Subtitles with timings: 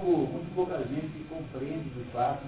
[0.00, 2.46] muito pouca gente compreende de fato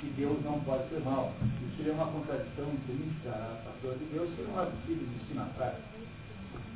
[0.00, 1.32] que Deus não pode ser mal.
[1.62, 5.48] Isso seria uma contradição intrínseca à pessoa de Deus que não é possível existir na.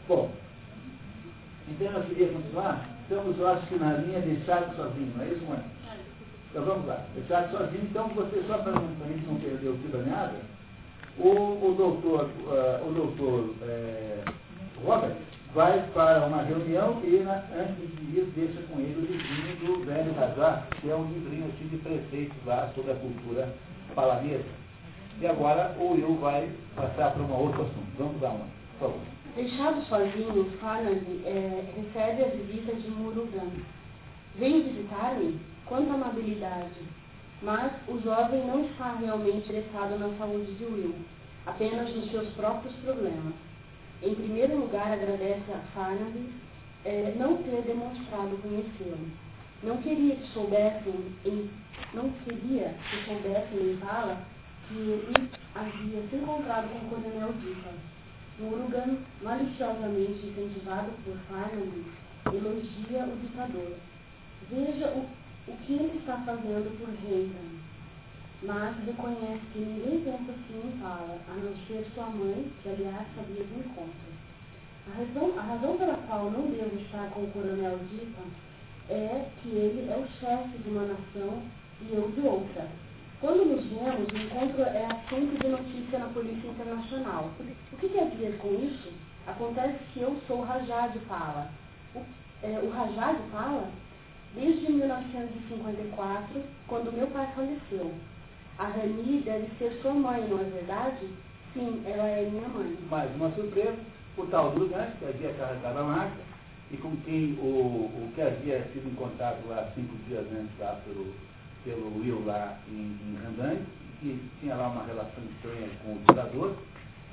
[0.08, 0.30] Bom,
[1.68, 2.88] então eu queria continuar.
[3.02, 5.64] Estamos, eu acho que na linha deixado sozinho, não é isso, mãe?
[6.50, 7.04] Então vamos lá.
[7.14, 10.36] Deixado sozinho, então você só para a gente não perder o fio da meada,
[11.18, 14.25] o, o doutor, uh, o doutor é,
[14.84, 19.57] Robert vai para uma reunião e na, antes de ir deixa com ele o livrinho
[19.57, 23.55] do velho Razar, que é um livrinho assim de preceitos lá sobre a cultura
[23.95, 24.45] palanesa.
[25.20, 27.98] E agora o Will vai passar para um outro assunto.
[27.98, 28.47] Vamos dar uma,
[28.79, 29.01] por favor.
[29.34, 33.51] Deixado sozinho, Farnaby é, recebe a visita de Murugan.
[34.37, 35.41] Vem visitar-me?
[35.67, 36.98] Quanta amabilidade!
[37.42, 40.95] Mas o jovem não está realmente interessado na saúde de Will,
[41.47, 43.34] apenas nos seus próprios problemas.
[44.02, 46.30] Em primeiro lugar, agradece a Farnaby
[46.84, 49.11] é, não ter demonstrado conhecê-lo.
[49.62, 51.51] Não queria que soubessem em,
[51.93, 54.22] não queria que soubessem em fala
[54.69, 57.70] que ele havia se encontrado com o coronel Dipa.
[58.39, 61.84] Murugan, maliciosamente incentivado por Farnaby,
[62.27, 63.77] elogia o ditador.
[64.48, 67.67] Veja o, o que ele está fazendo por Reagan
[68.42, 73.06] mas reconhece que ninguém pensa assim em fala, a não ser sua mãe, que aliás
[73.17, 74.08] sabia do encontro.
[74.86, 78.22] A razão, a razão pela qual não devo estar com o coronel Dipa
[78.89, 81.42] é que ele é o chefe de uma nação
[81.83, 82.69] e eu de outra.
[83.20, 87.31] Quando nos vemos, o encontro é assunto de notícia na Polícia Internacional.
[87.72, 88.92] O que quer dizer com isso?
[89.27, 91.50] Acontece que eu sou Rajá de Pala.
[91.94, 92.00] O,
[92.42, 93.69] é, o Rajá de Pala,
[94.34, 97.92] desde 1954, quando meu pai faleceu.
[98.59, 101.06] A Rani deve ser sua mãe, não é verdade?
[101.55, 102.77] Sim, ela é minha mãe.
[102.91, 103.78] Mais uma surpresa,
[104.17, 106.17] o tal do Gigante, que havia carregado a marca,
[106.73, 111.15] e com quem o, o que havia sido encontrado lá cinco dias antes lá pelo,
[111.65, 113.65] pelo Will lá em, em Randang,
[114.00, 116.56] que tinha lá uma relação estranha com o ditador,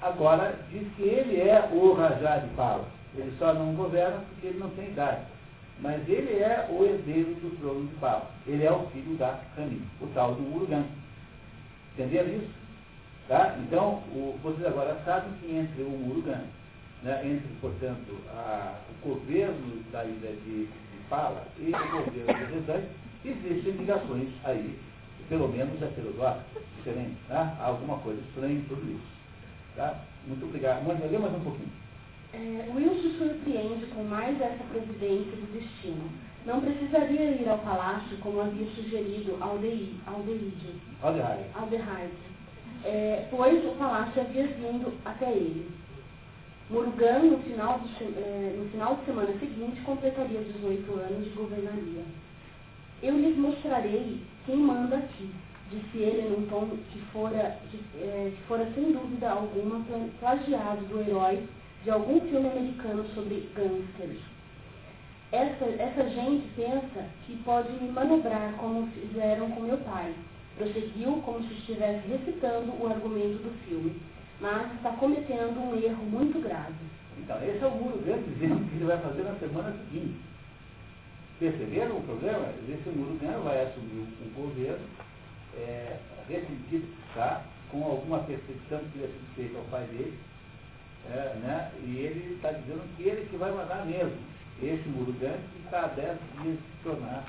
[0.01, 2.85] agora diz que ele é o Rajá de Pala.
[3.15, 5.21] Ele só não governa porque ele não tem idade.
[5.79, 8.31] Mas ele é o herdeiro do trono de Pala.
[8.47, 10.85] Ele é o filho da Rani, o tal do Urugan.
[11.95, 12.49] Entenderam isso?
[13.29, 13.57] Tá?
[13.59, 16.43] Então, o, vocês agora sabem que entre o Murugan,
[17.01, 20.69] né, entre, portanto, a, o governo da ilha de, de
[21.09, 22.87] Pala e o governo de Rezante,
[23.23, 24.77] existem ligações aí,
[25.29, 27.17] pelo menos heterodóxicas, diferentes.
[27.29, 27.55] Tá?
[27.61, 29.15] Há alguma coisa estranha em tudo isso.
[29.77, 30.01] Tá?
[30.27, 30.83] Muito obrigado.
[30.85, 31.71] Mas lê mais um pouquinho.
[32.33, 36.09] É, Will se surpreende com mais essa presidência do destino.
[36.45, 39.95] Não precisaria ir ao palácio como havia sugerido Aldeíde.
[40.05, 41.49] Aldehyde.
[41.55, 42.13] Aldehyde.
[42.83, 45.67] É, pois o palácio havia vindo até ele.
[46.69, 47.89] Murugan, no final, do,
[48.19, 52.03] é, no final de semana seguinte, completaria 18 anos de governaria.
[53.01, 55.31] Eu lhes mostrarei quem manda aqui,
[55.71, 59.83] disse ele num tom que fora, de, é, que fora sem dúvida alguma
[60.19, 61.43] plagiado do herói
[61.83, 64.34] de algum filme americano sobre gangsters
[65.31, 70.13] essa, essa gente pensa que pode me manobrar como fizeram com meu pai.
[70.57, 74.01] Prosseguiu como se estivesse recitando o argumento do filme,
[74.39, 76.73] mas está cometendo um erro muito grave.
[77.17, 80.15] Então, esse é o muro grande dizendo que ele vai fazer na semana seguinte.
[81.39, 82.53] Perceberam o problema?
[82.69, 84.85] Esse muro grande vai assumir o governo
[85.57, 85.97] é,
[86.29, 87.43] decidido, tá?
[87.71, 90.17] com alguma percepção que ele é feita ao pai dele,
[91.09, 91.71] é, né?
[91.83, 96.17] e ele está dizendo que ele que vai mandar mesmo esse Murugan está há 10
[96.41, 97.25] dias se tornar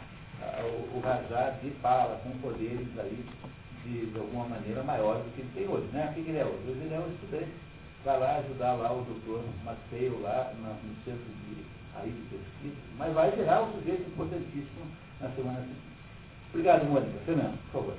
[0.62, 3.24] o, o Rajá de Pala, com poderes aí
[3.84, 5.86] de, de alguma maneira maiores do que ele tem hoje.
[5.92, 6.08] Né?
[6.10, 6.62] O que ele é hoje?
[6.68, 7.52] Hoje ele é um estudante,
[8.04, 11.66] vai lá ajudar lá o doutor Mateio lá no centro de
[11.96, 14.86] aí de pesquisa, mas vai gerar um sujeito importantíssimo
[15.20, 15.80] na semana seguinte.
[16.50, 17.18] Obrigado, Mônica.
[17.24, 17.96] Fernando, por favor.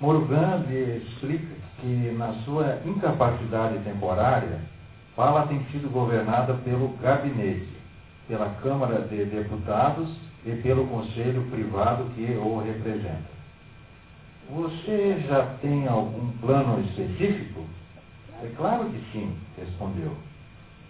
[0.00, 4.60] Murugan explica que na sua incapacidade temporária,
[5.18, 7.68] Fala tem sido governada pelo gabinete,
[8.28, 10.08] pela Câmara de Deputados
[10.46, 13.28] e pelo Conselho Privado que o representa.
[14.48, 17.64] Você já tem algum plano específico?
[18.44, 20.16] É claro que sim, respondeu.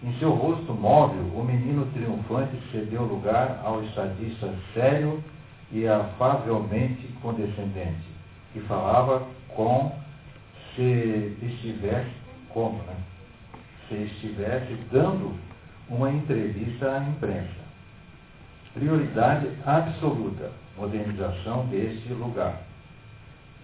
[0.03, 5.23] Em seu rosto móvel, o menino triunfante cedeu lugar ao estadista sério
[5.71, 8.05] e afavelmente condescendente,
[8.53, 9.23] que falava
[9.55, 9.91] com
[10.75, 12.11] se estivesse
[12.53, 13.08] como, né?
[13.89, 15.33] Se estivesse dando
[15.89, 17.59] uma entrevista à imprensa.
[18.73, 22.61] Prioridade absoluta, modernização deste lugar.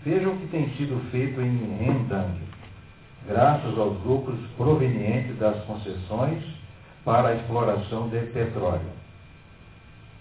[0.03, 2.39] Vejam o que tem sido feito em Rendang,
[3.27, 6.43] graças aos lucros provenientes das concessões
[7.03, 8.89] para a exploração de petróleo.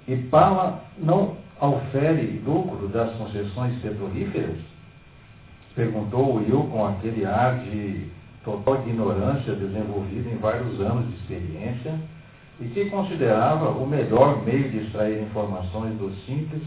[0.06, 4.58] E Pala não aufere lucro das concessões petrolíferas?
[5.74, 8.10] Perguntou Will com aquele ar de
[8.44, 11.98] total ignorância desenvolvido em vários anos de experiência
[12.60, 16.62] e que considerava o melhor meio de extrair informações dos simples,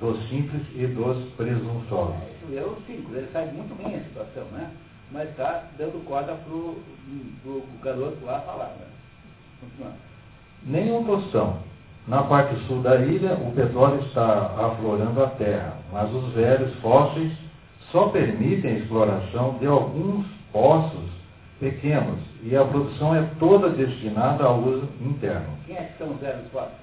[0.00, 2.16] dos simples e dos presunçosos.
[2.50, 4.70] É, é o simples, ele sabe muito bem a situação, né?
[5.12, 8.86] Mas está dando corda para o garoto lá falar, né?
[9.60, 9.96] Continuando.
[10.64, 11.58] Nenhum tostão.
[12.08, 17.32] Na parte sul da ilha, o petróleo está aflorando a terra, mas os velhos fósseis
[17.92, 21.10] só permitem a exploração de alguns poços
[21.58, 25.56] pequenos e a produção é toda destinada ao uso interno.
[25.66, 26.82] Quem é que são os velhos fósseis?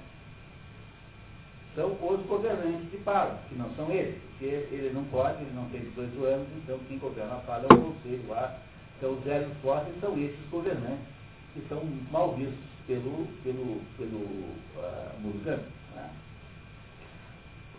[1.76, 5.66] São os governantes de Pala, que não são eles, porque ele não pode, ele não
[5.66, 8.58] tem 18 anos, então quem governa a Pala é o conselho lá.
[8.98, 11.06] Então os velhos fósseis são esses governantes
[11.54, 11.82] que são
[12.12, 12.58] mal vistos
[12.88, 15.60] pelo, pelo, pelo uh,
[15.96, 16.10] Né?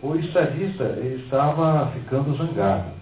[0.03, 3.00] O estadista estava ficando zangado.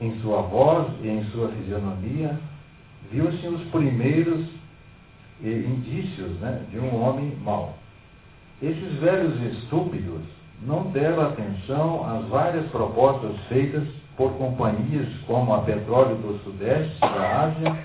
[0.00, 2.38] Em sua voz e em sua fisionomia,
[3.10, 4.46] viu-se os primeiros
[5.44, 7.74] eh, indícios né, de um homem mau.
[8.62, 10.22] Esses velhos estúpidos
[10.62, 13.86] não deram atenção às várias propostas feitas
[14.16, 17.76] por companhias como a Petróleo do Sudeste da Ásia,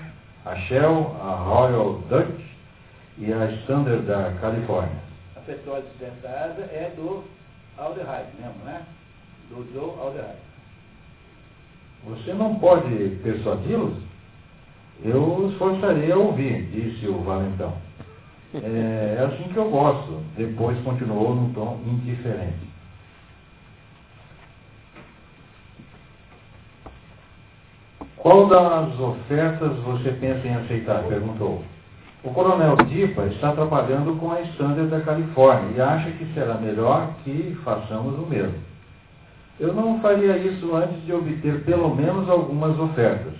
[0.44, 2.44] a Shell, a Royal Dutch
[3.18, 5.00] e a Standard da Califórnia.
[5.34, 7.24] A Petróleo do Sudeste da Ásia é do
[7.78, 8.82] Aldehyde mesmo, né?
[9.48, 10.55] Do Joe Aldehyde.
[12.06, 13.94] Você não pode persuadi-los?
[15.04, 17.74] Eu esforçarei a ouvir, disse o valentão.
[18.54, 20.22] É, é assim que eu gosto.
[20.36, 22.66] Depois continuou num tom indiferente.
[28.16, 31.02] Qual das ofertas você pensa em aceitar?
[31.04, 31.62] perguntou.
[32.24, 37.14] O coronel Dipa está trabalhando com a Standard da Califórnia e acha que será melhor
[37.22, 38.65] que façamos o mesmo.
[39.58, 43.32] Eu não faria isso antes de obter pelo menos algumas ofertas.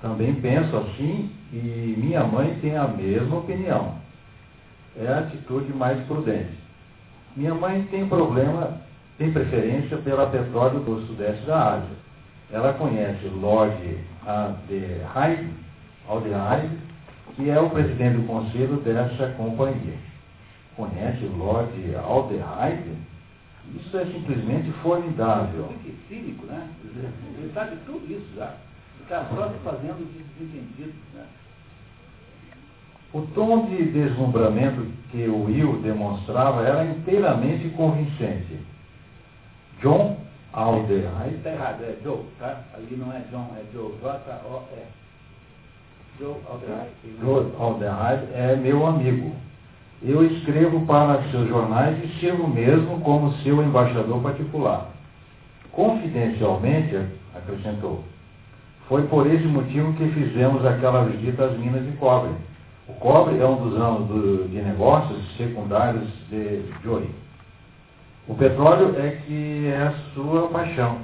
[0.00, 3.94] Também penso assim e minha mãe tem a mesma opinião.
[4.98, 6.56] É a atitude mais prudente.
[7.36, 8.80] Minha mãe tem problema,
[9.18, 11.96] tem preferência pela petróleo do sudeste da Ásia.
[12.50, 13.76] Ela conhece Lord
[16.08, 16.78] Aldehyde,
[17.34, 19.98] que é o presidente do conselho dessa companhia.
[20.76, 22.96] Conhece Lord Aldehyde?
[23.74, 25.68] Isso é simplesmente formidável.
[25.82, 26.68] Que cínico, né?
[26.84, 28.54] Ele sabe tudo isso já.
[29.02, 30.06] Está só fazendo
[30.38, 31.26] desentendido, né?
[33.12, 38.58] O tom de deslumbramento que o Will demonstrava era inteiramente convincente.
[39.80, 40.18] John
[40.52, 41.34] Alderheim.
[41.36, 42.64] Está errado, é Joe, tá?
[42.74, 43.92] Ali não é John, é Joe.
[44.02, 44.82] J-O-E.
[46.18, 46.90] Joe Alderheim.
[47.20, 49.34] Joe Alderheim é meu amigo.
[50.02, 54.90] Eu escrevo para seus jornais e sirvo mesmo como seu embaixador particular.
[55.72, 56.96] Confidencialmente,
[57.34, 58.04] acrescentou,
[58.88, 62.30] foi por esse motivo que fizemos aquela visita às minas de cobre.
[62.88, 67.10] O cobre é um dos ramos do, de negócios secundários de Joey.
[68.28, 70.98] O petróleo é que é a sua paixão.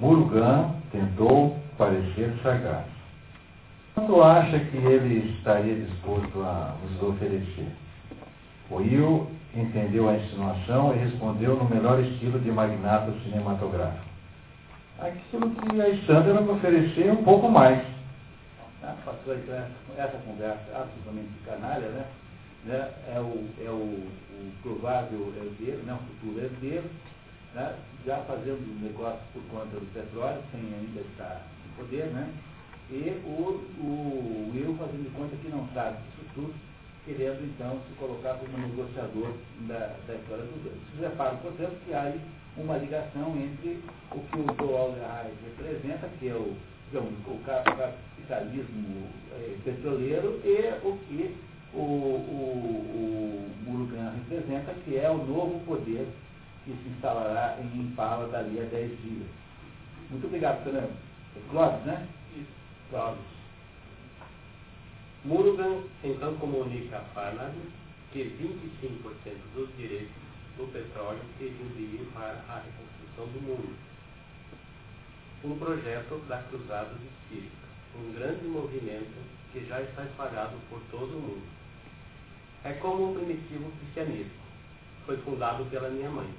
[0.00, 2.86] Murugan tentou parecer sagaz.
[3.94, 7.66] Quanto acha que ele estaria disposto a nos oferecer?
[8.70, 14.04] Will entendeu a insinuação e respondeu no melhor estilo de magnata cinematográfico.
[14.98, 17.82] Aquilo que a Sandra me oferecer um pouco mais.
[18.82, 22.06] Ah, passou essa, conversa absolutamente canalha, né?
[22.64, 22.90] né?
[23.14, 25.94] É, o, é o, o provável herdeiro, né?
[25.94, 26.90] o futuro herdeiro,
[27.54, 27.74] né?
[28.04, 32.28] já fazendo negócio por conta do petróleo, sem ainda estar em poder, né?
[32.90, 36.54] E o, o Will fazendo conta que não sabe disso tudo
[37.08, 39.32] querendo então se colocar como negociador
[39.66, 40.76] da, da história dos dois.
[40.76, 42.12] Vocês reparam, portanto, que há
[42.58, 46.54] uma ligação entre o que o Joel Reis representa, que é o,
[46.90, 51.34] digamos, o capitalismo é, petroleiro, e o que
[51.72, 56.06] o, o, o Murugan representa, que é o novo poder
[56.64, 59.28] que se instalará em Impala dali a 10 dias.
[60.10, 60.94] Muito obrigado, Fernando.
[61.50, 62.06] Clóvis, né?
[62.36, 62.52] Isso.
[62.90, 63.37] Clóvis.
[65.24, 67.52] Murugan então comunica a Farnad
[68.12, 70.14] que 25% dos direitos
[70.56, 73.76] do petróleo enviam para a reconstrução do mundo.
[75.44, 79.16] Um projeto da Cruzada Espírita, um grande movimento
[79.52, 81.46] que já está espalhado por todo o mundo.
[82.62, 84.38] É como o primitivo cristianismo.
[85.04, 86.32] Foi fundado pela minha mãe.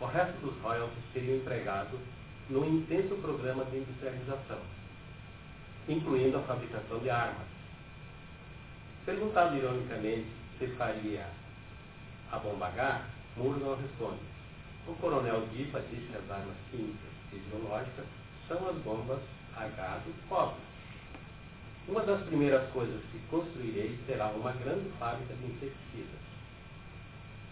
[0.00, 2.00] O resto dos royalties seriam empregados
[2.48, 4.58] num intenso programa de industrialização,
[5.88, 7.49] incluindo a fabricação de armas
[9.04, 10.26] Perguntado ironicamente
[10.58, 11.26] se faria
[12.30, 14.20] a bomba H, Muro não responde.
[14.86, 18.04] O coronel Dipa diz que as armas químicas e biológicas
[18.46, 19.20] são as bombas
[19.56, 20.60] H do pobre.
[21.88, 26.20] Uma das primeiras coisas que construirei será uma grande fábrica de inseticidas.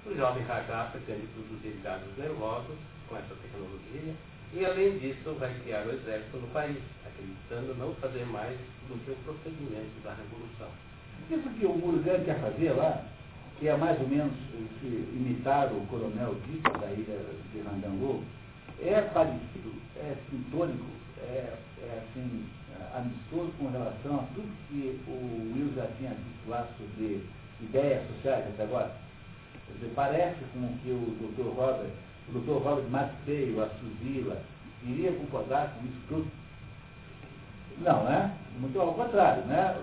[0.07, 2.77] O jovem Rajá pretende produzir gados nervosos
[3.09, 4.15] com essa tecnologia
[4.53, 8.57] e, além disso, vai criar o exército no país, acreditando não fazer mais
[8.89, 10.88] do que o procedimento da revolução.
[11.31, 13.05] Isso que o Murugan quer fazer lá,
[13.59, 14.33] que é mais ou menos
[14.83, 17.21] imitar o coronel Dito da ilha
[17.53, 18.23] de Randangu,
[18.81, 20.87] é parecido, é sintônico,
[21.21, 22.47] é, é assim,
[22.95, 27.25] amistoso com relação a tudo que o Will já tinha dito lá sobre
[27.61, 28.93] ideias sociais até agora.
[29.75, 31.55] Dizer, parece com que o Dr.
[31.55, 31.91] Robert,
[32.29, 32.63] o Dr.
[32.65, 34.41] Robert Maceio, a Suzila,
[34.87, 36.27] iria concordar com isso tudo.
[37.81, 38.37] Não, né?
[38.59, 39.77] Muito ao contrário, né?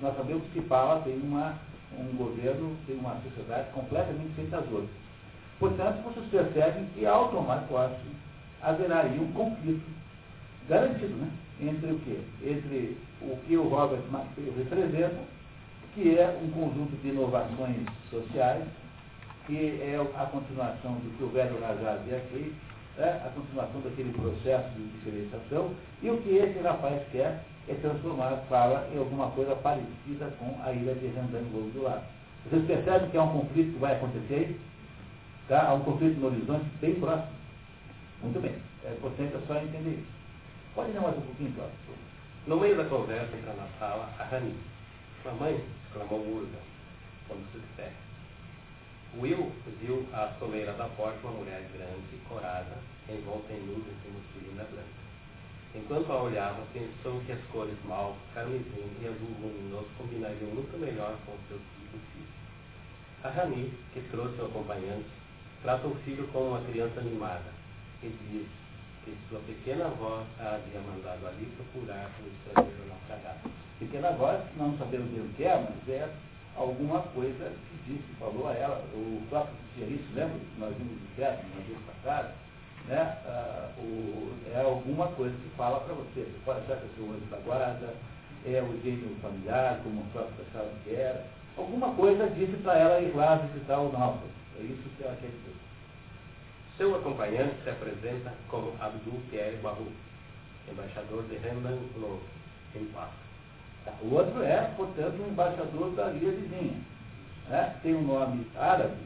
[0.00, 1.54] Nós sabemos que Paula tem uma,
[1.98, 4.88] um governo, tem uma sociedade completamente feita às outras.
[5.58, 8.00] Portanto, vocês percebem que automaticamente
[8.62, 9.84] haverá aí um conflito
[10.68, 11.30] garantido, né?
[11.60, 12.18] Entre o quê?
[12.42, 15.18] Entre o que o Robert McPhail representa,
[15.94, 18.64] que é um conjunto de inovações sociais,
[19.46, 22.54] que é a continuação do que o velho Rajá havia feito,
[22.98, 28.32] é a continuação daquele processo de diferenciação, e o que esse rapaz quer é transformar
[28.32, 32.02] a fala em alguma coisa parecida com a ilha de Randango do lado.
[32.44, 34.60] Vocês percebem que há um conflito que vai acontecer aí?
[35.48, 35.68] Tá?
[35.68, 37.32] Há um conflito no horizonte bem próximo.
[38.22, 38.54] Muito bem.
[38.84, 40.18] É importante só entender isso.
[40.74, 41.76] Pode ir mais um pouquinho, Cláudio.
[42.46, 44.54] No meio da conversa, entra na sala a Rani.
[45.24, 46.58] Mamãe, exclamou Urga,
[47.26, 47.92] quando se disser.
[49.16, 49.50] Will
[49.80, 52.76] viu à soleira da porta uma mulher grande, corada,
[53.08, 55.08] envolta em nuvens de musculina branca.
[55.74, 61.16] Enquanto a olhava, pensou que as cores mal, carmesim e azul luminoso combinariam muito melhor
[61.24, 62.32] com o seu tipo físico.
[63.24, 65.08] A Rani, que trouxe o acompanhante,
[65.62, 67.50] trata o filho como uma criança animada
[68.02, 68.46] e diz
[69.04, 73.50] que sua pequena voz a havia mandado ali procurar o estrangeiro naufragado.
[73.78, 76.08] Pequena voz, não sabemos o que é, mas é
[76.58, 80.38] alguma coisa que disse, falou a ela, o próprio Thierry, lembra?
[80.58, 82.34] Nós vimos de teto, uma vez passada,
[82.86, 83.18] né?
[83.26, 86.20] Ah, o, é alguma coisa que fala para você.
[86.20, 87.94] Você pode achar que é o seu anjo da guarda,
[88.44, 91.26] é o gênio familiar, como o próprio achava que era.
[91.56, 94.28] Alguma coisa disse para ela ir lá visitar o náufrago.
[94.58, 95.56] É isso que ela quer dizer.
[96.76, 99.88] Seu acompanhante se apresenta como Abdul Pierre Barru,
[100.70, 101.38] embaixador de
[101.98, 102.20] Lowe,
[102.76, 103.27] em Páscoa.
[104.02, 106.80] O outro é, portanto, um embaixador da ilha vizinha.
[107.48, 107.76] Né?
[107.82, 108.96] Tem um nome árabe,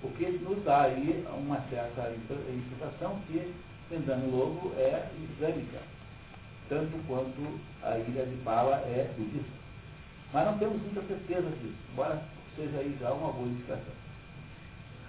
[0.00, 3.54] porque nos dá aí uma certa interpretação que
[3.88, 5.78] Tendano Lobo é islâmica,
[6.68, 9.64] tanto quanto a ilha de Bala é budista.
[10.32, 12.22] Mas não temos muita certeza disso, embora
[12.56, 13.94] seja aí já uma boa indicação.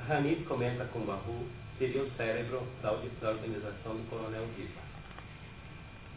[0.08, 1.46] Hamid comenta com Bahu
[1.78, 4.82] seria o cérebro da organização do coronel Dipa.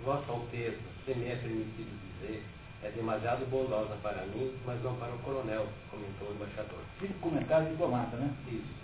[0.04, 2.44] Vossa Alteza, se me é permitido dizer,
[2.82, 6.78] é demasiado bondosa para mim, mas não para o coronel, comentou o embaixador.
[6.99, 8.30] Fica comentário diplomata, né?
[8.49, 8.78] Isso.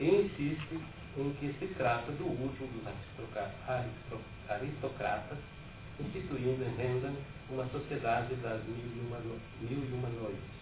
[0.00, 0.78] E insiste
[1.16, 5.38] em que se trata do último dos aristocratas,
[5.98, 7.12] instituindo em Renda
[7.50, 10.58] uma sociedade das mil e uma, mil e uma noites.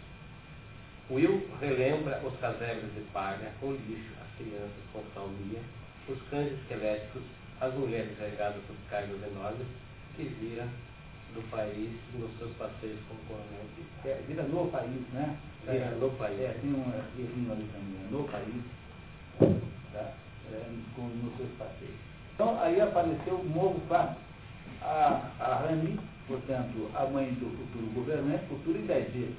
[1.10, 5.60] Will relembra os casebres de palha, o lixo, as crianças com salmia,
[6.08, 7.22] os cães esqueléticos,
[7.60, 9.66] as mulheres regadas por cargos enormes,
[10.16, 10.66] que vira
[11.36, 13.66] do país nos seus passeios com o coronel
[14.04, 15.36] É, vira no país, né?
[15.62, 16.40] Vira é, no país.
[16.40, 18.64] É, tem um errinho ali também, é no país,
[19.92, 20.12] tá?
[20.52, 20.62] É,
[20.94, 21.94] com, nos seus passeios.
[22.34, 24.16] Então, aí apareceu um novo fato.
[24.82, 29.34] A, a Rani, portanto, a mãe do futuro governante, futuro em 10 dias,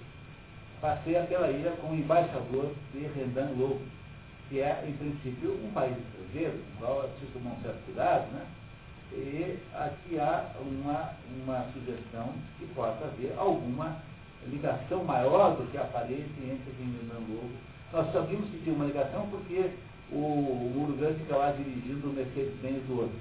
[0.82, 3.82] passeia pela ilha com o embaixador de Rendan Lobo,
[4.50, 8.32] que é, em princípio, um país estrangeiro, com o qual precisa tomar um certo cuidado,
[8.34, 8.46] né?
[9.12, 11.12] E aqui há uma,
[11.44, 13.98] uma sugestão que possa haver alguma
[14.48, 17.52] ligação maior do que aparente entre Rindan Lobo.
[17.92, 19.72] Nós sabemos que tinha uma ligação porque
[20.12, 23.20] o, o Uruguai fica lá dirigindo o Mercedes-Benz do outro.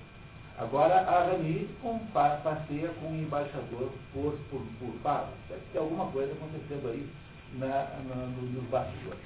[0.58, 1.68] Agora a Rani
[2.12, 5.34] passeia com o embaixador por, por, por Pablo.
[5.48, 7.06] Deve ter alguma coisa acontecendo aí
[7.54, 7.66] na,
[8.08, 9.20] na, nos bastidores.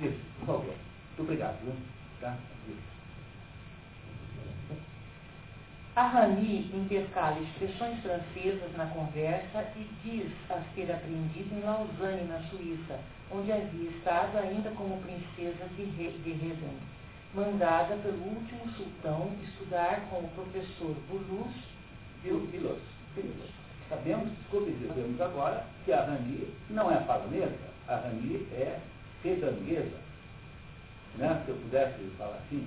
[0.00, 0.64] Isso, por favor.
[0.64, 1.58] Muito obrigado.
[2.20, 2.36] Tá?
[5.98, 12.38] A Rani intercala expressões francesas na conversa e diz as ter aprendido em Lausanne, na
[12.48, 13.00] Suíça,
[13.32, 16.78] onde havia estado ainda como princesa de, de Reden,
[17.34, 21.52] mandada pelo último sultão estudar com o professor Boulous
[22.22, 22.78] Vilos.
[23.88, 28.78] Sabemos, desculpe, dizemos agora que a Rani não é paronesa, a Rani é
[29.24, 29.98] redandesa,
[31.16, 32.64] né, se eu pudesse falar assim,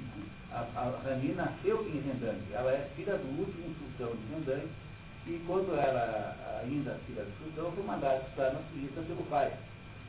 [0.53, 4.70] a, a Rani nasceu em Rendante, ela é filha do último sultão de Rendante,
[5.27, 9.51] e quando ela ainda filha do sultão, foi mandada estudar na Suíça pelo pai.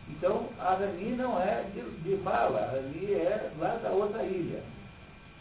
[0.08, 4.62] Então, a Rani não é de, de Vala, a Rani é lá da outra ilha.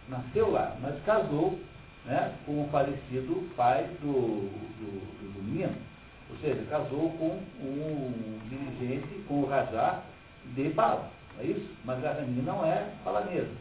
[0.07, 1.57] Nasceu lá, mas casou
[2.05, 5.91] né, com o falecido pai do, do, do.
[6.31, 10.01] Ou seja, casou com um dirigente, com o Rajá
[10.55, 11.11] de Bala.
[11.39, 11.75] É isso?
[11.83, 13.51] Mas a Rani não é balanesa.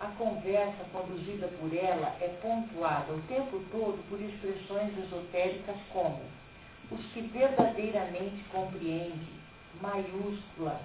[0.00, 6.20] A conversa conduzida por ela é pontuada o tempo todo por expressões esotéricas como
[6.90, 9.40] os que verdadeiramente compreendem,
[9.80, 10.80] maiúscula,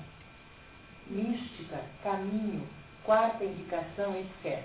[1.08, 2.66] mística, caminho,
[3.04, 4.64] quarta indicação, etc.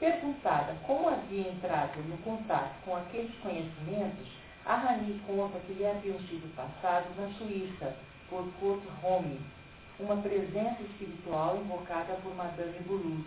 [0.00, 4.26] Perguntada como havia entrado no contato com aqueles conhecimentos,
[4.64, 7.94] a Rani conta que lhe haviam sido passados na Suíça,
[8.30, 9.40] por Kurt Home,
[9.98, 13.26] uma presença espiritual invocada por Madame Boulouse,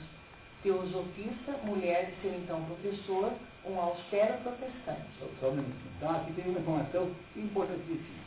[0.63, 3.33] teosofista, mulher de seu então professor,
[3.65, 5.05] um austero protestante.
[5.19, 5.91] Só, só um minutinho.
[5.97, 8.21] Então aqui tem uma informação importantíssima.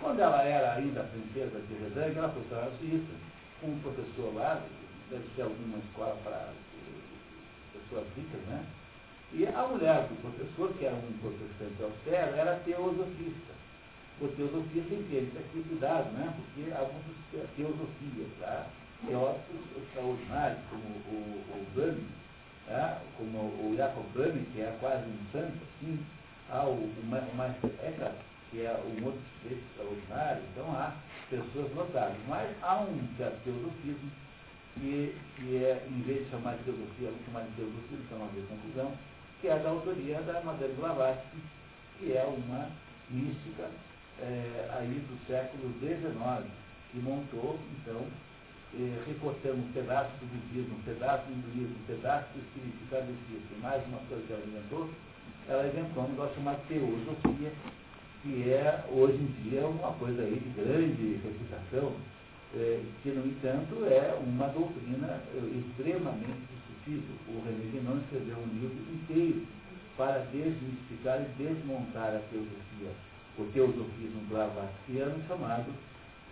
[0.00, 3.12] Quando ela era ainda princesa de Redangue, ela foi para a Suíça,
[3.60, 4.62] com um professor lá,
[5.10, 6.52] deve ser alguma escola para
[7.72, 8.64] pessoas ricas, né?
[9.32, 13.53] E a mulher do professor, que era um protestante austero, era teosofista
[14.18, 16.32] por teosofia sem ter aqui cuidado, né?
[16.36, 18.66] porque há muitas teosofias, tá?
[19.06, 21.66] teóricos extraordinários, como o, o
[22.66, 23.02] tá?
[23.16, 25.98] como o Jacob Brahmi, que é quase um santo, assim,
[26.50, 26.92] há o, o,
[27.62, 30.94] o que é um outro sujeito extraordinário, então há
[31.28, 32.20] pessoas notáveis.
[32.28, 34.10] Mas há um teosofismo
[34.74, 38.46] que, que é, em vez de chamar de teosofia, vamos chamar de teosofismo, não haver
[38.46, 38.92] confusão,
[39.40, 41.38] que é da autoria da Madame Blavatsky,
[41.98, 42.70] que é uma
[43.10, 43.68] mística
[44.20, 46.50] é, aí do século XIX,
[46.90, 48.06] que montou, então,
[49.06, 52.74] recortando um pedaço do budismo, um pedaço do hinduísmo, um pedaço do espiritismo
[53.60, 54.90] mais uma coisa que ela inventou,
[55.48, 57.52] ela inventou um negócio chamado teosofia,
[58.22, 61.94] que é, hoje em dia, uma coisa aí de grande reputação,
[62.54, 67.16] eh, que, no entanto, é uma doutrina eh, extremamente discutível.
[67.28, 69.46] O René Guénon escreveu um livro inteiro
[69.96, 72.92] para desmistificar e desmontar a teosofia
[73.38, 75.72] o teosofismo blavatskiano chamado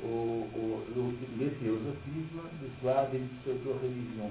[0.02, 4.30] o, o, o teosofismo de sua pseudo-religião.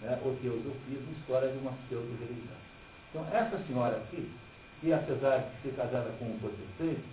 [0.00, 0.20] Né?
[0.24, 2.56] O teosofismo, história de uma pseudo-religião.
[3.10, 4.30] Então, essa senhora aqui,
[4.80, 7.04] que apesar de ser casada com um protestante,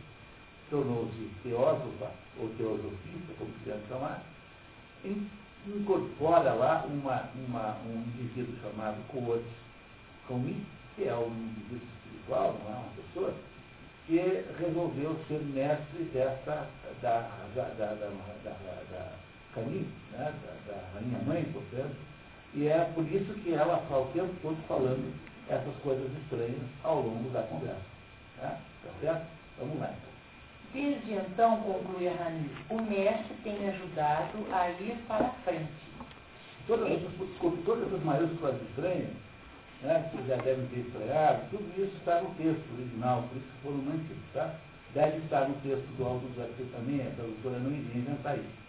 [0.69, 4.23] tornou-se teósofa, ou teosofista, como quiser chamar,
[5.67, 9.45] incorpora lá uma, uma, um indivíduo chamado Coates
[10.27, 10.65] Comi,
[10.95, 13.33] que é um indivíduo espiritual, não é uma pessoa,
[14.05, 16.67] que resolveu ser mestre dessa,
[17.01, 17.19] da,
[17.55, 18.11] da, da, da,
[18.43, 19.11] da, da
[19.53, 21.95] Camille, né, da, da rainha mãe, portanto,
[22.53, 25.13] e é por isso que ela está o tempo todo falando
[25.49, 27.81] essas coisas estranhas ao longo da conversa.
[28.39, 29.25] Tá, tá certo?
[29.57, 30.13] Vamos lá então.
[30.73, 35.71] Desde então, conclui a Rani, o mestre tem me ajudado a ir para frente.
[36.67, 37.11] Todas essas,
[37.65, 39.09] todas essas maiúsculas estranhas
[39.83, 43.77] né, que já devem ter estranhado, tudo isso está no texto original, por isso foram
[43.77, 44.55] mantidos, tá?
[44.93, 48.63] Deve estar no texto do Aldo José também, a tradutora não iria inventar isso.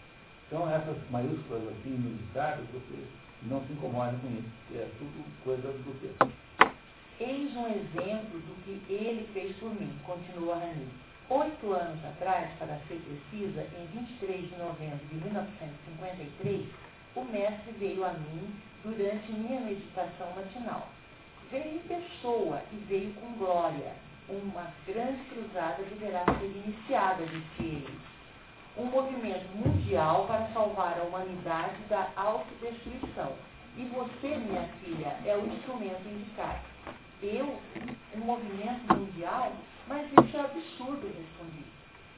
[0.47, 3.07] Então, essas maiúsculas assim, inusitadas, você
[3.43, 6.35] não se incomode com isso, porque é tudo coisa do texto.
[7.19, 10.87] Eis um exemplo do que ele fez por mim, continua Rani.
[11.29, 16.67] Oito anos atrás, para ser precisa, em 23 de novembro de 1953,
[17.15, 20.89] o mestre veio a mim durante minha meditação matinal
[21.55, 23.93] veio em pessoa e veio com glória.
[24.27, 27.99] Uma grande cruzada deverá ser iniciada, disse ele.
[28.77, 33.33] Um movimento mundial para salvar a humanidade da autodestruição.
[33.77, 36.59] E você, minha filha, é o instrumento indicado.
[37.21, 37.57] Eu?
[38.15, 39.53] Um movimento mundial?
[39.87, 41.63] Mas isso é absurdo, respondi.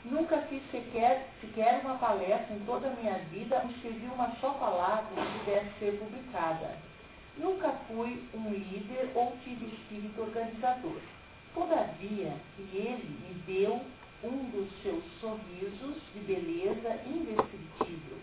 [0.05, 5.05] Nunca fiz sequer, sequer uma palestra em toda a minha vida, escrevi uma só palavra
[5.13, 6.86] que pudesse ser publicada.
[7.37, 10.99] Nunca fui um líder ou tive espírito organizador.
[11.53, 12.33] Todavia,
[12.73, 13.81] ele me deu
[14.23, 18.17] um dos seus sorrisos de beleza indescritível.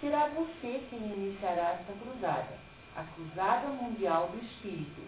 [0.00, 2.58] Será você quem iniciará esta cruzada,
[2.96, 5.02] a cruzada mundial do espírito.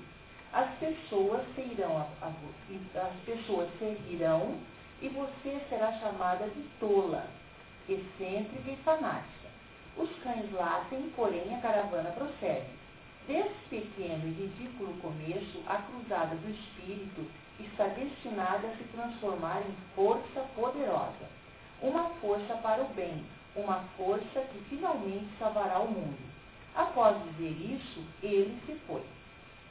[0.53, 4.59] As pessoas seguirão, a, a, as pessoas seguirão
[5.01, 7.27] e você será chamada de tola,
[7.88, 9.48] excêntrica e fanática.
[9.96, 12.82] Os cães latem, porém a caravana prossegue.
[13.26, 17.24] Desse pequeno e ridículo começo, a cruzada do espírito
[17.61, 21.30] está destinada a se transformar em força poderosa.
[21.80, 26.18] Uma força para o bem, uma força que finalmente salvará o mundo.
[26.74, 29.02] Após dizer isso, ele se foi.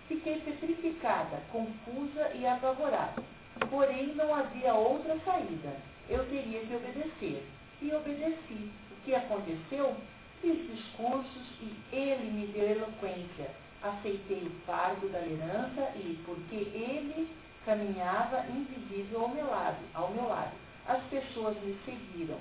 [0.07, 3.21] Fiquei petrificada, confusa e apavorada.
[3.69, 5.75] Porém, não havia outra saída.
[6.09, 7.47] Eu teria que obedecer.
[7.81, 8.71] E obedeci.
[8.91, 9.95] O que aconteceu?
[10.41, 13.51] Fiz discursos e ele me deu eloquência.
[13.83, 17.29] Aceitei o fardo da liderança e, porque ele
[17.65, 20.51] caminhava invisível ao meu lado, ao meu lado,
[20.87, 22.39] as pessoas me seguiram.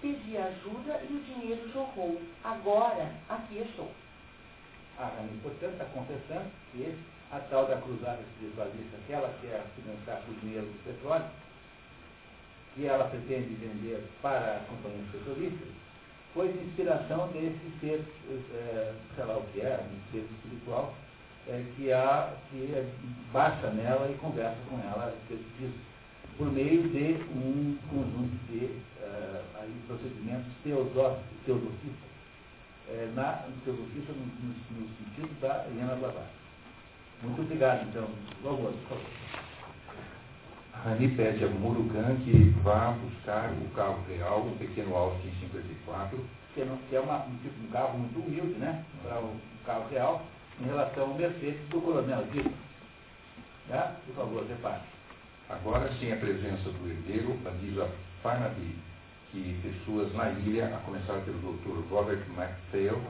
[0.00, 2.20] Pedi ajuda e o dinheiro jorrou.
[2.42, 3.90] Agora, aqui estou.
[4.98, 5.10] Ah,
[5.42, 6.96] portanto, está confessando que
[7.30, 11.26] a tal da cruzada espiritualista, que ela quer financiar com o dinheiro do petróleo,
[12.74, 15.70] que ela pretende vender para a companhia petrolífera,
[16.34, 18.04] foi de inspiração desse ser,
[18.52, 20.94] é, sei lá o que é, um ser espiritual,
[21.48, 22.88] é, que, há, que
[23.32, 25.78] baixa nela e conversa com ela disso,
[26.36, 32.10] por meio de um conjunto de uh, aí, procedimentos teosóficos, teosofistas,
[32.88, 36.40] é, na teosofista no, no, no, sentido da Helena Blavatsky.
[37.22, 38.08] Muito obrigado, então.
[38.42, 39.49] Logo, por favor.
[40.72, 46.18] Rani pede a Murugan que vá buscar o carro real, um pequeno Austin 54.
[46.54, 48.84] Que, não, que é uma, um, tipo, um carro muito humilde, né?
[49.02, 50.22] Para o carro real,
[50.60, 52.52] em relação ao Mercedes do Coronel Dito.
[53.68, 53.96] Tá?
[54.06, 54.82] Por favor, repare.
[55.48, 57.88] Agora, sem a presença do herdeiro, avisa
[58.22, 58.90] Farnaby
[59.30, 61.88] que pessoas na ilha, a começar pelo Dr.
[61.88, 63.00] Robert MacPhail,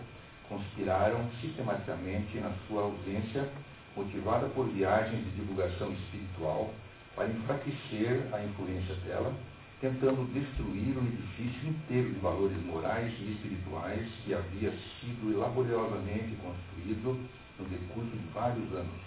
[0.49, 3.49] conspiraram sistematicamente na sua ausência
[3.97, 6.71] motivada por viagens de divulgação espiritual,
[7.15, 9.33] para enfraquecer a influência dela,
[9.81, 17.19] tentando destruir um edifício inteiro de valores morais e espirituais que havia sido laboriosamente construído
[17.59, 19.01] no decurso de vários anos.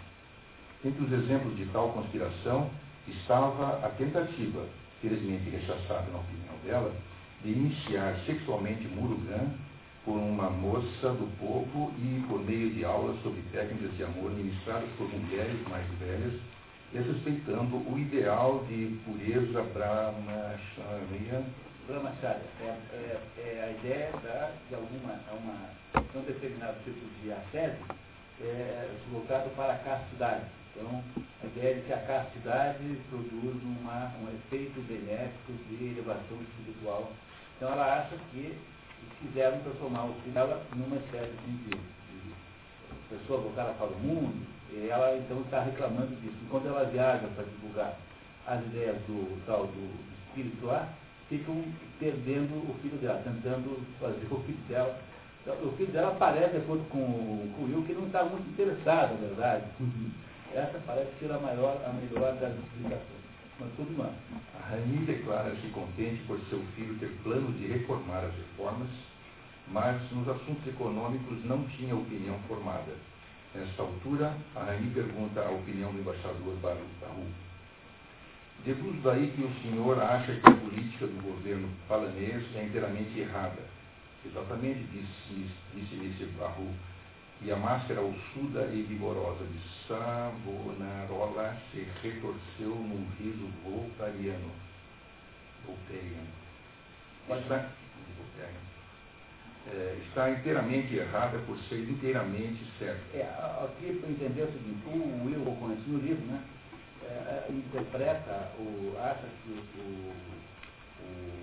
[0.84, 2.70] Entre os exemplos de tal conspiração
[3.08, 4.66] estava a tentativa,
[5.02, 6.94] felizmente rechaçada na opinião dela,
[7.44, 9.54] de iniciar sexualmente Murugan
[10.06, 14.90] por uma moça do povo e por meio de aulas sobre técnicas de amor ministradas
[14.98, 16.34] por mulheres mais velhas,
[17.02, 21.44] respeitando o ideal de pureza brahmacharya.
[21.88, 25.70] Brahmacharya é, é, é, a ideia da, de alguma, uma,
[26.16, 27.86] um determinado tipo de assédio
[28.42, 30.46] é, voltado para a castidade.
[30.76, 31.04] Então,
[31.44, 37.12] a ideia de que a castidade produz uma, um efeito benéfico de elevação espiritual.
[37.58, 38.58] Então, ela acha que
[39.20, 41.94] quiseram transformar o dela numa espécie de, de,
[43.10, 44.48] pessoa voltada para o mundo,
[44.90, 46.38] ela então está reclamando disso.
[46.44, 47.98] Enquanto ela viaja para divulgar
[48.48, 49.90] as ideias do tal do
[50.28, 50.90] espírito lá,
[51.30, 51.64] ficam
[52.00, 55.00] perdendo o filho dela, tentando fazer o filho dela.
[55.62, 59.20] O filho dela parece, de acordo com, com o Will, que não está muito interessado,
[59.20, 59.66] na verdade.
[60.54, 63.24] Essa parece ser a maior, a melhor das explicações.
[63.60, 64.14] Mas tudo mais.
[64.60, 68.88] A Rani declara-se contente por seu filho ter plano de reformar as reformas
[69.68, 72.94] mas nos assuntos econômicos não tinha opinião formada.
[73.56, 76.82] Nesta altura, a Rainha pergunta a opinião do embaixador Baru.
[78.66, 83.62] Deduz daí que o senhor acha que a política do governo palanês é inteiramente errada.
[84.26, 86.26] Exatamente, disse, disse Mr.
[86.38, 86.68] Baru.
[87.44, 94.50] E a máscara ossuda e vigorosa de Savonarola se retorceu num riso voltariano.
[95.68, 96.44] Voltariano.
[97.30, 97.70] Está,
[99.72, 103.02] é, está inteiramente errada por ser inteiramente certa.
[103.14, 103.24] É,
[103.64, 106.42] aqui para entender o seguinte, o Will Oconte no livro, né,
[107.04, 110.14] é, é, interpreta, o, acha que o,
[111.04, 111.34] o,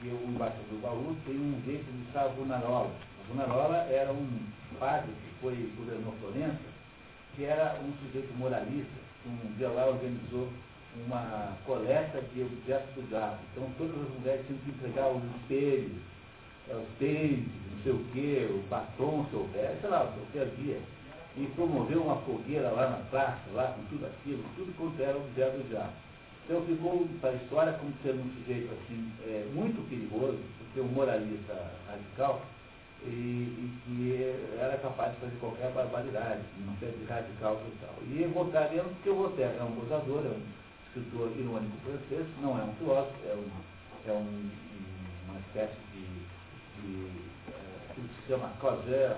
[0.00, 2.92] que o embaixador Baú tem um jeito de Savonarola.
[3.26, 4.28] Savonarola era um
[4.78, 6.74] padre que foi governou Florença,
[7.36, 10.48] que era um sujeito moralista, um dia lá organizou
[11.06, 13.38] uma coleta de objetos do gato.
[13.52, 16.02] Então todas as mulheres tinham que entregar os espelhos,
[16.68, 20.38] é, os tênis, não sei o que, o batom, se houver, sei lá, o que
[20.38, 20.80] havia.
[21.36, 25.58] E promoveu uma fogueira lá na praça, lá com tudo aquilo, tudo quanto era objeto
[25.58, 25.92] do diabo.
[26.44, 30.92] Então ficou para a história como sendo um sujeito assim, é, muito perigoso, porque um
[30.92, 32.42] moralista radical,
[33.06, 37.94] e, e, que era capaz de fazer qualquer barbaridade, uma de radical total.
[38.02, 40.42] E Voltaire, porque o Voltaire é um gozador, é um
[40.86, 44.50] escritor irônico francês, não é um filósofo, é, um, é um,
[45.28, 46.13] uma espécie de
[46.84, 47.10] que,
[47.48, 49.16] é, que se chama Cosé,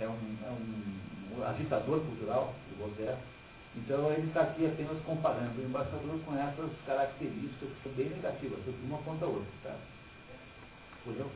[0.00, 3.18] é um, é um, agitador cultural do Voltaire.
[3.76, 8.60] Então ele está aqui apenas comparando o embaixador com essas características que são bem negativas,
[8.64, 9.44] tanto uma quanto a outra.
[9.64, 9.76] Tá?
[11.04, 11.30] Entendeu?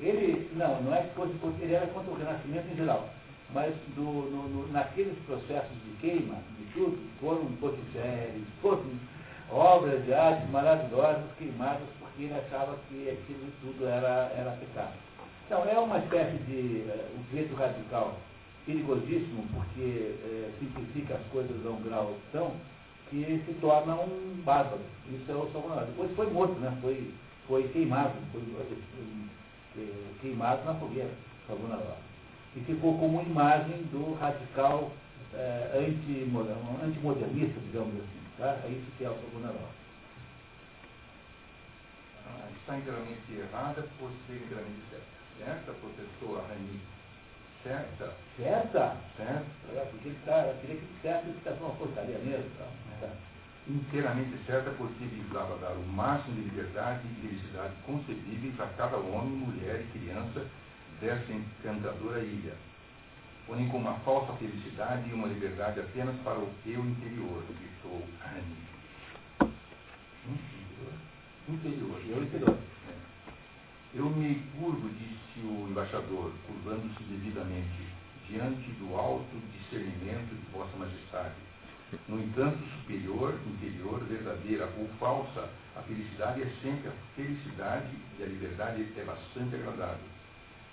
[0.00, 3.08] Ele, não, não é que fosse, ele era contra o renascimento em geral,
[3.50, 8.84] mas do, no, no, naqueles processos de queima, de tudo, foram Botticelli, foram
[9.52, 14.92] obras de arte maravilhosas queimadas porque ele achava que aquilo tudo era, era pecado.
[15.46, 18.16] Então, é uma espécie de uh, um jeito radical
[18.64, 22.52] perigosíssimo, porque uh, simplifica as coisas a um grau tão
[23.10, 24.80] que se torna um bárbaro.
[25.10, 25.84] Isso é o Salvador.
[25.86, 26.76] Depois foi morto, né?
[26.80, 27.12] foi,
[27.46, 28.42] foi queimado, foi,
[29.74, 31.10] foi queimado na fogueira,
[31.46, 31.96] Salvador.
[32.56, 34.90] E ficou como imagem do radical
[35.34, 38.21] uh, antimodernista, digamos assim.
[38.42, 38.58] Tá?
[38.64, 39.54] É isso que é o Salvador.
[42.26, 45.06] Ah, está inteiramente errada por ser inteiramente certa.
[45.38, 46.80] Certa, professor Rani?
[47.62, 48.12] Certa?
[48.36, 48.96] Certa?
[49.16, 49.78] Certa.
[49.78, 52.50] É, porque ele está, eu queria que ele está uma porcaria mesmo.
[52.58, 53.06] Tá?
[53.06, 53.10] É.
[53.70, 59.36] Inteiramente certa porque visava dar o máximo de liberdade e felicidade concebíveis a cada homem,
[59.36, 60.44] mulher e criança
[61.00, 62.71] dessa encantadora ilha.
[63.46, 68.56] Porém com uma falsa felicidade e uma liberdade apenas para o eu interior, gritou Rani.
[70.28, 70.92] Interior?
[71.48, 72.02] Interior.
[72.08, 72.58] Eu interior.
[73.94, 77.88] Eu me curvo, disse o embaixador, curvando-se devidamente,
[78.26, 81.34] diante do alto discernimento de Vossa Majestade.
[82.08, 88.26] No entanto, superior, interior, verdadeira ou falsa, a felicidade é sempre a felicidade e a
[88.26, 90.21] liberdade é bastante agradável.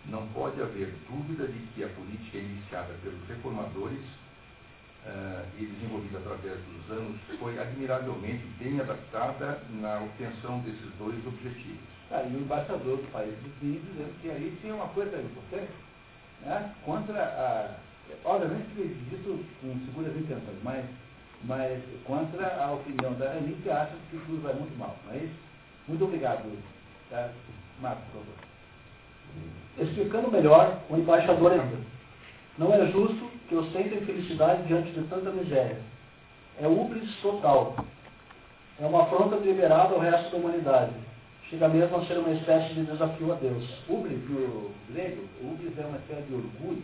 [0.05, 3.99] Não pode haver dúvida de que a política iniciada pelos reformadores
[5.05, 11.99] uh, e desenvolvida através dos anos foi admiravelmente bem adaptada na obtenção desses dois objetivos
[12.09, 15.71] Tá, e o embaixador do país vizinho dizendo que aí tinha uma coisa importante
[16.41, 17.75] né, contra a.
[18.25, 20.83] Obviamente que isso com seguras intenções, mas,
[21.43, 24.97] mas contra a opinião da Ani, que acha que tudo vai muito mal.
[25.05, 25.35] Não é isso?
[25.87, 26.51] Muito obrigado,
[27.11, 27.29] tá?
[27.79, 28.35] Marcos, por favor.
[29.77, 31.61] Explicando melhor, o embaixador é
[32.57, 35.77] não é justo que ostentem felicidade diante de tanta miséria.
[36.61, 37.75] É ubris total.
[38.79, 40.93] É uma afronta deliberada ao resto da humanidade
[41.49, 43.63] chega mesmo a ser uma espécie de desafio a Deus.
[43.89, 46.83] Ubris, no grego, é uma espécie de orgulho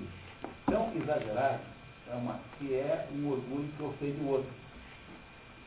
[0.66, 1.60] tão exagerado
[2.12, 4.65] é uma, que é um orgulho que ofende o outro.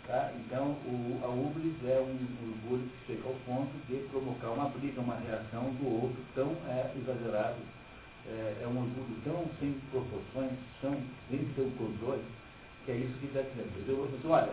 [0.08, 0.32] Tá?
[0.36, 2.16] Então, o, a ubris é um
[2.48, 6.90] orgulho que chega ao ponto de provocar uma briga, uma reação do outro tão é,
[6.96, 7.58] exagerado.
[8.26, 10.96] É, é um orgulho tão sem proporções, tão
[11.28, 12.24] sem seu controle,
[12.86, 13.84] que é isso que está dizendo.
[13.86, 14.52] Eu vou dizer, olha,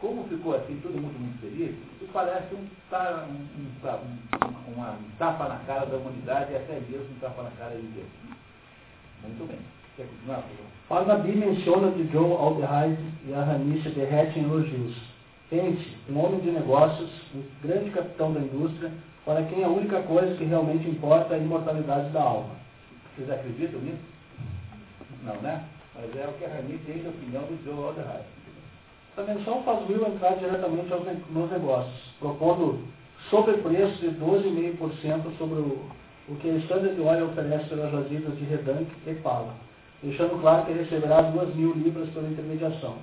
[0.00, 5.48] como ficou assim, todo mundo muito feliz, isso parece um, um, um, uma, um tapa
[5.50, 8.08] na cara da humanidade e até mesmo um tapa na cara de Deus.
[9.22, 9.83] Muito bem.
[10.88, 13.42] Parnaby menciona de Joe Alderheide e a
[13.94, 14.96] derrete em elogios.
[15.48, 18.90] Pense, um homem de negócios, um grande capitão da indústria,
[19.24, 22.50] para quem a única coisa que realmente importa é a imortalidade da alma.
[23.14, 24.02] Vocês acreditam nisso?
[25.22, 25.64] Não, né?
[25.94, 28.24] Mas é o que a Ranice tem de opinião do Joe Alderheide.
[29.16, 30.90] Essa menção faz Will entrar diretamente
[31.30, 32.80] nos negócios, propondo
[33.30, 35.86] sobrepreço de 12,5% sobre o,
[36.28, 39.54] o que a Standard Oil oferece pelas jazidas de Redank e Pala,
[40.04, 42.96] deixando claro que receberá 2 mil libras pela intermediação.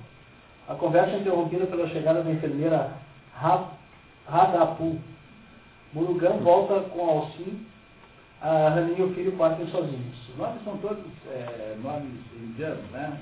[0.68, 2.92] A conversa é interrompida pela chegada da enfermeira
[4.26, 4.98] Radapu.
[5.92, 7.66] Murugan volta com Alcim,
[8.40, 10.28] a Rani e o filho partem sozinhos.
[10.30, 13.18] Os nomes são todos é, nomes indianos, né?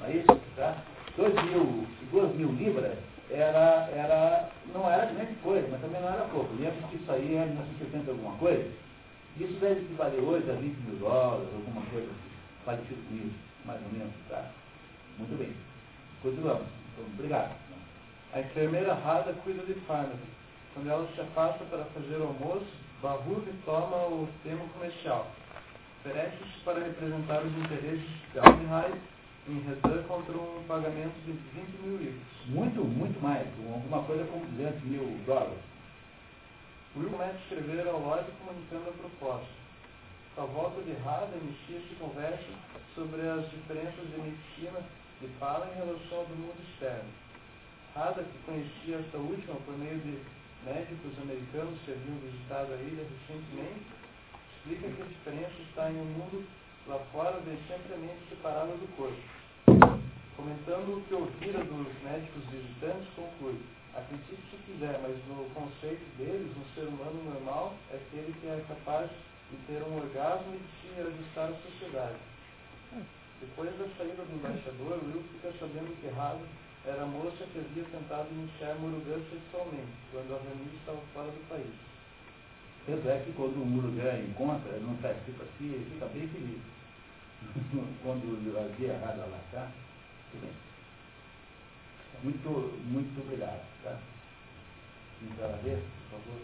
[0.00, 0.40] Não é isso?
[0.56, 0.76] Tá?
[1.16, 2.96] 2 mil, duas mil libras
[3.30, 6.54] era, era, não era grande coisa, mas também não era pouco.
[6.54, 8.70] Lembra que isso aí é 1970 alguma coisa?
[9.38, 12.33] Isso deve equivaler hoje a 20 mil dólares, alguma coisa assim,
[12.64, 14.50] parecido com isso, mais ou menos, tá?
[15.18, 15.54] Muito bem.
[16.22, 16.66] Continuamos.
[16.92, 17.54] Então, obrigado.
[18.32, 20.18] A enfermeira Rada cuida de fármaco.
[20.74, 22.66] Quando ela se afasta para fazer o almoço,
[23.00, 25.30] Barruve toma o tema comercial.
[26.00, 29.00] Oferece-se para representar os interesses de Aldenheim
[29.48, 32.22] em Redan contra um pagamento de 20 mil livros.
[32.46, 33.46] Muito, muito mais.
[33.72, 35.58] Alguma coisa como 200 mil dólares.
[36.96, 39.63] Will começa a escrever ao Lloyd comunicando a proposta.
[40.36, 42.50] A volta de Rada inicia-se conversa
[42.96, 44.82] sobre as diferenças de medicina
[45.20, 47.08] de Pala em relação ao do mundo externo.
[47.94, 50.18] Rada, que conhecia esta última por meio de
[50.66, 53.86] médicos americanos que haviam visitado a ilha recentemente,
[54.58, 56.44] explica que a diferença está em um mundo
[56.88, 59.22] lá fora vem sempre a mente separada do corpo.
[60.34, 63.62] Comentando o que ouvira dos médicos visitantes, conclui:
[63.94, 68.64] acredite se quiser, mas no conceito deles, um ser humano normal é aquele que é
[68.66, 69.33] capaz de
[69.66, 72.16] ter um orgasmo e de se ajustar à sociedade.
[73.40, 76.40] Depois da saída do embaixador, Will fica sabendo que errado
[76.86, 81.48] era a moça que havia tentado iniciar Murugan sexualmente, quando a Rani estava fora do
[81.48, 81.74] país.
[82.86, 86.60] Tanto é que quando o Murugan encontra, não está escrito assim, ele fica bem feliz.
[88.02, 89.70] quando havia errado lá, tá?
[92.22, 92.48] Muito,
[92.84, 93.64] muito obrigado.
[93.82, 93.98] Tá?
[95.22, 96.40] Então, ver, por favor.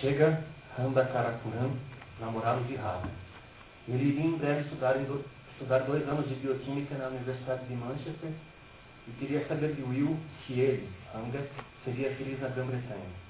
[0.00, 0.44] Chega
[0.76, 1.72] Randa Karakuran,
[2.20, 3.10] namorado de Radha.
[3.88, 4.96] Ele iria em breve estudar,
[5.52, 8.30] estudar dois anos de bioquímica na Universidade de Manchester
[9.08, 10.16] e queria saber de Will
[10.46, 11.44] se ele, Ranga,
[11.84, 13.24] seria feliz na Grã-Bretanha.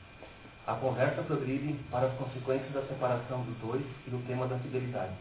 [0.66, 5.14] A conversa progride para as consequências da separação dos dois e do tema da fidelidade.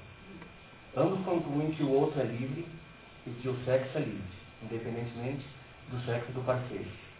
[0.95, 2.67] Ambos concluem que o outro é livre
[3.25, 5.45] e que o sexo é livre, independentemente
[5.89, 7.12] do sexo do parceiro.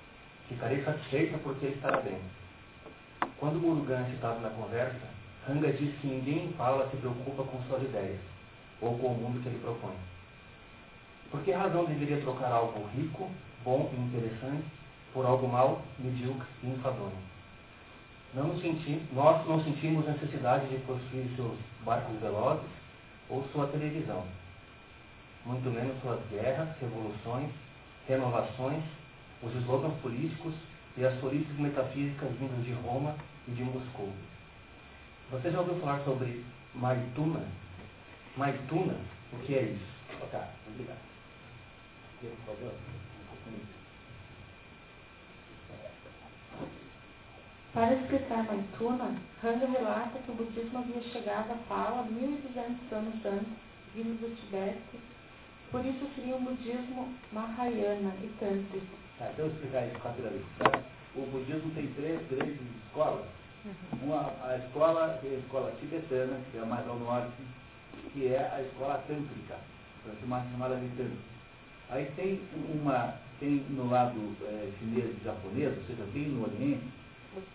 [0.48, 2.20] Ficarei satisfeita porque ele estará bem.
[3.40, 5.14] Quando Murugan citado na conversa,
[5.48, 8.20] Ranga diz que ninguém em fala se preocupa com suas ideias,
[8.80, 9.96] ou com o mundo que ele propõe.
[11.30, 13.30] Por que razão deveria trocar algo rico,
[13.64, 14.66] bom e interessante
[15.14, 17.18] por algo mal, medíocre e enfadonho?
[18.34, 22.70] Não senti, nós não sentimos necessidade de possuir seus barcos velozes
[23.30, 24.24] ou sua televisão,
[25.46, 27.50] muito menos suas guerras, revoluções,
[28.08, 28.84] renovações,
[29.44, 30.54] os slogans políticos
[30.98, 33.16] e as solices metafísicas vindas de Roma
[33.48, 34.12] e de Moscou.
[35.32, 37.46] Você já ouviu falar sobre Maituna?
[38.38, 38.96] Maituna?
[39.32, 39.94] O que é isso?
[40.22, 41.14] Ok, obrigado.
[47.74, 53.54] Para explicar Maituna, Ranga relata que o budismo havia chegado à Pala 1.200 anos antes,
[53.96, 55.00] vindo do Tibete,
[55.72, 59.03] por isso seria um budismo Mahayana e Tântrico.
[59.24, 60.46] Tá, então eu explicar isso rapidamente.
[60.60, 60.80] Tá?
[61.16, 63.26] O budismo tem três grandes escolas.
[64.02, 67.32] Uma, a escola, é a escola tibetana, que é a mais ao norte,
[68.12, 69.56] que é a escola tântrica,
[70.20, 71.24] chamada, de tântrica.
[71.90, 72.42] Aí tem
[72.74, 76.84] uma, tem no lado é, chinês e japonês, ou seja, bem no Oriente,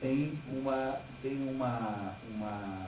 [0.00, 2.87] tem uma, tem uma, uma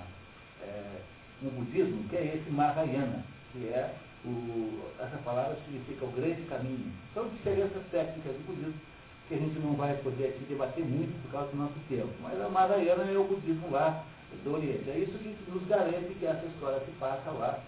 [0.63, 1.01] é,
[1.43, 6.93] um budismo que é esse Mahayana, que é o, essa palavra significa o grande caminho.
[7.15, 8.75] São diferenças técnicas do budismo
[9.29, 12.11] que a gente não vai poder aqui debater muito por causa do nosso tempo.
[12.21, 14.05] Mas a Mahayana é o budismo lá
[14.43, 14.91] do Oriente.
[14.91, 17.61] É isso que nos garante que essa história se passa lá,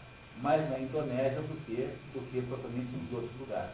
[0.42, 3.70] mais na Indonésia do que, do que propriamente nos outros lugares.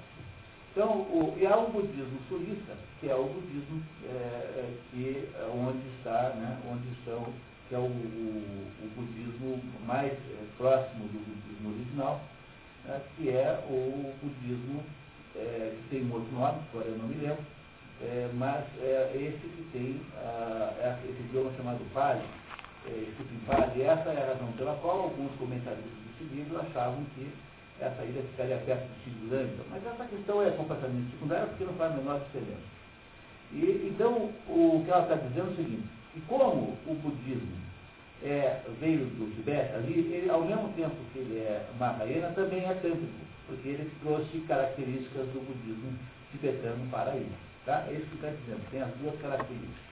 [0.73, 5.51] Então, o, e há o budismo sulista, que é o budismo é, é, que, é
[5.53, 7.33] onde está, né, onde estão,
[7.69, 12.21] que é o, o, o budismo mais é, próximo do budismo original,
[12.89, 14.83] né, que é o budismo,
[15.37, 17.45] é, que tem um outro nome, agora eu não me lembro,
[18.01, 22.23] é, mas é esse que tem ah, esse idioma chamado Pali,
[22.87, 27.05] é, escrito em Pali, essa é a razão pela qual alguns comentaristas desse livro achavam
[27.15, 27.31] que
[27.81, 31.93] essa ilha ficaria perto de Sri Mas essa questão é completamente secundária porque não faz
[31.93, 32.79] a menor diferença.
[33.53, 37.68] E, então, o que ela está dizendo é o seguinte, que como o budismo
[38.23, 42.75] é, veio do Tibete, ali, ele, ao mesmo tempo que ele é Mahayana, também é
[42.75, 45.99] tântrico, porque ele trouxe características do budismo
[46.33, 47.33] tibetano para ele.
[47.65, 47.87] Tá?
[47.89, 49.89] É isso que está dizendo, tem as duas características.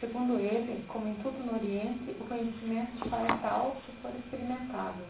[0.00, 5.02] Segundo ele, como em tudo no Oriente, o conhecimento se faz tal se for experimentado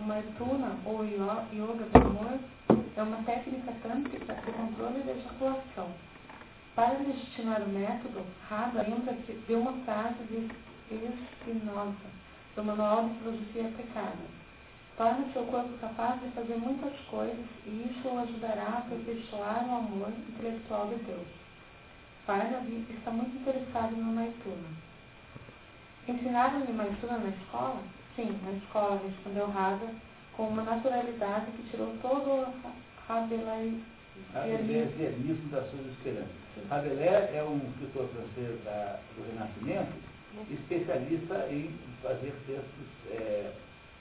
[0.00, 2.38] o Maituna, ou Yoga do Amor,
[2.96, 5.88] é uma técnica tântrica de controle da ejaculação.
[6.80, 10.48] Para legitimar o método, Radha lembra de uma frase de
[10.88, 12.08] Spinoza,
[12.56, 14.24] do Manual de Filosofia Aplicada.
[14.96, 19.76] Torne seu corpo capaz de fazer muitas coisas e isso o ajudará a aperfeiçoar o
[19.76, 21.28] amor intelectual de Deus.
[22.24, 24.70] Parnavi está muito interessado no Maituna.
[26.08, 27.82] Ensinaram-lhe Maituna na escola?
[28.16, 29.94] Sim, na escola, respondeu Rada,
[30.34, 32.46] com uma naturalidade que tirou todo o
[34.32, 36.40] rabelaismo das suas esperanças.
[36.68, 39.92] Rabelais é um escritor francês da, do Renascimento,
[40.50, 43.52] especialista em fazer textos, é,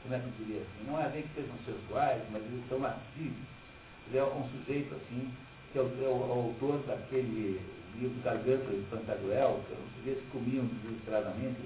[0.04, 2.84] como é que eu diria assim, não é bem que sejam sexuais, mas eles são
[2.86, 3.60] artísticos.
[4.08, 5.32] Ele é um sujeito assim,
[5.72, 7.62] que é o, é o autor daquele
[7.96, 11.58] livro Garganta de Pantagruel, que é um sujeito que comiam desesperadamente,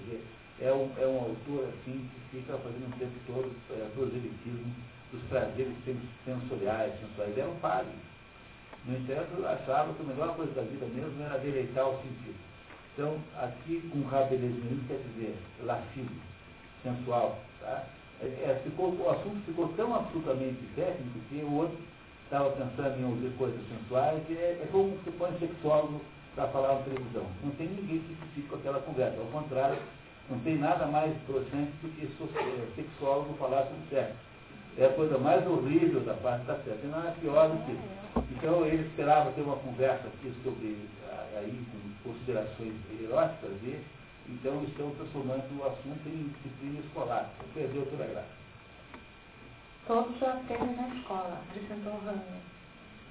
[0.62, 4.74] é um, é um autor assim que fica fazendo o tempo todo é, proselitismo
[5.12, 5.74] dos prazeres
[6.26, 7.32] sensoriais, sensuais.
[7.32, 7.92] Ele era um padre.
[8.86, 12.36] No entanto, achava que a melhor coisa da vida mesmo era deleitar o sentido.
[12.94, 16.14] Então, aqui com rabelesismo quer dizer lascivo,
[16.84, 17.40] sensual.
[17.62, 17.84] Tá?
[18.22, 21.78] É, é, ficou, o assunto ficou tão absolutamente técnico que o outro
[22.24, 26.02] estava pensando em ouvir coisas sensuais, e é, é como se põe sexólogo
[26.36, 27.26] para falar na televisão.
[27.44, 29.18] Não tem ninguém que fique com aquela conversa.
[29.20, 29.78] Ao contrário,
[30.30, 34.16] não tem nada mais broxante do que é, sexólogo falar sobre sexo.
[34.78, 36.86] É a coisa mais horrível da parte da sexo.
[36.88, 38.03] Não é pior do que.
[38.36, 40.90] Então ele esperava ter uma conversa aqui sobre
[41.38, 43.82] aí com considerações eróticas e
[44.28, 47.30] Então estão transformando o assunto em disciplina escolar.
[47.54, 48.44] Perdeu toda a graça.
[49.86, 52.42] Todos já aprendem na escola, acrescentou Rania.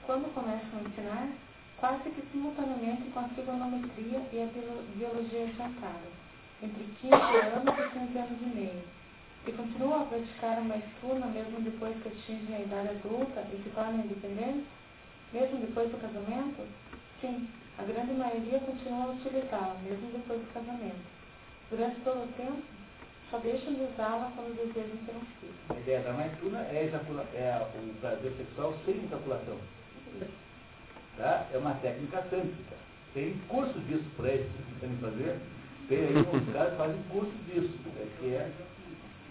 [0.06, 1.28] Quando começam a ensinar,
[1.76, 4.46] quase que simultaneamente com a trigonometria e a
[4.96, 6.08] biologia jantada,
[6.62, 8.82] entre 15 anos e 15 anos e meio.
[9.46, 13.70] E continuam a praticar uma estuna mesmo depois que atingem a idade adulta e se
[13.70, 14.64] tornam independentes?
[15.32, 16.66] Mesmo depois do casamento?
[17.20, 21.00] Sim, a grande maioria continua a utilizá-la, mesmo depois do casamento.
[21.70, 22.62] Durante todo o tempo,
[23.30, 25.54] só deixam de usá-la quando desejam ter um filho.
[25.70, 29.56] A ideia da maituna é, ejacula, é o prazer sexual sem ejaculação.
[31.16, 31.46] Tá?
[31.52, 32.76] É uma técnica tântrica.
[33.14, 35.38] Tem curso disso para eles, que querem fazer.
[35.88, 38.06] Tem aí uns caras que fazem curso disso, né?
[38.18, 38.50] que é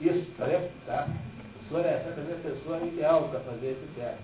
[0.02, 0.72] isso, tá vendo?
[0.88, 1.08] Tá?
[1.56, 4.24] O senhor é certamente a pessoa ideal para fazer esse teste.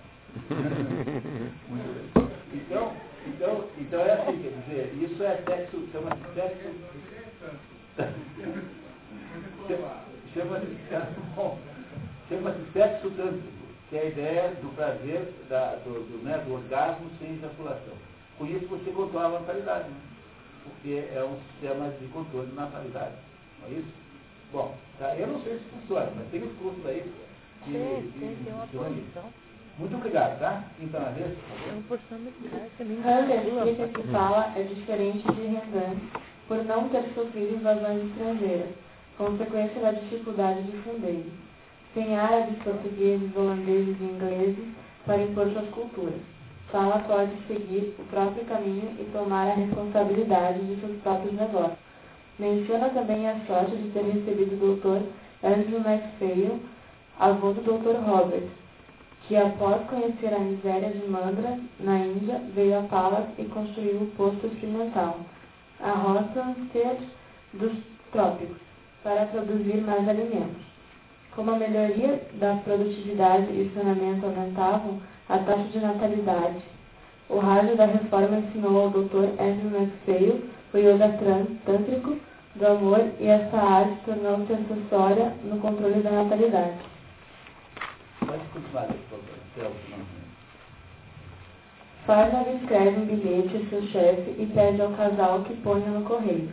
[2.53, 2.93] Então,
[3.27, 6.69] então, então é assim, quer dizer, isso é sexo, chama-se sexo.
[10.33, 10.77] Chama-se
[12.29, 13.47] chama sexo tântrico,
[13.89, 17.93] que é a ideia do prazer, da, do, do, né, do orgasmo sem ejaculação.
[18.37, 19.97] Com isso você controla a natalidade, né?
[20.63, 23.15] porque é um sistema de controle de natalidade.
[23.61, 23.93] Não é isso?
[24.51, 27.11] Bom, tá, eu não sei se funciona, mas tem os cursos aí
[27.63, 29.33] que, Sim, tem uma posição.
[29.77, 30.63] Muito obrigado, tá?
[30.81, 31.37] Então, a vez.
[31.69, 31.71] É
[33.51, 35.95] Hunter, que se fala, é diferente de Renan,
[36.47, 38.69] por não ter sofrido invasões estrangeiras,
[39.17, 41.31] consequência da dificuldade de fundeiro.
[41.93, 44.65] Tem árabes, portugueses, holandeses e ingleses
[45.05, 46.21] para impor suas culturas.
[46.71, 51.77] Fala pode seguir o próprio caminho e tomar a responsabilidade de seus próprios negócios.
[52.39, 55.05] Menciona também a sorte de ter recebido o Dr.
[55.43, 56.59] Andrew MacPhail,
[57.19, 57.97] avô do Dr.
[58.05, 58.47] Robert,
[59.27, 64.11] que após conhecer a miséria de Mandra, na Índia, veio a Palas e construiu o
[64.15, 65.17] posto experimental,
[65.81, 66.97] a Rostanstead
[67.53, 67.73] dos
[68.11, 68.57] trópicos,
[69.03, 70.65] para produzir mais alimentos.
[71.35, 76.61] Como a melhoria da produtividade e o saneamento aumentavam a taxa de natalidade,
[77.29, 79.25] o rádio da reforma ensinou ao Dr.
[79.39, 80.41] Andrew MacPhail
[80.73, 81.09] o yoga
[81.65, 82.17] tântrico
[82.55, 86.96] do amor e essa arte tornou-se acessória no controle da natalidade.
[88.71, 88.93] Pode
[89.55, 90.17] Celso.
[92.05, 96.49] Farnab escreve um bilhete a seu chefe e pede ao casal que ponha no correio.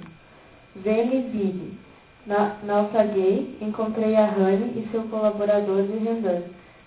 [0.77, 1.79] Vene vide.
[2.27, 6.43] Na, naufraguei, encontrei a Rani e seu colaborador de Rendan,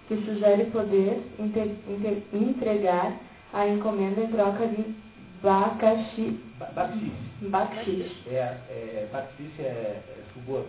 [0.07, 3.13] que sugere poder inte, inte, entregar
[3.53, 4.95] a encomenda em troca de
[5.41, 6.39] bacaxi.
[6.73, 7.11] Baxixe.
[7.41, 8.29] Baxixe.
[8.29, 10.67] É, é, baxixe é, é suborno.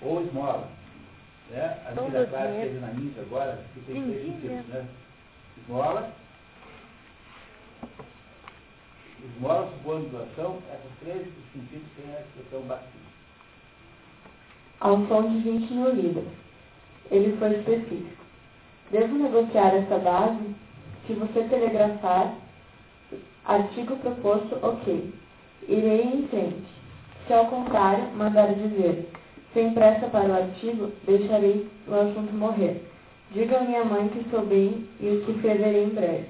[0.00, 0.68] Ou esmola.
[1.50, 1.78] Né?
[1.86, 2.62] A vida dinheiros.
[2.62, 4.68] teve na Índia agora, que tem três mesmo.
[4.68, 4.86] né?
[5.58, 6.10] Esmola,
[9.24, 13.10] esmola, suborno, doação, essas três sentidos têm a expressão baixista.
[14.80, 16.24] ao som de 20 mil libras.
[17.10, 18.24] Ele foi específico.
[18.90, 20.54] Devo negociar essa base?
[21.06, 22.34] Se você telegrafar,
[23.44, 25.12] artigo proposto, ok.
[25.68, 26.64] Irei em frente.
[27.26, 29.10] Se ao contrário, mandar dizer,
[29.54, 32.82] sem pressa para o artigo, deixarei o assunto morrer.
[33.32, 36.26] Diga à minha mãe que estou bem e que ferverei em breve.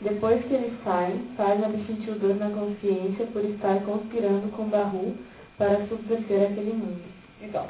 [0.00, 5.16] Depois que eles saem, faz-me sentir dor na consciência por estar conspirando com Barru
[5.56, 7.02] para subverter aquele mundo.
[7.42, 7.66] Então,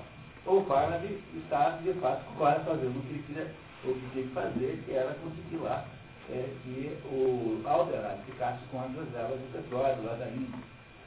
[0.46, 3.46] o Farnaby está, de fato, agora fazendo o que ele
[3.84, 5.84] o que tinha que fazer, que era conseguir lá
[6.30, 10.58] é, que o Alderaan ficasse com as reservas de petróleo lá da Índia,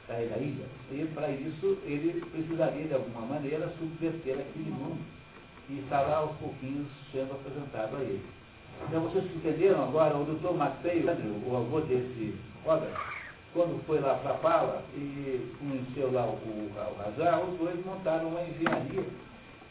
[0.08, 0.66] da, Índia.
[0.90, 5.00] E, para isso, ele precisaria, de alguma maneira, subverter aquele mundo
[5.66, 8.24] que estava aos pouquinhos sendo apresentado a ele.
[8.88, 12.34] Então, vocês entenderam agora, o doutor Matei, o avô desse
[12.64, 12.94] Robert,
[13.52, 17.84] quando foi lá para a Pala e conheceu lá o, o, o Razar, os dois
[17.84, 19.04] montaram uma engenharia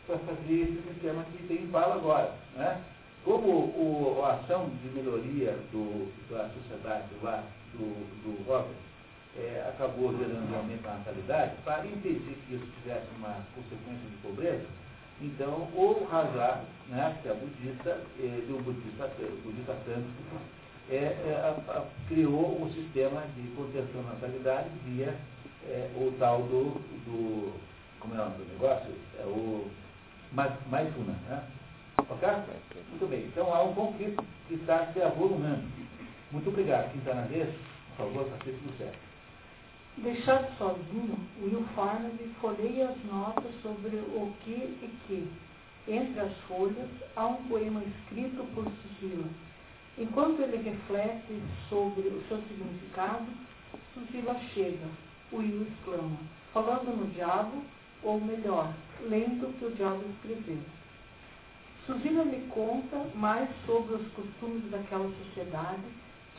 [0.05, 2.31] para fazer esse sistema que tem em Pala agora.
[2.55, 2.81] Né?
[3.25, 7.83] Como o, a ação de melhoria do, da sociedade lá do,
[8.23, 8.90] do Robert
[9.37, 14.17] é, acabou gerando um aumento da natalidade, para impedir que isso tivesse uma consequência de
[14.21, 14.65] pobreza,
[15.21, 19.07] então o Hazar, né, que é budista, eh, do budista,
[19.43, 20.37] budista tântrico,
[20.89, 25.15] é, é, a, a, criou um sistema de contenção da natalidade via
[25.63, 26.71] é, o tal do,
[27.05, 27.53] do,
[27.99, 28.91] como é o nome do negócio?
[29.19, 29.69] É o
[30.33, 31.43] Ma- Maituna, né?
[32.09, 32.27] Ok?
[32.89, 33.25] Muito bem.
[33.25, 35.63] Então há um conflito que está se avolumando.
[36.31, 36.91] Muito obrigado.
[36.91, 37.47] Quem está na vez,
[37.89, 38.91] por favor, capítulo 7.
[39.97, 45.27] Deixado sozinho, Will Farnaby folheia as notas sobre o que e que.
[45.87, 49.27] Entre as folhas, há um poema escrito por Susila.
[49.97, 53.25] Enquanto ele reflete sobre o seu significado,
[53.93, 54.87] Susila chega.
[55.31, 56.17] Will exclama,
[56.53, 57.63] falando no diabo,
[58.03, 58.73] ou melhor,
[59.09, 60.61] lendo o que o diabo escreveu.
[61.85, 65.81] Suzina me conta mais sobre os costumes daquela sociedade,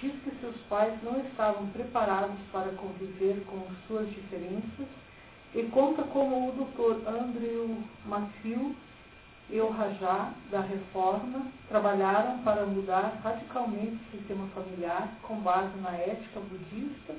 [0.02, 4.86] diz que seus pais não estavam preparados para conviver com suas diferenças
[5.54, 7.08] e conta como o Dr.
[7.08, 8.74] Andrew Matthew
[9.48, 15.92] e o Rajá da Reforma trabalharam para mudar radicalmente o sistema familiar com base na
[15.92, 17.14] ética budista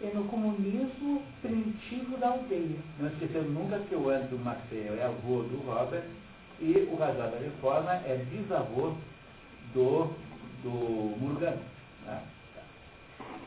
[0.00, 2.78] e no comunismo primitivo da aldeia.
[2.98, 6.06] Não esquecemos nunca que o Andrew Maxwell é avô do Robert
[6.60, 8.94] e o Rajá da Reforma é bisavô
[9.72, 10.10] do,
[10.62, 11.56] do Murugan.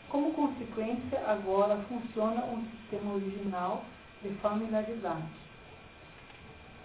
[0.10, 3.86] Como consequência, agora funciona um sistema original
[4.24, 5.24] de familiaridade.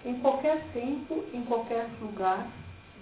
[0.05, 2.47] Em qualquer tempo, em qualquer lugar,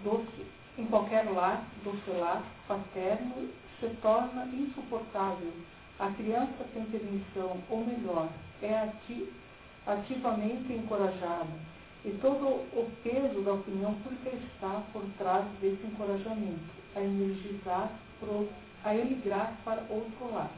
[0.05, 0.47] doce,
[0.79, 3.49] em qualquer lar, docelar, paterno,
[3.81, 5.53] se torna insuportável.
[5.99, 8.29] A criança tem permissão, ou melhor,
[8.63, 9.29] é ati
[9.87, 11.73] ativamente encorajada.
[12.05, 17.91] E todo o peso da opinião pública está por trás desse encorajamento, a energizar,
[18.85, 20.51] a emigrar para outro lado.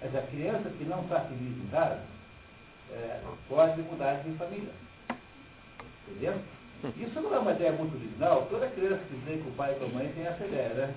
[0.00, 2.00] Mas a criança que não está feliz em casa,
[2.92, 4.72] é, pode mudar de família.
[6.08, 6.40] Entendeu?
[6.96, 8.46] Isso não é uma ideia muito original.
[8.50, 10.94] Toda criança que vem com o pai e com a mãe tem essa ideia, né?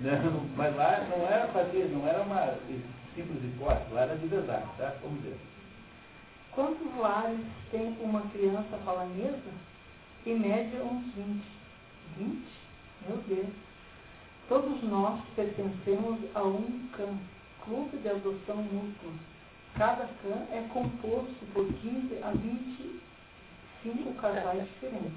[0.00, 2.54] Não, mas lá não era fazer, não era uma
[3.14, 4.94] simples hipótese, lá era de verdade, tá?
[5.02, 5.36] Vamos ver.
[6.52, 9.72] Quantos lares tem uma criança palanesa?
[10.26, 11.42] Em média, uns 20.
[12.18, 12.44] 20?
[13.08, 13.71] Meu Deus.
[14.52, 17.16] Todos nós pertencemos a um CAN,
[17.64, 19.12] Clube de Adoção Mútua
[19.78, 25.16] Cada clã é composto por 15 a 25 casais diferentes.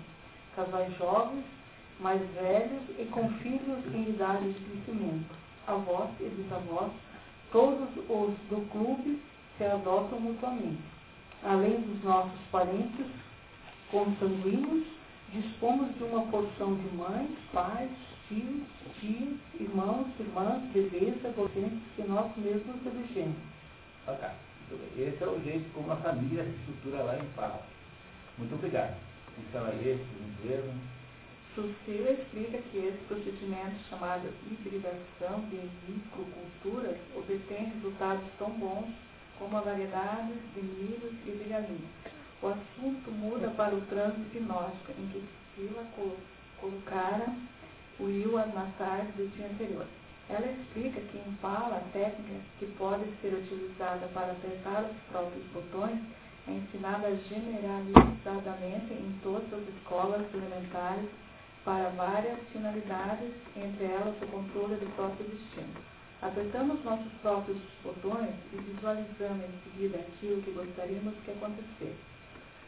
[0.56, 1.44] Casais jovens,
[2.00, 5.36] mais velhos e com filhos em idade de crescimento.
[5.68, 6.94] Avós e bisavós,
[7.52, 9.22] todos os do clube
[9.58, 10.82] se adotam mutuamente.
[11.44, 13.08] Além dos nossos parentes
[13.92, 14.88] consanguíneos,
[15.34, 17.92] dispomos de uma porção de mães, pais,
[18.30, 18.75] tios,
[19.60, 23.38] irmãos, irmãs, bebês, adolescentes que nós mesmos elegemos.
[24.08, 24.30] Okay.
[24.98, 27.64] Esse é o jeito como a família se estrutura lá em Pau.
[28.38, 28.96] Muito obrigado.
[29.38, 30.74] Então, é esse o mesmo.
[31.54, 38.94] Susila explica que esse procedimento chamado hibridação de microculturas obtém resultados tão bons
[39.40, 42.16] como a variedade de milhos e de galinhas.
[42.42, 45.24] O assunto muda para o trânsito gnóstico, em que
[45.56, 45.86] Sila
[46.60, 47.34] colocara
[48.00, 49.86] Will na tarde do dia anterior.
[50.30, 55.46] Ela explica que em Pala a técnica que pode ser utilizada para apertar os próprios
[55.54, 56.00] botões
[56.48, 61.10] é ensinada generalizadamente em todas as escolas elementares
[61.64, 65.74] para várias finalidades, entre elas o controle do próprio destino.
[66.22, 71.96] Apertamos nossos próprios botões e visualizamos em seguida aquilo que gostaríamos que acontecesse.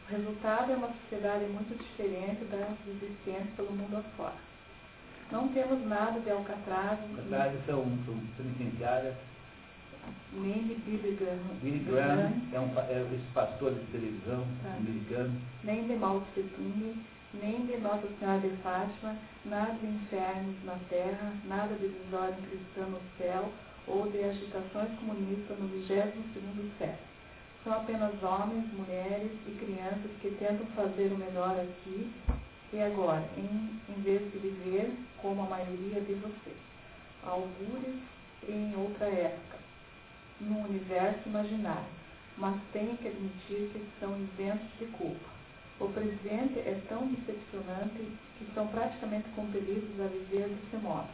[0.08, 4.48] O resultado é uma sociedade muito diferente das existentes pelo mundo afora.
[5.30, 6.98] Não temos nada de Alcatraz.
[7.00, 9.14] Alcatraz são, são penitenciárias.
[10.32, 11.58] Nem de Billy Graham.
[11.62, 14.70] Billy Graham é, um, é esse pastor de televisão tá.
[14.76, 15.38] americano.
[15.64, 16.44] Nem de Mao Tse
[17.34, 19.14] nem de Nossa Senhora de Fátima,
[19.44, 23.52] nada de infernos na terra, nada de desordem cristã no céu
[23.86, 26.98] ou de agitações comunistas no 22 século.
[27.64, 32.10] São apenas homens, mulheres e crianças que tentam fazer o melhor aqui
[32.70, 34.92] e agora, em, em vez de viver
[35.22, 36.56] como a maioria de vocês,
[37.24, 37.96] algures
[38.46, 39.58] em outra época,
[40.38, 41.88] num universo imaginário,
[42.36, 45.30] mas tenho que admitir que são isentos de culpa.
[45.80, 48.02] O presente é tão decepcionante
[48.38, 51.08] que são praticamente compelidos a viver desse modo.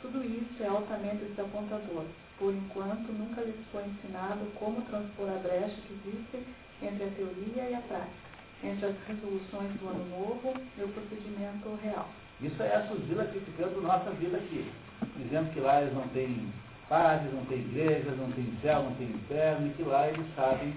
[0.00, 2.04] Tudo isso é altamente desapontador.
[2.38, 6.46] Por enquanto, nunca lhes foi ensinado como transpor a brecha que existe
[6.82, 8.21] entre a teoria e a prática
[8.62, 12.08] entre as resoluções do ano novo e o procedimento real.
[12.40, 14.70] Isso é a Suzila criticando nossa vida aqui,
[15.16, 16.52] dizendo que lá eles não têm
[16.88, 20.74] padres, não têm igrejas, não têm céu, não têm inferno, e que lá eles sabem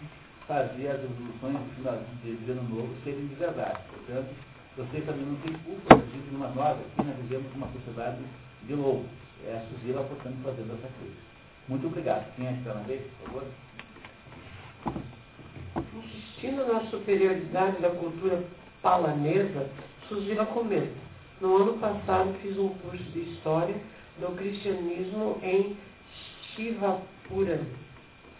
[0.47, 1.57] fazer as resoluções
[2.23, 3.79] de ano novo serem de verdade.
[3.89, 4.29] Portanto,
[4.77, 8.19] vocês também não têm culpa, vocês vivem numa nós aqui, nós vivemos uma sociedade
[8.63, 9.09] de loucos.
[9.45, 11.15] É a Suzila, portanto, fazendo essa coisa.
[11.67, 12.35] Muito obrigado.
[12.35, 13.43] Quem é que está na vez, por favor?
[15.75, 18.43] Insistindo na superioridade da cultura
[18.81, 19.69] palanesa,
[20.07, 21.05] Suzila comenta.
[21.41, 23.75] No ano passado fiz um curso de História
[24.19, 25.75] do Cristianismo em
[26.55, 27.61] Shivapura.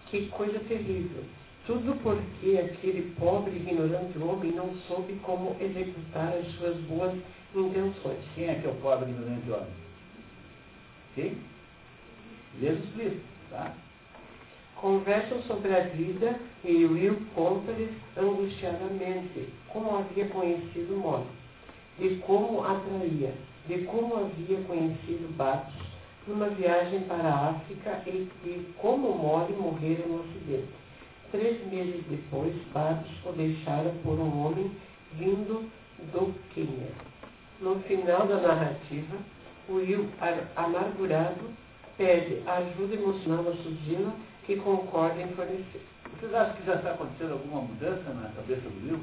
[0.07, 1.23] Que coisa terrível.
[1.65, 7.13] Tudo porque aquele pobre ignorante homem não soube como executar as suas boas
[7.55, 8.19] intenções.
[8.35, 9.73] Quem é que é o pobre ignorante homem?
[11.15, 11.37] Quem?
[12.59, 13.73] Jesus Cristo, tá?
[14.75, 21.25] Conversam sobre a vida e Will conta-lhes angustiadamente como havia conhecido Molly,
[21.97, 23.33] de como atraía,
[23.67, 25.73] de como havia conhecido Batos
[26.27, 30.69] numa viagem para a África e de como Molly morrera no acidente.
[31.31, 34.71] Três meses depois, Batos o deixara por um homem
[35.13, 35.69] vindo
[36.11, 36.91] do Quênia.
[37.61, 39.17] No final da narrativa,
[39.69, 40.09] Will,
[40.55, 41.49] amargurado,
[41.97, 44.13] pede ajuda emocional a Suzila,
[44.45, 45.85] que concorda em fornecer.
[46.13, 49.01] Vocês acham que já está acontecendo alguma mudança na cabeça do Will?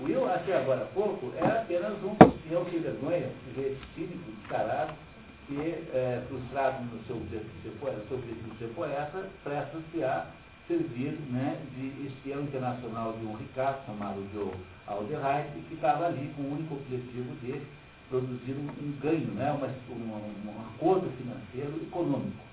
[0.00, 4.94] O Will, até agora há pouco, era apenas um peão sem vergonha, sujeito cínico, descarado,
[5.46, 10.26] que, é, frustrado no seu objetivo de ser poeta, de ser poeta, presta-se a
[10.68, 14.52] servir né, de espião internacional de um ricaço chamado Joe
[14.86, 17.60] Alderheim, que estava ali com o único objetivo de
[18.08, 22.47] produzir um, um ganho, né, uma, um, um acordo financeiro econômico.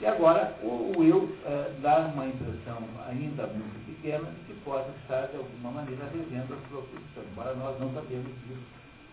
[0.00, 2.78] E agora o Will é, dá uma impressão
[3.08, 7.54] ainda muito pequena de que possa estar, de alguma maneira, revendo a sua posição, embora
[7.54, 8.60] nós não sabemos disso.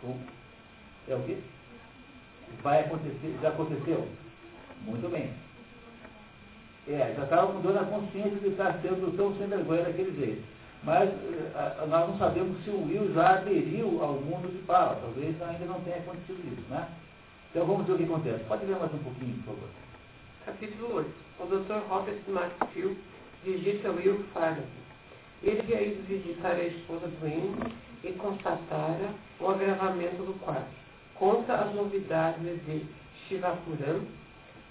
[0.01, 0.17] Com...
[1.07, 1.37] É o quê?
[2.61, 4.07] Vai acontecer, já aconteceu?
[4.85, 5.31] Muito bem.
[6.85, 10.43] É, já estava mudando a consciência de estar sendo tão sem vergonha daquele jeito.
[10.83, 14.99] Mas é, nós não sabemos se o Will já aderiu ao mundo de Paula.
[15.01, 16.89] Talvez ainda não tenha acontecido isso, né?
[17.49, 18.43] Então vamos ver o que acontece.
[18.43, 19.82] Pode ler mais um pouquinho, por favor.
[20.45, 21.09] Capítulo 8.
[21.39, 21.87] O Dr.
[21.87, 22.97] Robert Maxfield
[23.45, 24.65] visita Will Farley.
[25.41, 27.73] Ele havia ido visitar a esposa doente
[28.03, 30.67] e constatara o agravamento do quadro.
[31.15, 32.85] Conta as novidades de
[33.27, 34.05] Shivapuram.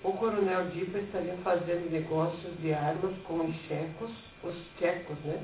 [0.05, 4.11] O coronel Dipa estaria fazendo negócios de armas com os checos,
[4.43, 5.43] os tchecos, né?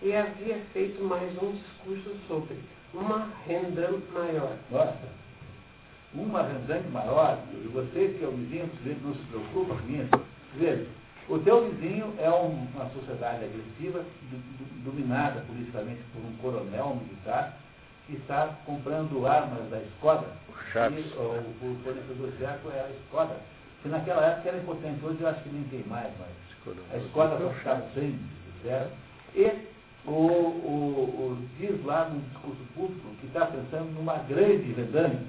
[0.00, 2.56] E havia feito mais um discurso sobre
[2.94, 4.56] uma renda maior.
[4.70, 5.25] Nossa!
[6.14, 8.70] Uma rendante maior, e você que é o vizinho,
[9.02, 10.26] não se preocupa com isso.
[10.54, 10.86] Veja,
[11.28, 16.96] o teu vizinho é um, uma sociedade agressiva, do, do, dominada politicamente por um coronel
[17.02, 17.58] militar,
[18.06, 20.26] que está comprando armas da Skoda.
[20.92, 23.36] E o, o fornecedor sueco é a Skoda.
[23.82, 26.28] Que naquela época era importante, hoje eu acho que nem tem mais, mas
[26.94, 28.18] a Skoda custava 100,
[28.62, 28.92] certo?
[29.34, 29.50] E
[30.06, 35.26] o, o, o, diz lá no discurso público que está pensando numa grande vendame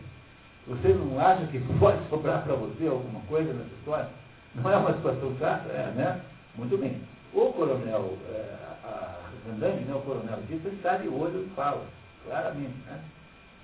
[0.67, 4.09] você não acha que pode sobrar para você alguma coisa nessa história?
[4.53, 5.69] Não é uma situação chata?
[5.69, 6.21] É, né?
[6.55, 7.01] Muito bem.
[7.33, 11.85] O coronel é, a né, o coronel Dito, está de olho e fala,
[12.25, 13.01] claramente, né?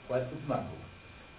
[0.08, 0.66] Pode continuar.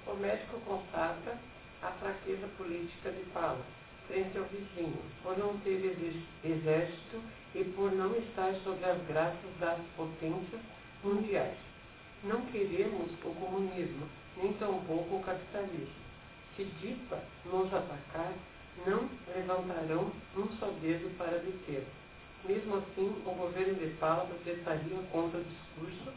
[0.07, 1.39] O médico constata
[1.83, 3.61] a fraqueza política de Paulo
[4.07, 5.97] frente ao vizinho, por não ter
[6.45, 7.21] exército
[7.55, 10.61] e por não estar sob as graças das potências
[11.03, 11.57] mundiais.
[12.23, 14.07] Não queremos o comunismo,
[14.37, 16.05] nem tampouco o capitalismo.
[16.57, 18.33] Se DIPA nos atacar,
[18.87, 21.85] não levantarão um só dedo para deter.
[22.45, 26.13] Mesmo assim, o governo de Pala protestaria contra o discurso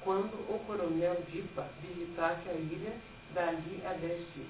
[0.00, 2.92] quando o coronel Dipa visitasse a ilha
[3.34, 4.46] dali a dez dias,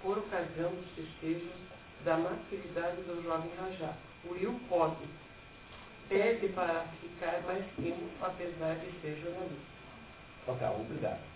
[0.00, 1.50] por ocasião dos festejos
[2.04, 3.94] da maturidade do jovem Rajá.
[4.24, 5.04] Will pode,
[6.08, 9.72] pede para ficar mais tempo, apesar de ser jornalista.
[10.46, 11.31] Ok, obrigado.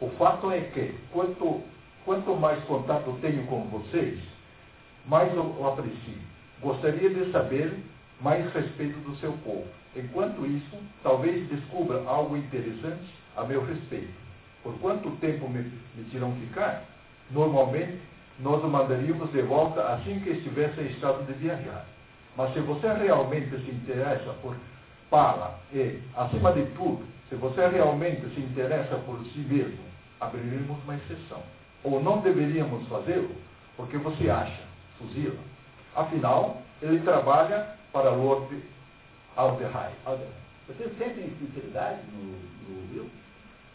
[0.00, 1.62] O fato é que, quanto,
[2.04, 4.20] quanto mais contato tenho com vocês,
[5.06, 6.18] mais eu, eu aprecio.
[6.60, 7.72] Gostaria de saber
[8.20, 9.66] mais respeito do seu povo.
[9.94, 13.06] Enquanto isso, talvez descubra algo interessante
[13.36, 14.12] a meu respeito.
[14.62, 15.62] Por quanto tempo me,
[15.94, 16.84] me tiram ficar?
[17.30, 18.00] Normalmente,
[18.38, 21.86] nós o mandaríamos de volta assim que estivesse em estado de viajar.
[22.36, 24.56] Mas se você realmente se interessa por
[25.08, 29.78] Pala e, acima de tudo, se você realmente se interessa por si mesmo,
[30.20, 31.42] abriremos uma exceção.
[31.84, 33.30] Ou não deveríamos fazê-lo,
[33.76, 34.62] porque você acha,
[34.98, 35.38] fuzila.
[35.94, 38.62] Afinal, ele trabalha para Lord
[39.36, 39.94] Alderheim.
[40.66, 43.10] Você sente sinceridade no, no Will?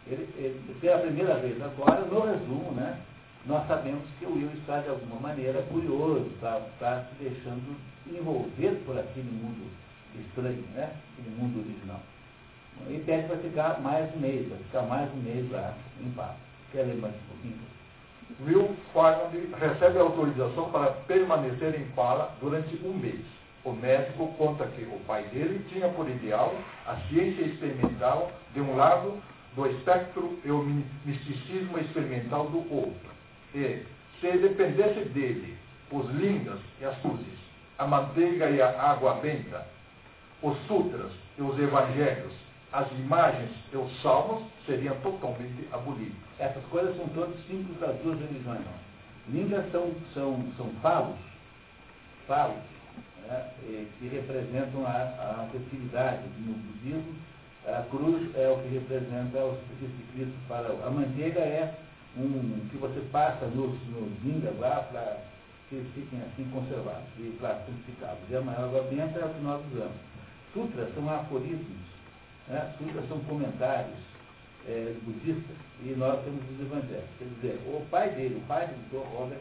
[0.07, 2.99] Ele, ele, pela primeira vez agora, no resumo, né,
[3.45, 7.75] nós sabemos que o Will está de alguma maneira curioso, está, está se deixando
[8.07, 9.67] envolver por aquele mundo
[10.15, 10.91] estranho, né?
[11.13, 12.01] Aquele mundo original.
[12.87, 16.35] E pede para ficar mais um mês, para ficar mais um mês lá em paz.
[16.71, 17.71] Quer ler mais um pouquinho?
[18.45, 23.21] Will Farland recebe autorização para permanecer em Pala durante um mês.
[23.63, 26.55] O médico conta que o pai dele tinha por ideal
[26.87, 29.21] a ciência experimental de um lado
[29.55, 30.63] do espectro e o
[31.05, 33.11] misticismo experimental do outro.
[33.53, 33.83] E,
[34.19, 35.57] se dependesse dele,
[35.91, 37.39] os lingas e as cruzes,
[37.77, 39.65] a manteiga e a água benta,
[40.41, 42.33] os sutras e os evangelhos
[42.71, 46.15] as imagens e os salmos seriam totalmente abolidos.
[46.39, 48.61] Essas coisas são todas simples das duas religiões.
[49.27, 51.17] Línguas são, são, são falos,
[52.27, 52.57] falos,
[53.27, 53.51] né,
[53.99, 57.15] que representam a, a festividade no budismo.
[57.67, 61.75] A cruz é o que representa o sacrifício de Cristo para a manteiga é
[62.17, 65.17] um que você passa nos, nos lá para
[65.69, 68.19] que eles fiquem assim conservados e classificados.
[68.29, 69.95] E a maior água benta é o que nós usamos.
[70.53, 71.87] Sutras são aforismos,
[72.47, 72.73] né?
[72.77, 73.97] sutras são comentários
[74.67, 77.09] é, budistas e nós temos os evangelhos.
[77.17, 79.07] Quer dizer, o pai dele, o pai do Dr.
[79.15, 79.39] Robert,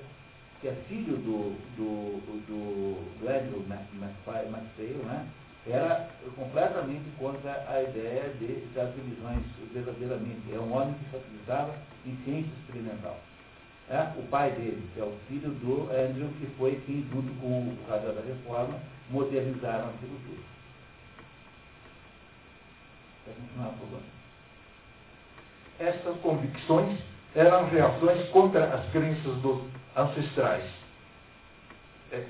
[0.61, 3.65] que é filho do, do, do, do Andrew
[3.95, 5.27] MacPhail, né?
[5.67, 9.43] era completamente contra a ideia de, das religiões
[9.73, 10.41] verdadeiramente.
[10.53, 11.75] É um homem que se utilizava
[12.07, 13.19] em ciência experimental.
[13.89, 17.47] É, o pai dele, que é o filho do Andrew, que foi quem, junto com
[17.47, 18.79] o Radar da Reforma,
[19.11, 20.45] modernizaram aquilo tudo.
[23.25, 24.01] Quer continuar, por favor?
[25.81, 27.01] Essas convicções
[27.35, 29.63] eram reações contra as crenças dos
[29.97, 30.65] ancestrais.
[32.13, 32.25] É,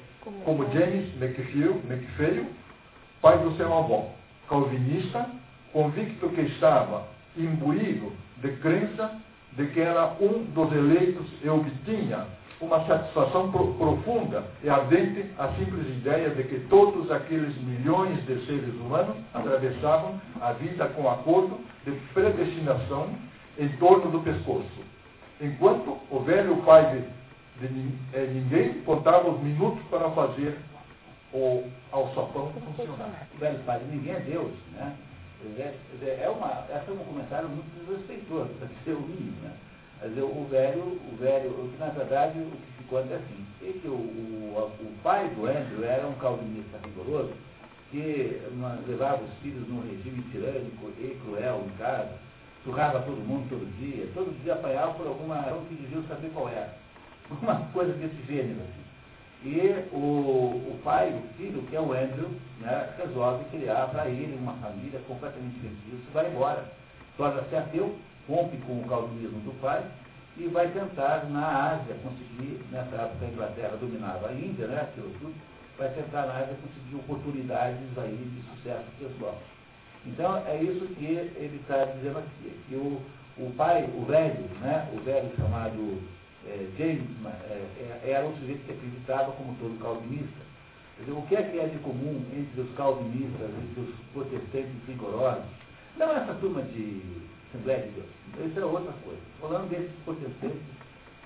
[0.45, 2.51] como James McPhail,
[3.21, 4.11] pai do seu avô,
[4.49, 5.29] calvinista,
[5.73, 7.07] convicto que estava
[7.37, 9.21] imbuído de crença
[9.53, 12.27] de que era um dos eleitos e obtinha
[12.61, 18.45] uma satisfação pro, profunda e ardente a simples ideia de que todos aqueles milhões de
[18.47, 23.09] seres humanos atravessavam a vida com acordo de predestinação
[23.59, 24.85] em torno do pescoço.
[25.41, 27.05] Enquanto o velho pai
[27.61, 30.59] de, de, eh, ninguém contava os minutos para fazer
[31.33, 33.27] o alçapão funcionar.
[33.35, 34.95] O velho pai de ninguém é Deus, né?
[35.43, 39.53] É uma, essa é um comentário muito desrespeitoso, para ser o mínimo, né?
[40.01, 43.47] Mas o velho, o velho, o que na verdade o que se conta é assim,
[43.63, 47.33] é que o, o, o pai do Andrew era um calvinista rigoroso
[47.91, 48.41] que
[48.87, 52.13] levava os filhos num regime tirânico e cruel em casa,
[52.65, 56.49] surrava todo mundo todo dia, todo dia apanhava por alguma razão que devia saber qual
[56.49, 56.75] era.
[57.31, 58.90] Uma coisa desse gênero, assim.
[59.43, 62.29] E o, o pai, o filho, que é o Andrew,
[62.61, 66.65] né, resolve criar para ele uma família completamente feliz, vai embora.
[67.17, 67.97] Torna-se ateu,
[68.29, 69.83] rompe com o calvinismo do pai
[70.37, 75.35] e vai tentar na Ásia conseguir, nessa época a Inglaterra dominava a Índia, né, tudo,
[75.79, 79.39] vai tentar na Ásia conseguir oportunidades aí de sucesso pessoal.
[80.05, 83.01] Então é isso que ele está dizendo aqui, que o,
[83.39, 86.20] o pai, o velho, né, o velho chamado
[86.51, 90.51] é, James é, é, era um sujeito que acreditava como todo calvinista.
[90.99, 95.45] Dizer, o que é que é de comum entre os calvinistas, entre os protestantes rigorosos?
[95.97, 97.03] Não essa turma de
[97.49, 98.51] Assembleia de Deus.
[98.51, 99.21] Isso é outra coisa.
[99.41, 100.61] Falando desses protestantes,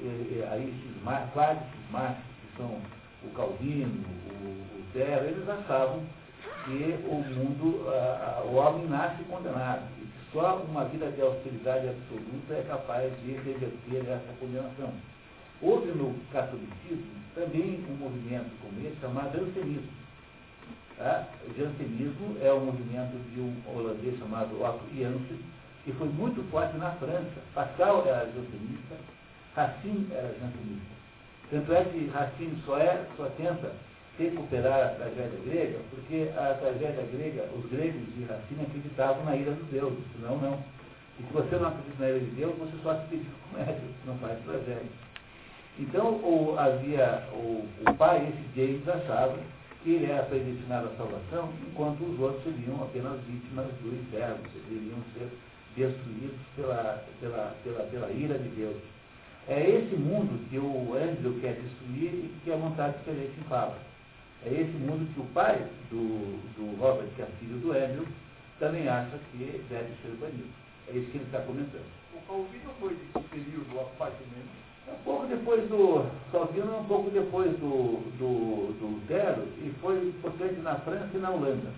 [0.01, 2.81] é, aí esses quase cismáticos, que são
[3.25, 6.03] o Calvino, o, o Zero, eles achavam
[6.65, 9.83] que o mundo, a, a, o homem nasce condenado.
[10.35, 14.93] Só uma vida de austeridade absoluta é capaz de reverter essa condenação.
[15.63, 19.93] Houve no catolicismo também um movimento como esse chamado jansenismo.
[20.99, 21.29] Tá?
[21.49, 25.39] O jansenismo é um movimento de um holandês chamado Otto Janssen,
[25.85, 27.41] que foi muito forte na França.
[27.55, 28.97] Pascal era jansenista,
[29.55, 30.95] Racine era jansenista.
[31.49, 33.73] Tanto é que Racine só, é, só tenta
[34.19, 39.53] recuperar a tragédia grega, porque a tragédia grega, os gregos de Racine acreditavam na ira
[39.53, 40.59] dos deuses, senão não.
[41.19, 44.17] E se você não acredita na ira de Deus, você só se dedica comédia, não
[44.19, 45.05] faz tragédia.
[45.79, 49.37] Então o, havia o, o pai, esse James, achava
[49.83, 54.39] que ele era predestinado à salvação, enquanto os outros seriam apenas vítimas do inferno,
[54.69, 55.29] deveriam ser
[55.77, 58.77] destruídos pela, pela, pela, pela ira de Deus.
[59.49, 63.77] É esse mundo que o Andrew quer destruir e que a vontade diferente fala.
[64.47, 65.57] É esse mundo que o pai
[65.91, 68.07] do, do Robert, que é filho do Andrew,
[68.59, 69.39] também acha que
[69.69, 70.49] deve ser banido.
[70.89, 71.87] É isso que ele está comentando.
[72.15, 74.13] O Calvino foi desse período a pai
[74.87, 80.61] Um pouco depois do Calvino, um pouco depois do, do, do Lutero, e foi importante
[80.61, 81.71] na França e na Holanda.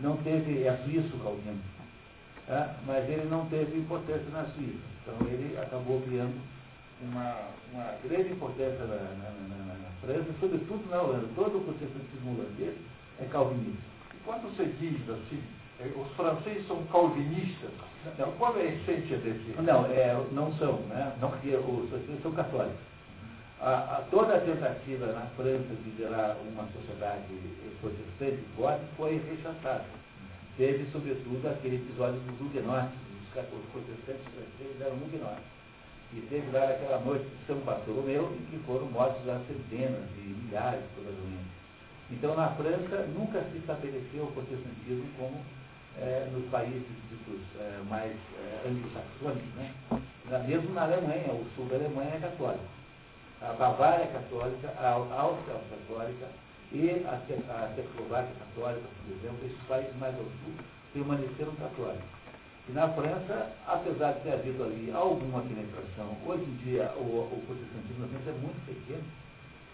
[0.00, 1.60] Não teve, é suíço o Calvino,
[2.46, 2.76] tá?
[2.86, 4.78] mas ele não teve importância na Suíça.
[5.02, 6.38] Então ele acabou criando
[7.02, 11.28] uma, uma grande importância na, na, na, na, França, sobretudo na Holanda.
[11.34, 12.74] Todo o protestantismo holandês
[13.20, 13.82] é calvinista.
[14.14, 15.42] E quando você diz assim,
[15.80, 17.70] é, os franceses são calvinistas,
[18.18, 19.60] não, qual é a essência desse?
[19.60, 21.12] Não, é, não são, né?
[21.20, 22.80] Não, porque os franceses são católicos.
[23.60, 27.26] A, a, toda a tentativa na França de gerar uma sociedade
[27.80, 29.84] protestante forte foi rechaçada.
[30.56, 32.98] Teve, sobretudo, aquele episódio dos huguenotes.
[33.20, 35.59] Os, os protestantes franceses eram huguenotes
[36.12, 40.34] e teve lá aquela noite de São Bartolomeu, em que foram mortos já centenas e
[40.44, 41.50] milhares, provavelmente.
[42.10, 45.40] Então, na França, nunca se estabeleceu o protestantismo como
[45.98, 49.72] é, nos países ditos é, mais é, anglo-saxônicos, né?
[50.46, 52.64] mesmo na Alemanha, o sul da Alemanha é católico.
[53.40, 56.26] A Bavária é católica, a Áustria é católica
[56.72, 57.16] e a
[57.74, 60.54] Tchecoslováquia é católica, por exemplo, esses países mais ao sul
[60.92, 62.19] permaneceram católicos.
[62.70, 67.42] E na França, apesar de ter havido ali alguma penetração, hoje em dia o, o
[67.44, 69.02] protestantismo é muito pequeno,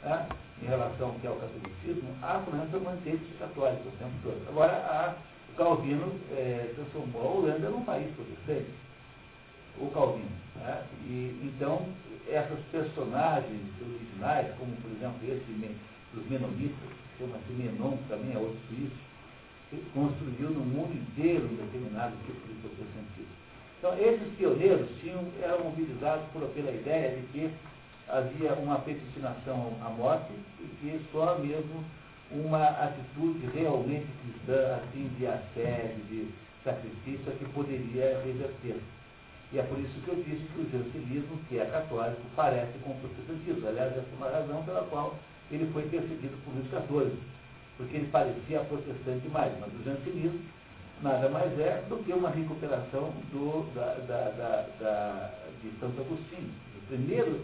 [0.03, 0.27] né,
[0.63, 4.49] em relação ao que é o catolicismo, a França manteve-se católica o tempo todo.
[4.49, 5.15] Agora, a,
[5.53, 8.71] o Calvino é, transformou a Holanda num país protestante,
[9.79, 10.31] o Calvino.
[10.55, 11.87] Né, e, então,
[12.27, 15.77] essas personagens originais, como por exemplo esse
[16.15, 16.89] dos menonitas,
[17.19, 18.97] chama-se Menon, também é outro suíço,
[19.93, 23.35] construiu no mundo inteiro um determinado tipo de protestantismo.
[23.79, 27.51] Então, esses pioneiros tinham, eram mobilizados por, pela ideia de que
[28.09, 31.85] havia uma predestinação à morte e que só mesmo
[32.31, 36.29] uma atitude realmente cristã, assim, de assédio, de
[36.65, 38.81] sacrifício, é que poderia reverter.
[39.53, 42.91] E é por isso que eu disse que o jansenismo, que é católico, parece com
[42.91, 43.69] o protestantismo.
[43.69, 45.15] Aliás, essa é uma razão pela qual
[45.51, 47.17] ele foi perseguido por Luís XIV,
[47.77, 50.41] porque ele parecia protestante mais, mas o jansenismo
[51.03, 55.31] nada mais é do que uma recuperação do, da, da, da, da
[55.63, 56.51] de Santo Agostinho.
[56.77, 57.41] O primeiro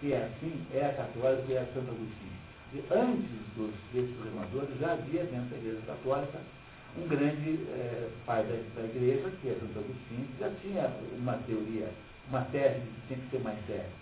[0.00, 2.36] que é assim é a católica e é a Santo Agostinho.
[2.74, 6.38] E antes dos, desses reformadores já havia dentro da Igreja Católica
[6.98, 11.34] um grande é, pai da, da, Igreja, que é Santo Agostinho, que já tinha uma
[11.46, 11.88] teoria,
[12.28, 13.92] uma tese que tinha que ser mais sério.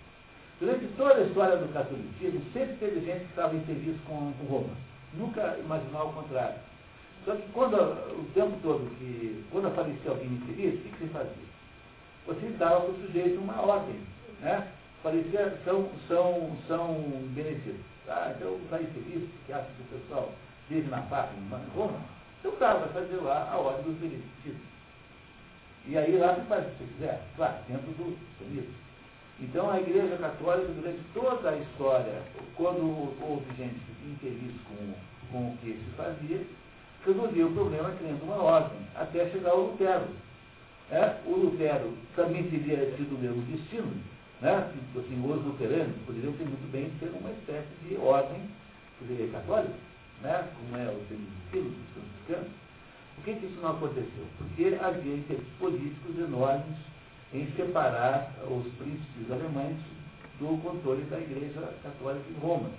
[0.60, 4.74] Durante toda a história do catolicismo, sempre teve gente que estava infeliz com, com Roma.
[5.16, 6.58] Nunca imaginou o contrário.
[7.24, 11.44] Só que quando, o tempo todo, que, quando aparecia alguém infeliz, o que, você fazia?
[12.26, 14.00] Você dava para o sujeito uma ordem.
[14.40, 14.68] Né?
[15.04, 16.94] parecia, são, são, são
[17.34, 17.76] benefícios.
[18.08, 20.32] Ah, então está infeliz, que acha que o pessoal
[20.68, 22.00] vive na pátria, em Roma,
[22.40, 24.56] então tá, vai fazer lá a ordem dos benefícios.
[25.86, 28.74] E aí lá você faz o que você quiser, claro, dentro do sionismo.
[29.40, 32.22] Então a Igreja Católica, durante toda a história,
[32.56, 34.94] quando houve gente infeliz com,
[35.32, 36.40] com o que se fazia,
[37.04, 40.06] resolvia o problema criando uma ordem, até chegar ao Lutero.
[40.90, 41.16] É?
[41.26, 43.92] O Lutero também teria sido o mesmo destino,
[44.40, 44.56] né?
[44.56, 48.48] Assim, os luteranos poderiam ter muito bem ser uma espécie de ordem
[49.00, 49.74] dizer, católica,
[50.22, 50.48] né?
[50.54, 52.52] como é o Benedictino, os franciscanos.
[53.16, 54.24] Por que, que isso não aconteceu?
[54.38, 56.76] Porque havia interesses políticos enormes
[57.34, 59.76] em separar os príncipes alemães
[60.38, 62.70] do controle da Igreja Católica em Roma.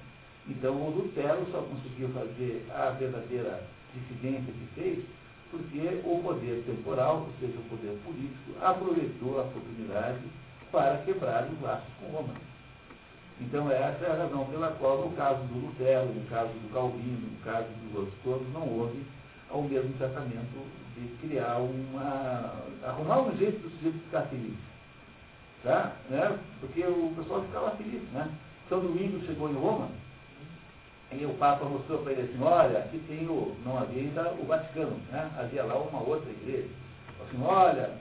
[0.48, 3.62] Então, o Lutero só conseguiu fazer a verdadeira
[3.94, 5.06] dissidência que fez
[5.52, 10.20] porque o poder temporal, ou seja, o poder político, aproveitou a oportunidade
[10.72, 12.34] para quebrar os laços com Roma.
[13.40, 17.32] Então essa é a razão pela qual, no caso do Lutero, no caso do Calvino,
[17.32, 19.06] no caso dos outros todos, não houve
[19.52, 22.54] o mesmo tratamento de criar uma.
[22.84, 24.56] arrumar um jeito do sujeito ficar feliz.
[25.64, 25.94] Tá?
[26.10, 26.38] Né?
[26.60, 28.30] Porque o pessoal ficava feliz, né?
[28.70, 29.90] São Domingo chegou em Roma,
[31.12, 34.46] e o Papa mostrou para ele assim, olha, aqui tem o, não havia ainda o
[34.46, 35.32] Vaticano, né?
[35.38, 36.68] havia lá uma outra igreja.
[37.22, 37.92] Assim, olha,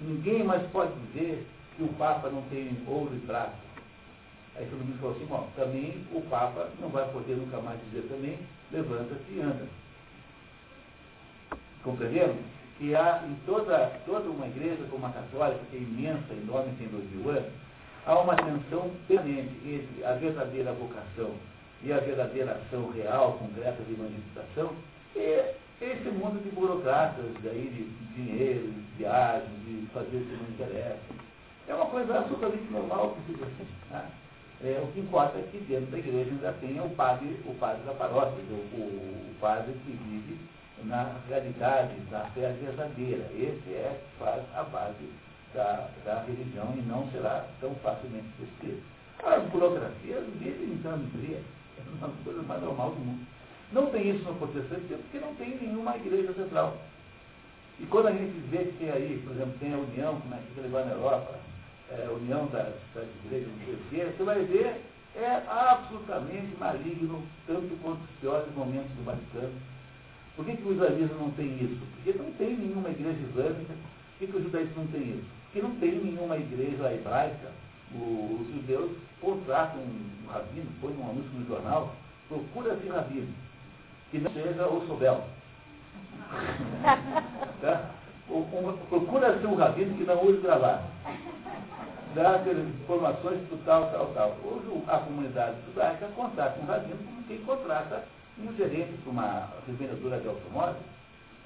[0.00, 3.52] ninguém mais pode dizer que o Papa não tem ouro e prata.
[4.56, 8.08] Aí todo mundo falou assim, bom, também o Papa não vai poder nunca mais dizer
[8.08, 8.38] também,
[8.70, 9.66] levanta-se e anda.
[11.84, 12.34] Compreenderam?
[12.78, 16.88] Que há em toda, toda uma igreja como a católica, que é imensa, enorme, tem
[16.88, 17.52] dois mil anos,
[18.04, 21.30] há uma tensão permanente entre a verdadeira vocação
[21.82, 24.72] e a verdadeira ação real, concreta de manifestação,
[25.14, 30.48] e esse mundo de burocratas, daí, de dinheiro, de viagens, de fazer o que não
[30.48, 30.98] interessa.
[31.68, 33.38] É uma coisa absolutamente normal que se.
[33.90, 34.10] Né?
[34.62, 37.82] É, o que importa é que dentro da igreja ainda tem o padre, o padre
[37.84, 40.38] da paróquia, o, o padre que vive
[40.86, 43.24] na realidade, na fé verdadeira.
[43.34, 45.08] Esse é faz a base
[45.54, 48.82] da, da religião e não será tão facilmente esquecido.
[49.24, 51.40] As burocracias vivem entrando fria.
[51.76, 53.26] É uma coisa mais normal do mundo.
[53.72, 56.76] Não tem isso no protestantismo porque não tem nenhuma igreja central.
[57.80, 60.38] E quando a gente vê que tem aí, por exemplo, tem a União, como é
[60.38, 61.34] que ele vai na Europa,
[61.90, 64.80] é, União das, das Igrejas Terceiras, você vai ver,
[65.16, 69.52] é absolutamente maligno, tanto quanto os piores momentos do Vaticano.
[70.36, 71.80] Por que, que o islamismo não tem isso?
[71.94, 73.74] Porque não tem nenhuma igreja islâmica.
[73.74, 75.26] Por que, que o judaísmo não tem isso?
[75.44, 77.52] Porque não tem nenhuma igreja hebraica.
[77.94, 81.94] Os judeus contratam um rabino, põe um anúncio no jornal,
[82.28, 83.32] procura-se rabino,
[84.10, 85.24] que não seja o Sobel.
[87.60, 87.90] tá?
[88.88, 90.84] Procura-se um rabino que não use gravata
[92.14, 94.36] dar informações do tal, tal, tal.
[94.44, 98.04] Hoje a comunidade judaica contrata um rabino como quem contrata
[98.38, 100.84] um gerente para uma revendedora de automóveis.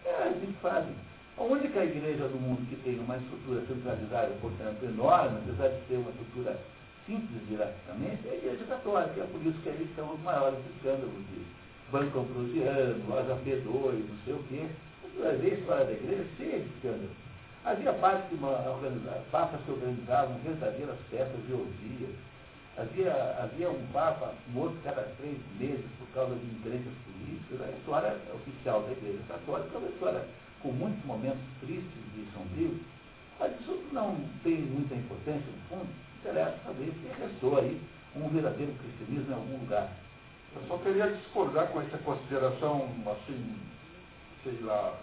[0.05, 0.95] É assim que fazem.
[1.37, 5.97] A única igreja do mundo que tem uma estrutura centralizada, portanto, enorme, apesar de ter
[5.97, 6.59] uma estrutura
[7.07, 9.21] simples diretamente, é a igreja católica.
[9.21, 11.47] É por isso que ali estão os maiores escândalos de
[11.93, 14.67] Banco Ambrosiano, Loja P2, não sei o quê.
[15.03, 17.17] Você vai ver a história da igreja cheia de escândalos.
[17.65, 18.37] Havia parte que
[19.31, 22.15] papas que organizavam verdadeiras festas de orgias.
[22.79, 23.13] Havia,
[23.43, 27.61] havia um papa morto cada três meses por causa de encrencas políticas.
[27.61, 30.25] A história oficial da igreja católica é uma história
[30.63, 32.81] com muitos momentos tristes e sombrios,
[33.41, 35.89] mas isso não tem muita importância no fundo.
[36.21, 37.81] Interessa saber se restou aí
[38.15, 39.93] um verdadeiro cristianismo em algum lugar.
[40.55, 43.57] Eu só queria discordar com essa consideração, assim,
[44.45, 44.95] sei lá,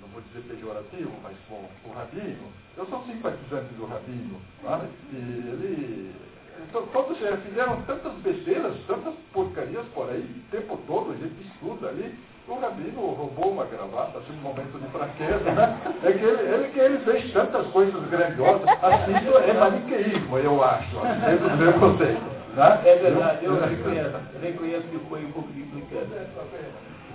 [0.00, 2.52] não vou dizer pejorativo, mas com o Rabino.
[2.76, 4.40] Eu sou simpatizante do Rabino.
[4.62, 4.84] Tá?
[5.12, 6.33] E ele.
[6.62, 11.88] Então, todos fizeram tantas besteiras, tantas porcarias por aí, o tempo todo, a gente estuda
[11.88, 12.14] ali.
[12.46, 15.80] O Rabino roubou uma gravata, assim, um momento de fraqueza, né?
[16.02, 18.68] É que ele, ele, que ele fez tantas coisas grandiosas.
[18.82, 19.14] Assim,
[19.48, 20.94] é maniqueísmo, eu acho,
[21.24, 22.20] dentro do meu conceito.
[22.54, 22.80] Né?
[22.84, 26.26] É verdade, eu reconheço, reconheço que foi um pouco de implicância.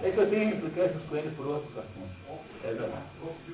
[0.02, 2.29] É que eu tenho implicâncias com ele por outros assuntos.
[2.64, 2.76] É.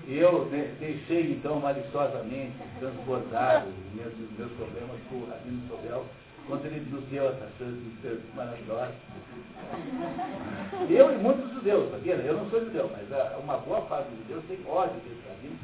[0.07, 0.49] Eu
[0.79, 6.05] deixei, então, maliciosamente transbordar os meus, meus problemas com o Rabino Sobel
[6.47, 8.95] quando ele nos deu essas coisas maravilhosas.
[10.89, 12.15] Eu e muitos judeus, sabia?
[12.15, 15.59] Eu não sou judeu, mas uma boa parte dos judeus tem ódio desse rabino.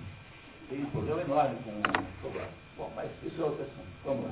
[0.69, 2.49] Tem um problema enorme com o problema.
[2.77, 3.87] Bom, mas isso é outro assunto.
[4.05, 4.31] Vamos lá.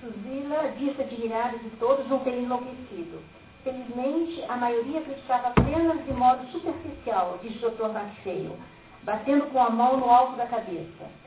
[0.00, 3.20] Suzila disse admirada de todos não ter enlouquecido.
[3.62, 7.88] Felizmente, a maioria acreditava apenas de modo superficial, disse o Dr.
[7.88, 8.56] Marceio,
[9.02, 11.20] batendo com a mão no alto da cabeça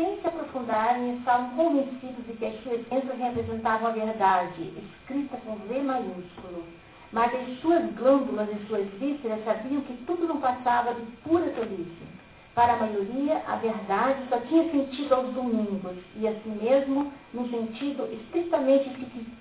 [0.00, 5.56] sem se aprofundarem, estavam convencidos de que as suas crenças representavam a verdade, escrita com
[5.56, 6.64] V maiúsculo.
[7.12, 12.08] Mas as suas glândulas e suas vísceras sabiam que tudo não passava de pura tolice.
[12.54, 18.08] Para a maioria, a verdade só tinha sentido aos domingos, e assim mesmo no sentido
[18.12, 18.90] estritamente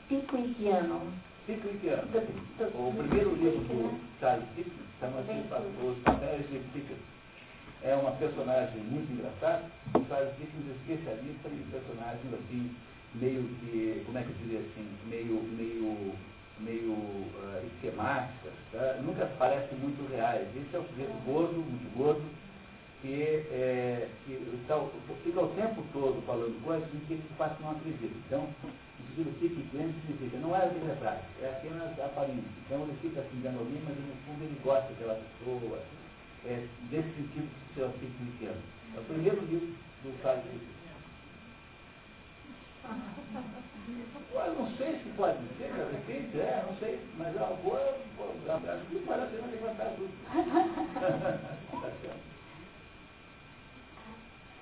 [0.08, 1.02] picuiquiano.
[1.50, 5.32] O primeiro livro do Charles Dickens chama-se
[5.84, 7.02] Os Papéis de Pickett
[7.82, 9.64] é uma personagem muito engraçada,
[9.96, 12.76] o Charles Dickens é especialista em personagens assim,
[13.16, 16.14] meio que, como é que eu diria assim, meio, meio,
[16.60, 19.00] meio uh, esquemáticas, tá?
[19.02, 20.48] nunca parecem muito reais.
[20.56, 22.22] Esse é o sujeito gordo, muito gordo,
[23.02, 24.80] que, é, que tá,
[25.24, 28.14] fica o tempo todo falando coisas em que ele de fato não acredita.
[28.28, 28.48] Então,
[29.22, 32.44] o sentido fique cliente significa, não é de verdade, é apenas aparência.
[32.66, 35.80] Então ele fica assim, dando ali, mas no fundo ele gosta daquela pessoa,
[36.46, 38.62] é, desse sentido que o senhor cristiano.
[38.96, 40.12] É o primeiro livro do
[40.44, 40.80] Dickens.
[44.32, 47.80] Eu não sei se pode ser, de repente, é, não sei, mas é uma boa,
[47.80, 50.14] acho que vale a pena levantar tudo.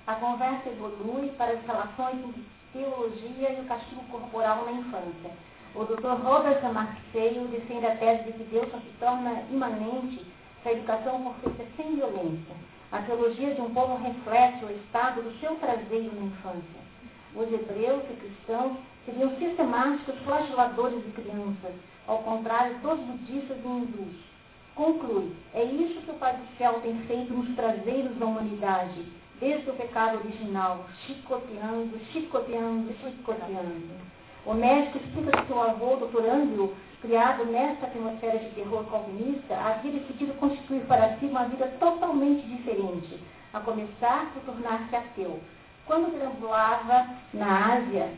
[0.08, 2.34] A conversa evolui para as relações
[2.78, 5.30] teologia e o castigo corporal na infância.
[5.74, 6.22] O Dr.
[6.22, 10.24] Robert Marceio defende a tese de que Deus só se torna imanente
[10.62, 12.54] se a educação for feita sem violência.
[12.92, 16.88] A teologia de um povo reflete o estado do seu traseiro na infância.
[17.34, 21.74] Os hebreus e cristãos seriam sistemáticos flageladores de crianças,
[22.06, 24.16] ao contrário dos budistas e hindus.
[24.74, 29.04] Conclui, é isso que o Pai do Céu tem feito nos traseiros da humanidade,
[29.40, 34.08] desde o pecado original, chicoteando, chicoteando, chicoteando.
[34.44, 36.24] O médico explica que seu avô, Dr.
[36.28, 42.46] Andrew, criado nesta atmosfera de terror calvinista, havia decidido constituir para si uma vida totalmente
[42.46, 43.20] diferente,
[43.52, 45.40] a começar por tornar-se ateu.
[45.86, 48.10] Quando perambulava na Ásia,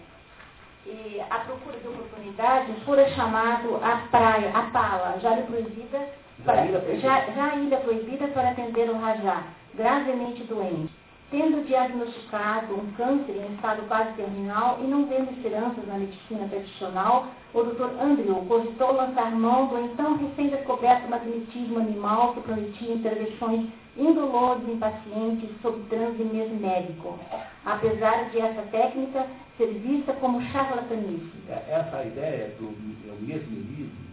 [0.87, 6.09] e à procura de oportunidade, fora chamado à praia, à pala, já lhe proibida,
[6.45, 6.66] para,
[6.97, 9.45] já, já ilha proibida para atender o rajá,
[9.75, 10.99] gravemente doente.
[11.31, 17.28] Tendo diagnosticado um câncer em estado quase terminal e não vendo esperanças na medicina tradicional,
[17.55, 18.03] o Dr.
[18.03, 25.51] Andrew cogitou lançar mão do então recém-descoberto magnetismo animal que prometia intervenções indolores em pacientes
[25.62, 27.18] sob transe mesmérico,
[27.64, 29.26] apesar de essa técnica
[29.57, 31.31] ser vista como charlatanismo.
[31.49, 32.74] É, essa ideia do
[33.20, 34.11] mesmerismo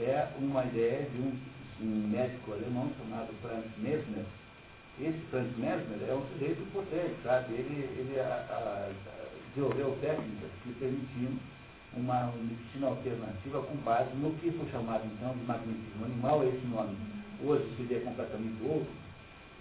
[0.00, 1.32] é uma ideia de um,
[1.82, 4.24] um médico alemão chamado Franz Mesmer.
[5.00, 7.52] Esse Franz Mesmer é um sujeito potente, sabe?
[7.54, 8.90] Ele, ele a, a,
[9.54, 11.32] desenvolveu técnicas que permitiam
[11.96, 16.96] uma medicina alternativa com base no que foi chamado então de magnetismo animal, esse nome
[17.42, 18.88] hoje seria completamente outro,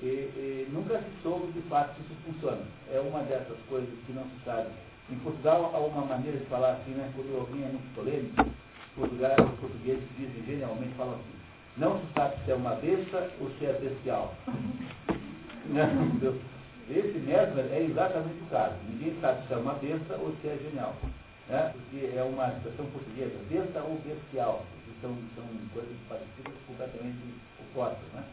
[0.02, 2.62] e, e, nunca se soube de fato se isso funciona.
[2.92, 4.70] É uma dessas coisas que não se sabe.
[5.10, 8.46] Em Portugal há uma maneira de falar assim, né, quando alguém é muito polêmico,
[8.96, 11.36] Portugal, os portugueses dizem genialmente, falam assim,
[11.78, 14.34] Não se sabe se é uma besta ou se é bestial.
[15.70, 16.36] Não,
[16.90, 18.76] esse Mesmer é exatamente o caso.
[18.88, 20.96] Ninguém sabe se é uma besta ou se é genial.
[21.50, 21.74] Né?
[21.74, 27.18] Porque é uma expressão portuguesa, besta ou bestial, que são, são coisas parecidas, completamente
[27.60, 28.06] opostas.
[28.14, 28.24] Né?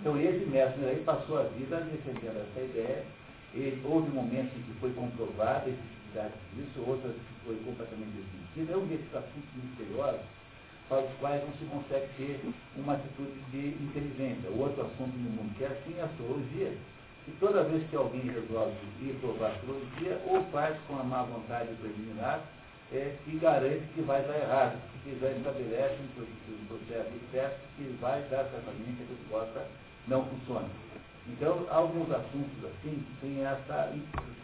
[0.00, 3.04] Então esse Mesmer aí passou a vida defendendo essa ideia.
[3.84, 8.72] Houve momentos em que foi comprovada a efetividade disso, outras que foi completamente desmentida.
[8.72, 10.20] É um desses assuntos misteriosos
[10.88, 12.40] para os quais não se consegue ter
[12.76, 14.50] uma atitude de inteligência.
[14.50, 16.72] O outro assunto no mundo que é assim é a astrologia.
[17.26, 21.74] E toda vez que alguém resolve ir provar astrologia, ou faz com a má vontade
[21.80, 22.42] preliminar,
[22.92, 27.96] é, e garante que vai dar errado, porque já estabelece um processo de teste que
[28.00, 29.66] vai dar certamente a resposta
[30.06, 30.68] não funciona.
[31.26, 33.90] Então, alguns assuntos assim que têm essa,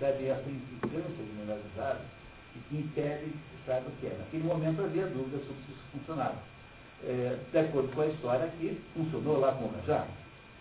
[0.00, 2.00] recebem essa insistência generalizada
[2.56, 3.32] e que impedem
[3.68, 4.16] o que é.
[4.18, 6.36] Naquele momento havia dúvida sobre se isso funcionava.
[7.02, 10.06] É, de acordo com a história aqui, funcionou lá com o Rajá.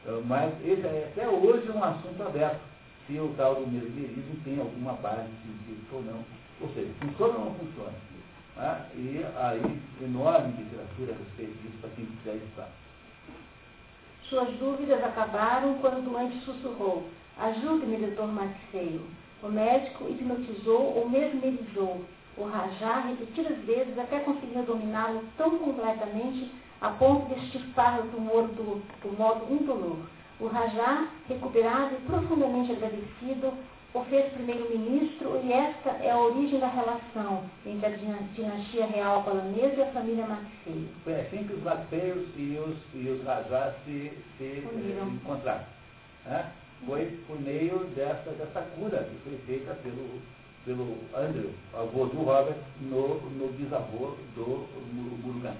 [0.05, 2.61] É, mas esse é até hoje um assunto aberto,
[3.07, 6.23] se o tal do mesmerismo tem alguma base científica ou não.
[6.61, 7.93] Ou seja, funciona ou não funciona.
[8.55, 8.85] Né?
[8.95, 12.69] E aí, enorme literatura a respeito disso para quem quiser estudar.
[14.29, 19.01] Suas dúvidas acabaram quando o doente sussurrou: Ajude-me, doutor Maxeio.
[19.41, 22.05] O médico hipnotizou ou mesmerizou
[22.39, 28.47] o Rajá repetidas vezes até conseguir dominá-lo tão completamente a ponto de extirpar o tumor
[28.47, 29.97] do, do modo indolor.
[30.39, 33.53] O Rajá, recuperado e profundamente agradecido,
[33.93, 39.75] o fez primeiro-ministro e esta é a origem da relação entre a dinastia real palanesa
[39.75, 40.89] e a família Maxeio.
[41.03, 45.65] Foi assim que os Maxeios e os, e os Rajás se, se eh, encontraram.
[46.25, 46.51] Né?
[46.85, 50.21] Foi por meio dessa, dessa cura que foi feita pelo,
[50.65, 55.55] pelo Andrew, avô do Robert, no, no bisavô do Murugan.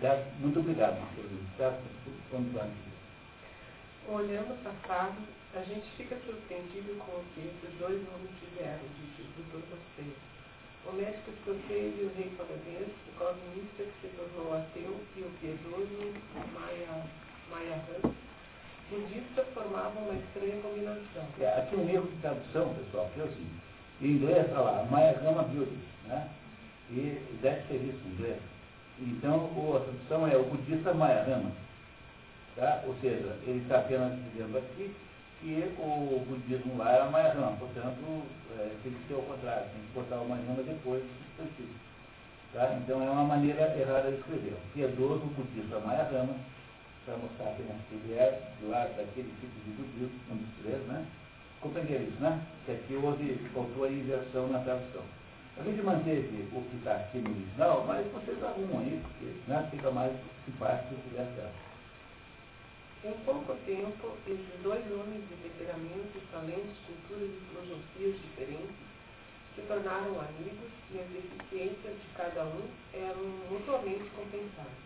[0.00, 0.32] Certo?
[0.40, 0.96] Muito obrigado,
[1.56, 1.82] certo?
[4.08, 5.16] Olhando o passado,
[5.54, 10.16] a gente fica surpreendido com o que esses dois homens fizeram, disse o doutor Costeiro.
[10.86, 15.30] O médico escocês e o rei paganês, o calvinista que se tornou ateu e o
[15.40, 16.14] piedoso
[16.54, 17.04] Maya,
[17.50, 18.10] Maya Han,
[18.88, 21.26] budista formavam uma estranha combinação.
[21.40, 23.67] É, aqui um erro de tradução, pessoal, que é o seguinte.
[24.00, 25.76] Em inglês está lá, Maya Rama Beauty,
[26.06, 26.28] né?
[26.90, 28.38] E deve ser isso em inglês.
[29.00, 31.50] Então, a tradução é o budista Mayarama.
[32.56, 32.82] Tá?
[32.86, 34.94] Ou seja, ele está apenas dizendo aqui
[35.40, 37.56] que o budismo lá era Mayarama.
[37.56, 38.22] Portanto,
[38.58, 41.74] é, tem que ser ao contrário, tem que botar o Mayarama depois do substantivo.
[42.52, 42.78] Tá?
[42.82, 44.54] Então, é uma maneira errada de escrever.
[44.54, 46.34] O piedoso budista Mayarama,
[47.04, 51.06] para mostrar apenas que ele é lá daquele tipo de budismo, um dos três, né?
[51.60, 52.40] Compreender isso, né?
[52.64, 55.02] Que aqui houve, faltou a inversão na tradução.
[55.58, 59.66] A gente manteve o que está aqui no original, mas vocês arrumam aí, porque né,
[59.72, 60.12] fica mais
[60.44, 61.68] simpático se der certo.
[63.04, 68.76] Em pouco tempo, esses dois homens de temperamentos, talentos, culturas e filosofias diferentes
[69.56, 72.62] se tornaram amigos e as deficiências de cada um
[72.94, 74.78] eram mutuamente compensadas.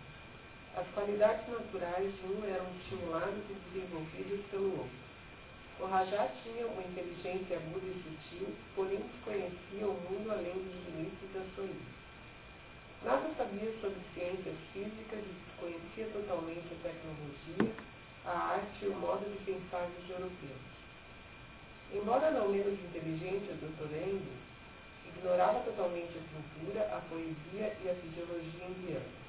[0.74, 5.01] As qualidades naturais de um eram estimuladas e desenvolvidas pelo outro.
[5.82, 11.28] O Rajá tinha uma inteligência aguda e sutil, porém desconhecia o mundo além dos limites
[11.34, 11.90] da sua vida.
[13.02, 17.74] Nada sabia sobre ciências físicas e desconhecia totalmente a tecnologia,
[18.24, 20.62] a arte e o modo de pensar dos europeus.
[21.92, 23.92] Embora não menos inteligente o Dr.
[24.06, 24.38] Engel,
[25.08, 29.21] ignorava totalmente a cultura, a poesia e a fisiologia indiana.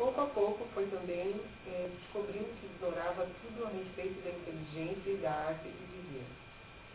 [0.00, 5.16] Pouco a pouco foi também é, descobrindo que ignorava tudo a respeito da inteligência e
[5.18, 6.24] da arte de viver.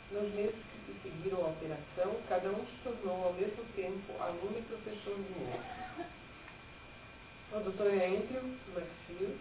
[0.09, 4.57] Nos meses que se seguiram à operação, cada um se tornou ao mesmo tempo aluno
[4.57, 6.09] e professor do outro.
[7.53, 7.93] O Dr.
[7.93, 9.37] Andrew Maxfield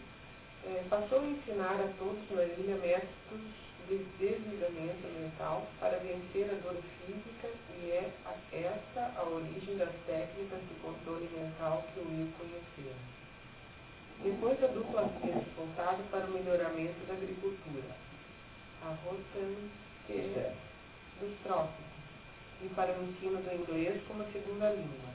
[0.67, 3.49] é, passou a ensinar a todos na ilha métodos
[3.89, 6.77] de desligamento mental para vencer a dor
[7.07, 7.49] física
[7.81, 8.13] e é
[8.53, 13.24] essa a origem das técnicas de controle mental que o Will conheceu.
[14.23, 17.97] Depois a dupla vez voltado para o melhoramento da agricultura,
[18.83, 19.41] a rota
[21.21, 21.85] dos trópicos,
[22.63, 25.15] e para o ensino do inglês como segunda língua.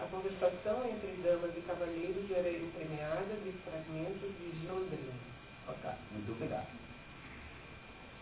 [0.00, 5.12] A conversação entre damas e cavalheiros era entremeada de fragmentos de geodrina.
[5.68, 6.68] Ok, muito obrigado.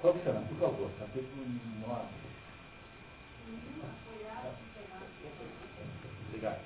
[0.00, 1.44] Professora, por favor, capítulo
[1.86, 2.04] 9.
[6.28, 6.60] Obrigado.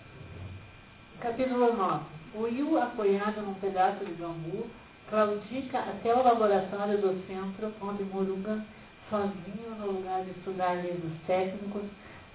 [1.21, 2.20] Capítulo 9.
[2.33, 4.67] O Will, apoiado num pedaço de bambu,
[5.09, 8.65] claudica até o laboratório do centro, onde Murugan,
[9.09, 11.83] sozinho no lugar de estudar livros técnicos,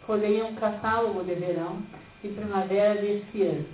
[0.05, 1.81] folheia um catálogo de verão
[2.21, 3.65] e primavera de espiãs,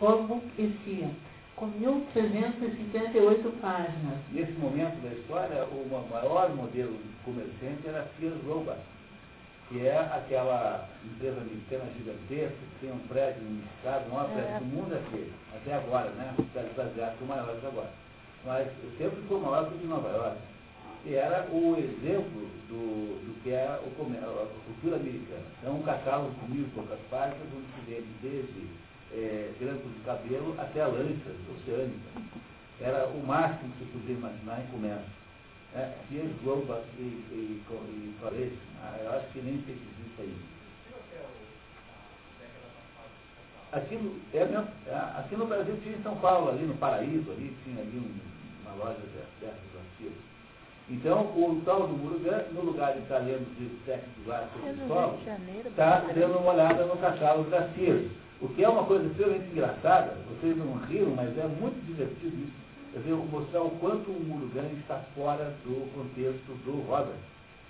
[0.00, 1.10] Roebuck e Cia,
[1.54, 4.18] com 1.358 páginas.
[4.32, 8.78] Nesse momento da história, o maior modelo comerciante era Sears Roebuck,
[9.68, 14.58] que é aquela empresa americana gigantesca, que tem um prédio no estado, o maior prédio
[14.60, 16.34] do mundo é aquele, até agora, né?
[16.38, 17.90] Os prédios asiáticos maiores agora.
[18.46, 20.38] Mas sempre foi maior que o de Nova York.
[21.04, 25.44] E era o exemplo do, do que é o, a cultura americana.
[25.60, 28.66] Então, um catálogo de mil e poucas páginas, onde se vê desde
[29.12, 32.22] é, grampos de cabelo até lanchas oceânicas.
[32.80, 35.18] Era o máximo que você podia imaginar em comércio.
[35.74, 40.22] É, Sears, Global e, e, e College, ah, eu acho que nem sei se existe
[40.22, 40.36] aí.
[43.70, 47.82] Aqui, é, é, aqui no Brasil tinha em São Paulo, ali no Paraíso, ali tinha
[47.82, 48.18] ali um,
[48.62, 49.00] uma loja
[49.40, 50.16] dessas antigas.
[50.88, 54.70] Então, o tal do Murugã, no lugar de estar lendo de sexo lá sobre
[55.68, 58.10] está dando uma olhada no catálogo da Sears.
[58.40, 62.67] O que é uma coisa extremamente engraçada, vocês não riram, mas é muito divertido isso.
[62.92, 67.18] Quer dizer, mostrar o quanto o Murugan está fora do contexto do Robert.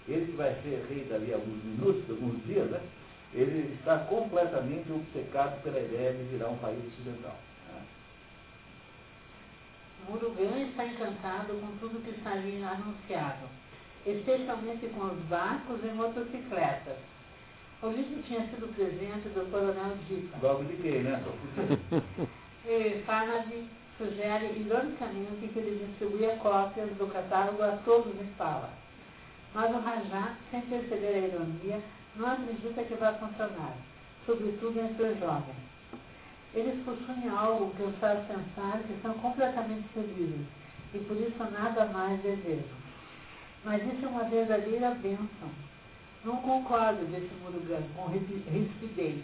[0.07, 2.81] Ele que vai ser rei dali a alguns minutos, alguns dias, né?
[3.35, 7.37] ele está completamente obcecado pela ideia de virar um país ocidental.
[7.69, 7.83] Né?
[10.09, 13.47] Murugan está encantado com tudo que está ali anunciado,
[14.07, 16.97] especialmente com os barcos e motocicletas
[17.81, 20.37] o livro tinha sido presente do coronel Dipa.
[20.43, 21.23] Logo de quem, né?
[23.07, 23.69] Farnady
[23.99, 28.71] sugere ironicamente que ele distribuía cópias do catálogo a todos em sala.
[29.55, 31.83] Mas o Rajá, sem perceber a ironia,
[32.17, 33.75] não acredita que vai funcionar,
[34.25, 35.69] sobretudo entre os jovens.
[36.55, 40.47] Eles possuem algo que os faz pensar que são completamente felizes
[40.95, 42.79] e por isso nada mais desejam.
[43.65, 45.51] Mas isso é uma verdadeira bênção
[46.25, 49.23] não concordo desse muro branco com rispidez.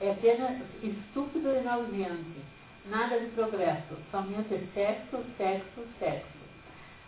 [0.00, 2.59] É apenas estúpido e nojento.
[2.90, 6.40] Nada de progresso, somente sexo, sexo, sexo.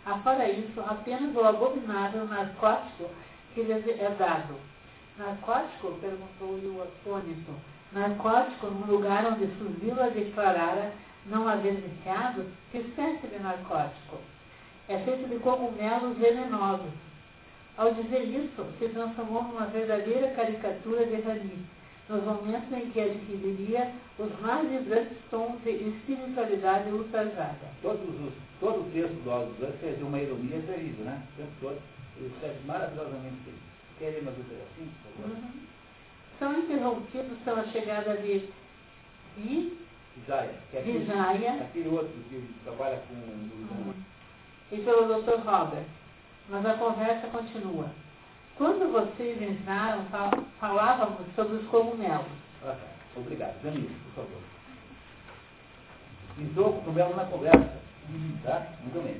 [0.05, 3.09] Afora isso, apenas o abominável narcótico
[3.53, 4.55] que lhes é dado.
[5.17, 5.99] Narcótico?
[5.99, 7.53] perguntou o atônito.
[7.91, 10.93] Narcótico num lugar onde Suzila declarara
[11.25, 12.45] não haver viciado?
[12.71, 14.17] Que espécie de narcótico?
[14.87, 16.91] É feito de cogumelos venenosos
[17.75, 21.65] ao dizer isso, se transformou numa verdadeira caricatura de Rani,
[22.09, 27.67] nos momentos em que adquiriria os mais vibrantes tons de espiritualidade ultrajada.
[27.81, 31.23] Todos os, todo o texto do Aldo é de uma ironia terrível, né?
[31.33, 31.81] O tempo todo.
[32.17, 33.55] Ele escreve maravilhosamente bem.
[33.97, 35.37] Quer ler mais um pedacinho, por favor?
[35.37, 35.51] Uhum.
[36.39, 38.49] São interrompidos pela chegada de
[40.15, 43.13] Visaya, que é aquele, Visaya, aquele outro que trabalha com...
[43.15, 43.93] Uhum.
[44.71, 45.39] E pelo Dr.
[45.45, 45.85] Robert.
[46.49, 47.89] Mas a conversa continua.
[48.57, 50.05] Quando vocês entraram,
[50.59, 52.25] falávamos sobre os cogumelos.
[52.63, 52.93] Ah, tá.
[53.15, 53.61] Obrigado.
[53.63, 54.41] Danilo, por favor.
[56.39, 57.73] Entrou cogumelo na conversa.
[58.43, 58.67] Tá?
[58.81, 59.17] Muito bem.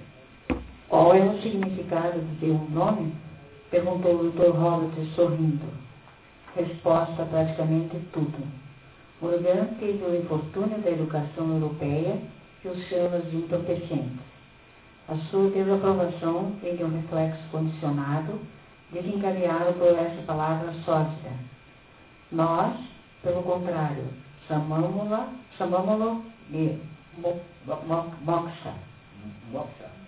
[0.88, 3.16] Qual é o significado de ter um nome?
[3.72, 4.56] Perguntou o Dr.
[4.56, 5.66] Robert sorrindo.
[6.56, 8.48] Resposta praticamente tudo.
[9.20, 12.22] Morgan teve o infortúnio da educação europeia
[12.62, 14.20] que os chama de entorpecentes.
[15.08, 18.40] A sua desaprovação tem um reflexo condicionado,
[18.94, 21.32] desencadeado por essa palavra sórdida.
[22.32, 22.76] Nós,
[23.24, 24.06] pelo contrário,
[24.48, 26.80] chamamos-la, chamamos-lo de
[28.24, 28.74] moksha.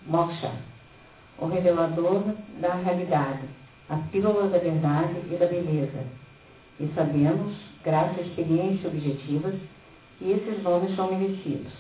[0.08, 0.52] Moksha.
[1.40, 2.24] O revelador
[2.62, 3.48] da realidade,
[3.90, 6.06] a pílula da verdade e da beleza.
[6.80, 9.56] E sabemos, graças a experiências objetivas,
[10.18, 11.74] que esses nomes são merecidos.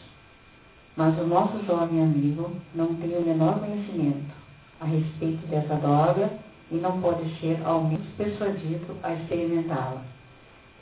[0.98, 4.34] Mas o nosso jovem amigo não tem o menor conhecimento
[4.80, 6.44] a respeito dessa droga
[6.76, 10.03] e não pode ser ao menos persuadido a experimentá-la.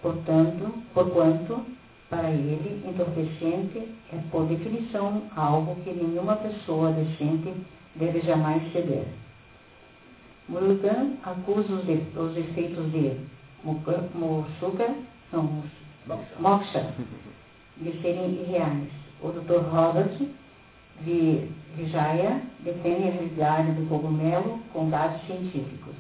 [0.02, 1.66] Portanto, porquanto,
[2.10, 3.78] para ele, entorpecente
[4.12, 7.54] é, por definição, algo que nenhuma pessoa decente
[7.96, 9.06] deve jamais ceder.
[10.50, 13.18] Murugan acusa os, de, os efeitos de
[13.64, 14.96] Moksha,
[15.32, 15.64] não,
[16.40, 16.94] Moksha,
[17.78, 18.90] de serem irreais
[19.22, 19.64] o Dr.
[19.72, 20.18] Robert
[21.02, 25.96] de Vijaya defende a realidade do cogumelo com dados científicos.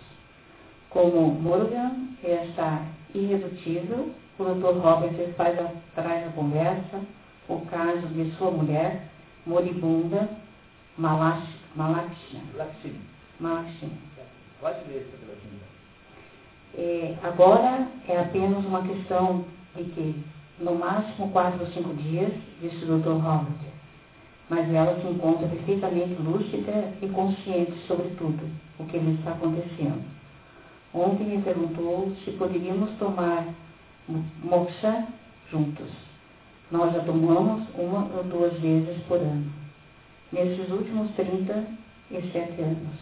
[0.89, 4.79] Como Morgan está irredutível, o Dr.
[4.79, 7.01] Robert faz atrás da conversa
[7.49, 9.07] o caso de sua mulher
[9.45, 10.29] moribunda,
[10.97, 12.41] Malakshmi.
[13.39, 13.91] Malakshmi.
[16.75, 19.45] É, Agora é apenas uma questão
[19.75, 20.23] de que
[20.59, 23.21] no máximo quatro ou cinco dias, disse o Dr.
[23.21, 23.72] Robert.
[24.49, 30.03] Mas ela se encontra perfeitamente lúcida e consciente sobre tudo o que lhe está acontecendo.
[30.93, 33.47] Ontem me perguntou se poderíamos tomar
[34.43, 35.07] moksha
[35.49, 35.87] juntos.
[36.69, 39.51] Nós já tomamos uma ou duas vezes por ano,
[40.31, 42.95] nesses últimos 37 anos,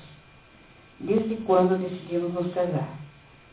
[1.00, 2.98] desde quando decidimos nos casar.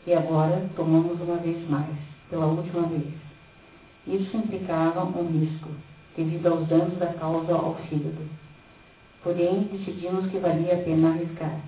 [0.05, 1.95] E agora tomamos uma vez mais,
[2.29, 3.13] pela última vez.
[4.07, 5.69] Isso implicava um risco,
[6.19, 8.27] devido aos danos da causa ao fígado.
[9.23, 11.59] Porém, decidimos que valia a pena arriscar.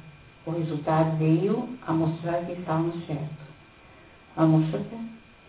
[0.46, 3.48] O resultado veio a mostrar que estávamos certos.
[4.36, 4.98] A moçaca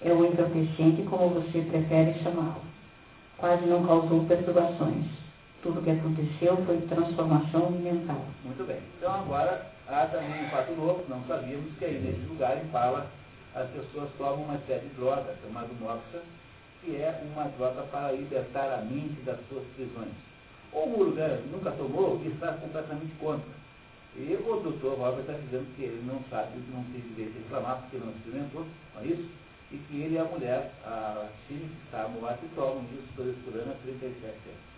[0.03, 2.62] é o entorpecente, como você prefere chamá-lo.
[3.39, 5.07] Quase não causou perturbações.
[5.62, 8.24] Tudo o que aconteceu foi transformação mental.
[8.45, 8.79] Muito bem.
[8.99, 13.07] Então agora há também um fato novo, não sabíamos que aí nesse lugar em Pala
[13.55, 16.23] as pessoas tomam uma série de drogas, chamada moxa,
[16.83, 20.13] que é uma droga para libertar a mente das suas prisões.
[20.73, 23.63] O Murugan nunca tomou e está completamente contra.
[24.17, 27.81] E o doutor Robert está dizendo que ele não sabe, não tem direito de reclamar
[27.83, 29.29] porque não experimentou, não é isso?
[29.71, 33.55] E que ele e a mulher, a Chile, que está lá, que tomam isso por
[33.55, 34.73] ano há 37 anos.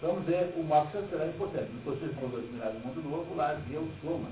[0.00, 1.70] Vamos ver, o Moxa será importante.
[1.70, 4.30] No processo de Admirado Mundo Novo, lá havia o Soma.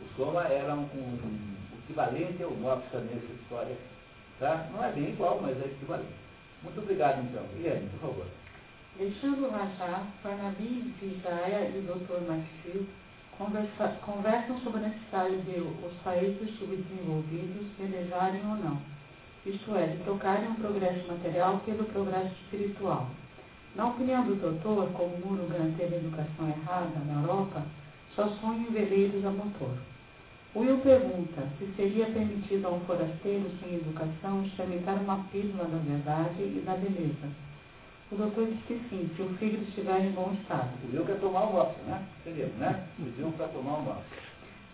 [0.00, 3.76] O Soma era um, um equivalente ao Moxa nessa história.
[4.38, 4.68] Tá?
[4.72, 6.12] Não é bem igual, mas é equivalente.
[6.62, 7.44] Muito obrigado, então.
[7.56, 8.26] Eliane, por favor.
[8.98, 12.20] Deixando o Rajá, Farnabi Vijaya e o Dr.
[12.28, 12.86] Maxfield
[13.40, 18.78] conversa, conversam sobre a necessidade de os países subdesenvolvidos pelejarem ou não,
[19.46, 23.08] isto é, de trocarem o progresso material pelo progresso espiritual.
[23.74, 27.62] Na opinião do doutor, como Murugan teve educação errada na Europa,
[28.14, 29.74] só sonham veleiros a motor.
[30.56, 36.42] Will pergunta se seria permitido a um forasteiro sem educação experimentar uma pílula da verdade
[36.42, 37.28] e da beleza.
[38.10, 40.70] O doutor diz que sim, se o fígado estiver em bom estado.
[40.82, 42.02] O Will quer tomar um voto, né?
[42.20, 42.82] Entendeu, né?
[42.96, 44.02] Pediam para tomar um voto.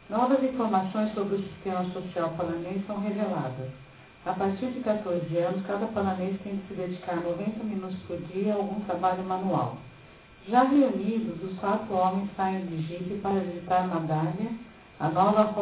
[0.08, 3.68] Novas informações sobre o sistema social palanês são reveladas.
[4.24, 8.54] A partir de 14 anos, cada palanês tem de se dedicar 90 minutos por dia
[8.54, 9.76] a algum trabalho manual.
[10.48, 14.65] Já reunidos, os quatro homens saem de jipe para visitar Madalha,
[14.98, 15.54] a nova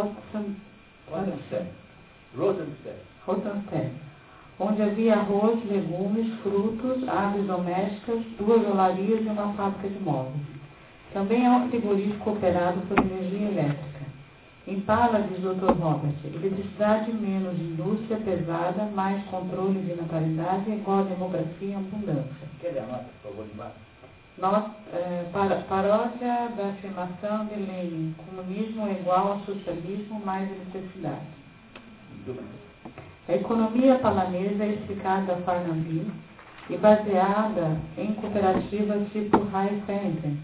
[3.26, 3.92] Rotenstedt,
[4.58, 10.54] onde havia arroz, legumes, frutos, aves domésticas, duas olarias e uma fábrica de móveis.
[11.12, 13.94] Também há um frigorífico operado por energia elétrica.
[14.66, 15.72] Em Pala, diz Dr.
[15.78, 22.48] Robert, eletricidade menos indústria pesada, mais controle de natalidade é igual a democracia e abundância.
[22.60, 23.93] Quer ler a nota, por favor, embaixo?
[24.38, 31.26] Nós, é, para, paródia da afirmação de Lenin, comunismo é igual a socialismo mais necessidade.
[33.28, 36.10] A economia palanesa é explicada a Farnaby
[36.68, 40.38] e baseada em cooperativas tipo Raiffeisen.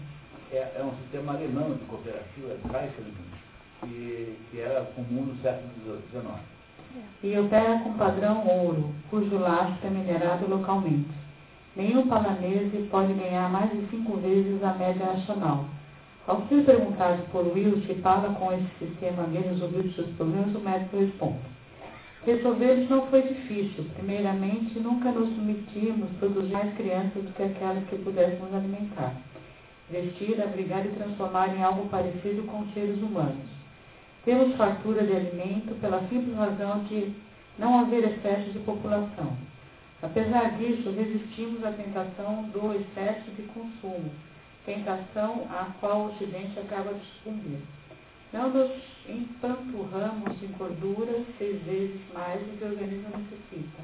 [0.51, 3.41] É, é um sistema alemão de cooperativas Raiffeisen
[3.81, 6.25] que, que era comum no século XIX.
[7.23, 11.20] E opera com padrão ouro, cujo lastro é minerado localmente.
[11.75, 15.65] Nenhum palanese pode ganhar mais de cinco vezes a média nacional.
[16.27, 20.59] Ao ser perguntado por Will se fala com esse sistema havia resolvido seus problemas, o
[20.59, 21.39] médico responde.
[22.25, 23.85] Resolvê-los não foi difícil.
[23.95, 29.15] Primeiramente, nunca nos permitimos produzir mais crianças do que aquelas que pudéssemos alimentar.
[29.89, 33.49] Vestir, abrigar e transformar em algo parecido com os seres humanos.
[34.23, 37.11] Temos fartura de alimento pela simples razão de
[37.57, 39.35] não haver excesso de população.
[40.01, 44.11] Apesar disso, resistimos à tentação do excesso de consumo,
[44.65, 47.59] tentação à qual o Ocidente acaba de sucumbir.
[48.33, 48.71] Não nos
[49.07, 53.83] empanturramos em gorduras seis vezes mais do que o organismo necessita,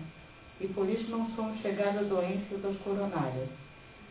[0.59, 3.49] e por isso não somos chegados a doenças das coronárias.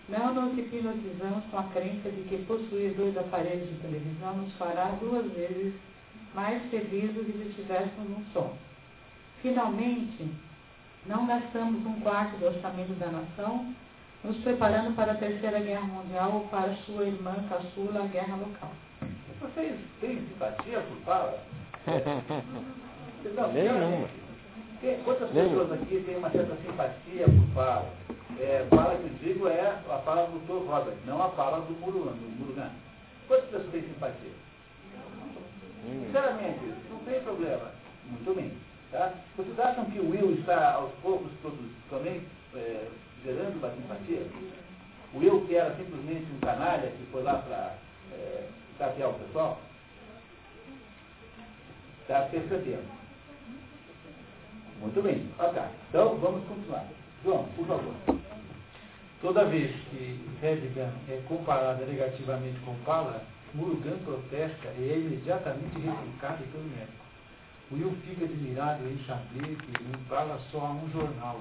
[0.08, 4.90] Não nos hipnotizamos com a crença de que possuir dois aparelhos de televisão nos fará
[5.00, 5.74] duas vezes
[6.32, 8.54] mais felizes do que se estivéssemos num só.
[9.42, 10.30] Finalmente,
[11.08, 13.74] não gastamos um quarto do orçamento da nação
[14.24, 18.72] nos preparando para a Terceira Guerra Mundial ou para sua irmã caçula, a guerra local.
[19.40, 21.38] Vocês têm simpatia por Fala?
[23.54, 24.08] Nenhuma.
[25.04, 27.90] Quantas pessoas aqui têm uma certa simpatia por Fala?
[28.40, 30.68] É, fala que eu digo é a fala do Dr.
[30.68, 32.12] Robert, não a fala do Murugan.
[32.12, 32.70] Do Murugan.
[33.28, 34.32] Quantas pessoas têm simpatia?
[35.84, 37.70] Sinceramente, não tem problema.
[38.10, 38.52] Muito bem.
[38.96, 39.12] Tá?
[39.36, 41.30] Vocês acham que o Will está aos poucos
[41.90, 42.22] também
[42.54, 42.88] é,
[43.22, 44.26] gerando uma simpatia?
[45.12, 47.74] O Will que era simplesmente um canalha que foi lá para
[48.14, 48.48] é,
[49.06, 49.60] o pessoal?
[52.00, 52.88] Está percebendo.
[54.80, 55.28] Muito bem.
[55.40, 55.62] Ok.
[55.90, 56.86] Então vamos continuar.
[57.22, 57.94] João, por favor.
[59.20, 66.42] Toda vez que Hedigan é comparada negativamente com Pala, Murugan protesta e é imediatamente replicado
[66.44, 67.05] pelo médico.
[67.72, 71.40] Will fica admirado em saber que em Pala só há um jornal,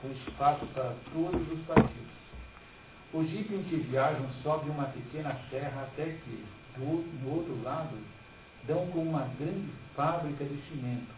[0.00, 2.14] com espaço para todos os partidos.
[3.12, 6.44] O jipe em que viajam sobe uma pequena serra até que,
[6.76, 7.98] do, do outro lado,
[8.68, 11.12] dão com uma grande fábrica de cimento,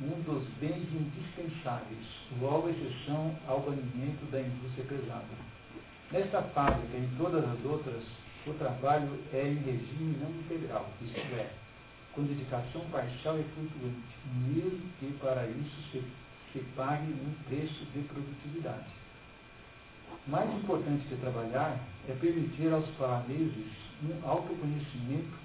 [0.00, 2.06] um dos bens indispensáveis,
[2.40, 5.24] logo exceção ao banimento da indústria pesada.
[6.12, 8.04] Nesta fábrica e em todas as outras,
[8.46, 11.50] o trabalho é em regime não integral, isto é,
[12.14, 14.16] com dedicação parcial e flutuante,
[14.46, 16.02] mesmo que para isso se,
[16.52, 18.86] se pague um preço de produtividade.
[20.26, 21.78] Mais importante que trabalhar
[22.08, 23.66] é permitir aos palaneses
[24.02, 25.44] um autoconhecimento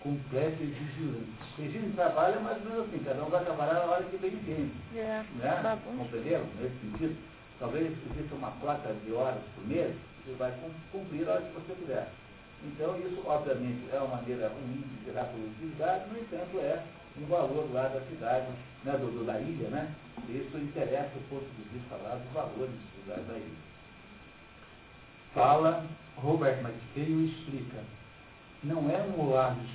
[0.00, 1.30] completo e vigilante.
[1.58, 4.32] De trabalho é mais ou menos assim, cada um vai trabalhar na hora que bem
[4.32, 4.72] entende.
[4.94, 5.78] É, né?
[5.84, 6.46] Compreenderam?
[6.60, 7.16] Nesse sentido,
[7.58, 9.94] talvez exista uma cota de horas por mês,
[10.24, 10.52] você vai
[10.92, 12.08] cumprir a hora que você puder.
[12.62, 16.84] Então, isso, obviamente, é uma maneira ruim de gerar produtividade, no entanto, é
[17.18, 18.48] um valor lá da cidade,
[18.84, 19.94] né, do, do, da ilha, né?
[20.28, 22.74] Isso interessa o ponto de vista lá dos valores
[23.06, 23.70] da, da ilha.
[25.34, 27.82] Fala, Robert McPhail explica.
[28.62, 29.70] Não é um oásis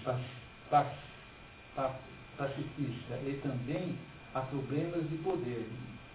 [2.38, 3.98] pacifista e também
[4.34, 5.68] há problemas de poder.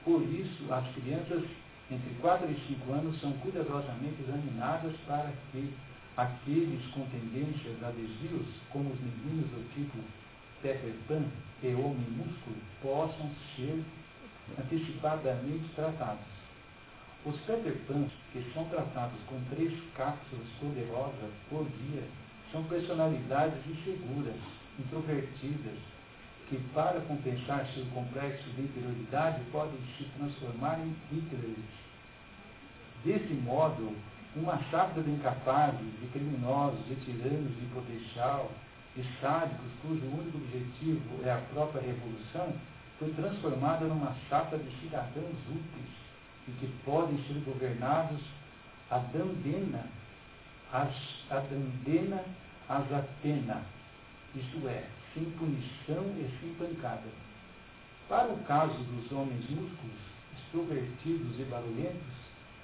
[0.05, 1.43] Por isso, as crianças
[1.91, 5.75] entre 4 e 5 anos são cuidadosamente examinadas para que
[6.23, 9.99] aqueles com tendências adesivas, como os meninos do tipo
[10.61, 11.25] Peter Pan
[11.63, 13.83] e Homem Músculo, possam ser
[14.59, 16.25] antecipadamente tratados.
[17.25, 22.03] Os Peter Pans, que são tratados com três cápsulas poderosas por dia,
[22.53, 24.41] são personalidades inseguras,
[24.79, 25.79] introvertidas,
[26.49, 31.81] que para compensar seu complexo de inferioridade podem se transformar em Hitlers.
[33.05, 33.95] Desse modo,
[34.37, 38.51] uma safra de incapazes, de criminosos, de tiranos de potencial,
[38.97, 42.53] de sádicos, cujo único objetivo é a própria revolução,
[42.99, 45.91] foi transformada numa safra de cidadãos úteis
[46.49, 48.21] e que podem ser governados
[48.91, 49.87] a dandena,
[50.73, 50.87] a
[51.31, 52.25] dandena
[52.71, 53.63] as atena,
[54.33, 57.09] isto é, sem punição e sem pancada.
[58.09, 59.99] Para o caso dos homens músculos,
[60.39, 62.20] extrovertidos e barulhentos,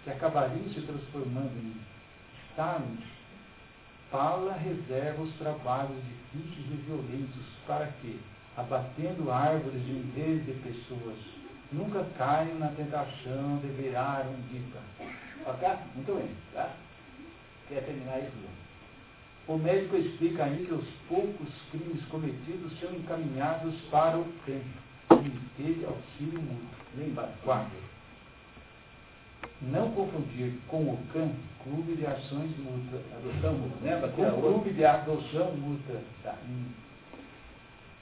[0.07, 1.75] que acabariam se transformando em
[2.51, 3.01] Stalins,
[4.09, 5.97] Paula reserva os trabalhos
[6.33, 8.21] difíceis e violentos para que,
[8.57, 11.19] abatendo árvores de milhares de pessoas,
[11.73, 14.79] nunca caiam na tentação de virar um dica.
[15.45, 15.69] Ok?
[15.97, 16.71] Muito bem, tá?
[17.69, 18.31] Quer terminar isso?
[19.49, 24.65] O médico explica aí que os poucos crimes cometidos são encaminhados para o tempo
[25.11, 26.87] e teve auxílio mútuo.
[26.97, 27.33] Lembra?
[27.43, 27.86] Quatro
[29.63, 31.31] não confundir com o CAN,
[31.63, 34.09] Clube de Ações Mútua, adoção mútua, lembra?
[34.09, 36.37] Com o Clube de Adoção Mútua, tá?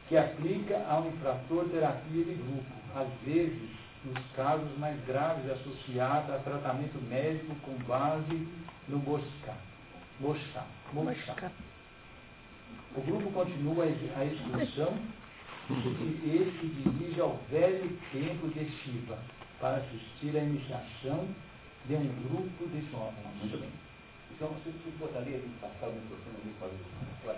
[0.08, 3.70] que aplica ao infrator terapia de grupo, às vezes,
[4.04, 8.46] nos casos mais graves, associada a tratamento médico com base
[8.86, 9.54] no Mosca.
[10.20, 10.64] Mosca.
[10.92, 11.52] Mosca.
[12.96, 14.94] O grupo continua a excursão
[15.70, 19.18] e ele se dirige ao velho templo de Shiva
[19.58, 21.26] para assistir à iniciação
[21.86, 23.28] de um grupo de jovens.
[23.40, 23.70] Muito bem.
[24.32, 27.36] Então, você gostaria de passar o microfone ali para o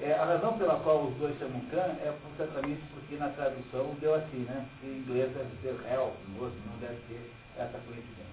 [0.00, 4.14] é, A razão pela qual os dois chamam Khan é certamente porque na tradução deu
[4.14, 4.66] assim, né?
[4.84, 8.30] Em inglês deve ser hell, no outro não deve ter essa coincidência.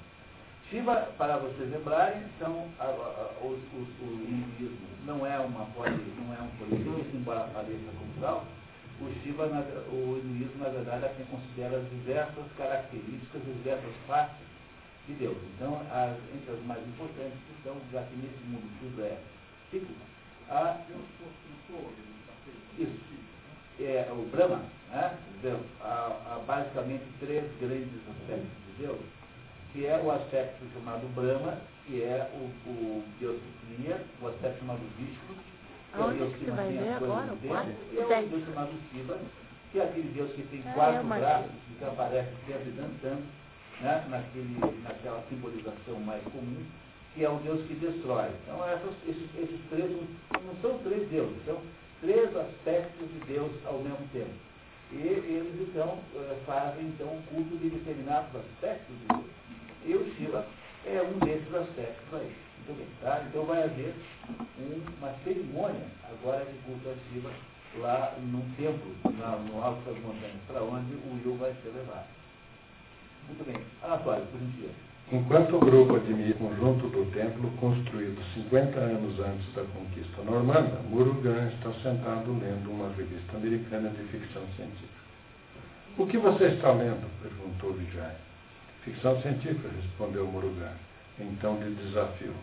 [0.70, 6.14] Shiva, para vocês lembrarem, são a, a, os, os, o hinduísmo não é uma poli,
[6.20, 8.46] não é um politeísmo, embora pareça como tal.
[9.00, 9.62] O Shiva, na,
[9.92, 14.47] o hinduísmo, na verdade, é quem considera as diversas características, diversas partes
[15.08, 15.38] de Deus.
[15.56, 19.18] Então, as, entre as mais importantes que são, já que nesse mundo tudo é
[19.72, 19.94] cíclico,
[20.50, 20.78] a,
[22.78, 23.18] isso,
[23.80, 24.62] é, o Brahma,
[24.92, 25.18] né?
[25.42, 29.00] Deus, há, há basicamente três grandes aspectos de Deus,
[29.72, 34.60] que é o aspecto chamado Brahma, que é o, o Deus que cria, o aspecto
[34.60, 35.36] chamado Vishnu,
[35.94, 39.18] que é o Deus que mantém as coisas dentro, e é o Deus chamado Shiva,
[39.72, 43.24] que é aquele Deus que tem ah, quatro braços, que aparece sempre dançando,
[43.82, 46.66] né, naquele, naquela simbolização mais comum,
[47.14, 48.30] que é o Deus que destrói.
[48.44, 51.62] Então, essas, esses, esses três não são três deuses, são
[52.02, 54.34] três aspectos de Deus ao mesmo tempo.
[54.92, 59.26] E eles, então, eh, fazem então, um culto de determinados aspectos de Deus.
[59.86, 60.46] E o Shiva
[60.86, 62.34] é um desses aspectos aí.
[63.02, 63.26] Tá?
[63.28, 63.94] Então vai haver
[64.60, 67.32] um, uma cerimônia agora de culto a Shiva
[67.80, 68.96] lá num templo,
[69.46, 72.17] no alto das montanhas, para onde o Yu vai ser levado.
[73.28, 73.62] Muito bem.
[73.84, 74.88] Anatório, por gentileza.
[75.10, 80.82] Enquanto o grupo admira o conjunto do templo construído 50 anos antes da conquista normanda,
[80.90, 84.98] Murugan está sentado lendo uma revista americana de ficção científica.
[85.98, 87.08] O que você está lendo?
[87.22, 88.16] perguntou Vijay.
[88.84, 90.74] Ficção científica, respondeu Murugan.
[91.20, 92.36] Então lhe desafiou.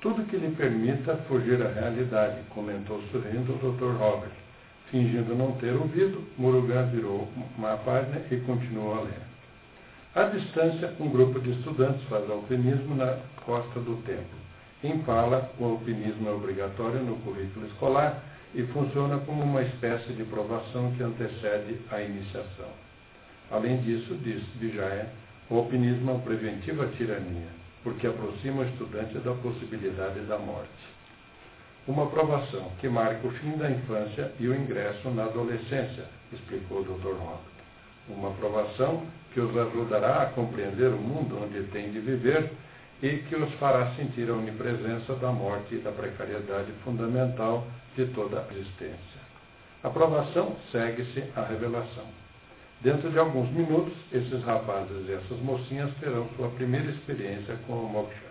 [0.00, 3.96] Tudo que lhe permita fugir à realidade, comentou sorrindo o Dr.
[3.96, 4.34] Robert.
[4.90, 9.27] Fingindo não ter ouvido, Murugan virou uma página e continuou a ler.
[10.14, 14.38] À distância, um grupo de estudantes faz alpinismo na costa do templo.
[14.82, 18.22] Em Pala, o alpinismo é obrigatório no currículo escolar
[18.54, 22.68] e funciona como uma espécie de provação que antecede a iniciação.
[23.50, 25.08] Além disso, diz Vijaya,
[25.50, 27.48] o alpinismo é uma preventiva tirania,
[27.82, 30.68] porque aproxima o estudante da possibilidade da morte.
[31.86, 36.84] Uma aprovação que marca o fim da infância e o ingresso na adolescência, explicou o
[36.84, 37.14] Dr.
[37.18, 37.58] Robert.
[38.08, 39.02] Uma aprovação
[39.38, 42.50] que os ajudará a compreender o mundo onde tem de viver
[43.00, 48.40] e que os fará sentir a onipresença da morte e da precariedade fundamental de toda
[48.40, 49.20] a existência.
[49.84, 52.04] A aprovação segue-se à revelação.
[52.80, 57.88] Dentro de alguns minutos, esses rapazes e essas mocinhas terão sua primeira experiência com o
[57.88, 58.28] moksha.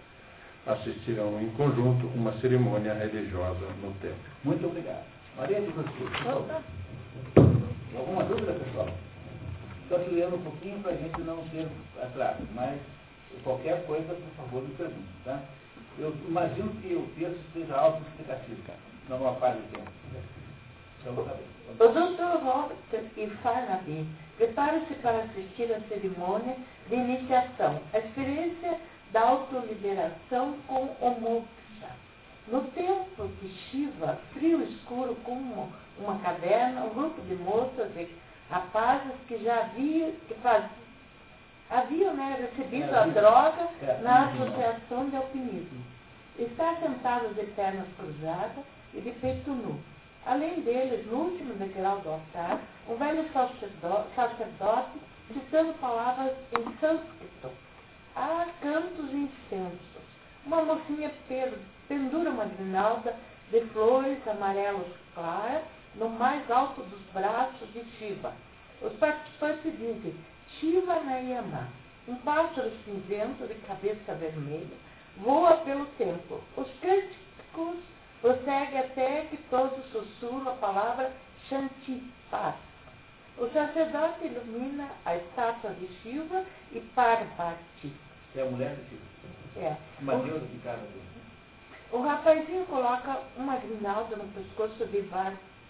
[0.66, 4.18] Assistirão em conjunto uma cerimônia religiosa no templo.
[4.44, 5.06] Muito obrigado.
[5.38, 6.62] Maria de Francisco, por favor.
[7.96, 9.07] Alguma dúvida, pessoal?
[9.88, 11.66] Estou te lendo um pouquinho para a gente não ter
[12.04, 12.78] atraso, mas
[13.42, 15.40] qualquer coisa, por favor, me pergunte, tá?
[15.98, 18.58] Eu imagino que o texto seja autoexplicativo,
[19.08, 19.90] não uma parte de tempo.
[21.06, 21.46] Vamos saber.
[21.70, 22.44] O Dr.
[22.44, 22.78] Robert
[23.16, 24.06] e Farnaby
[24.36, 26.58] preparam-se para assistir à cerimônia
[26.90, 28.78] de iniciação, a experiência
[29.14, 31.96] da autoliberação com o moksha.
[32.50, 39.14] No templo de Shiva, frio escuro como uma caverna, um grupo de moças e rapazes
[39.28, 40.36] que já havia, que
[41.70, 43.70] haviam né, recebido a droga
[44.02, 45.84] na associação de alpinismo.
[46.40, 48.64] Está sentados de pernas cruzadas
[48.94, 49.80] e de peito nu.
[50.26, 55.00] Além deles, no último degrau do altar, um velho sacerdote
[55.34, 57.52] citando palavras em sânscrito.
[58.16, 60.08] Há cantos e incensos.
[60.46, 61.12] Uma mocinha
[61.88, 63.16] pendura uma grinalda
[63.52, 65.64] de flores amarelos claras
[65.98, 68.34] no mais alto dos braços de Shiva.
[68.82, 70.16] Os participantes dizem
[70.60, 71.68] Shiva Nayama,
[72.08, 74.78] um pássaro cinzento de cabeça vermelha,
[75.18, 76.42] voa pelo templo.
[76.56, 77.78] Os cânticos
[78.22, 81.12] prosseguem até que todos sussurram a palavra
[81.50, 82.56] Shanti, paz.
[83.38, 87.94] O sacerdote ilumina a estátua de Shiva e Parvati.
[88.36, 89.08] É a mulher de Shiva?
[89.58, 89.78] É.
[90.00, 90.80] Uma deusa de vez.
[91.92, 95.02] O rapazinho coloca uma grinalda no pescoço de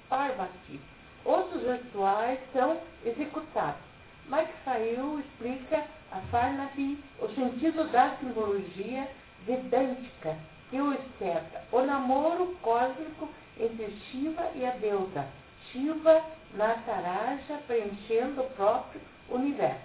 [0.10, 0.80] Parvati.
[1.26, 3.82] Outros rituais são executados.
[4.30, 9.08] Mike Saiu explica a Farnaby o sentido da simbologia
[9.46, 10.38] vedântica
[10.70, 11.64] que o expressa.
[11.72, 13.30] O namoro cósmico
[13.60, 15.26] entre Shiva e a deusa.
[15.72, 16.22] Shiva
[16.54, 19.82] Nataraja preenchendo o próprio universo.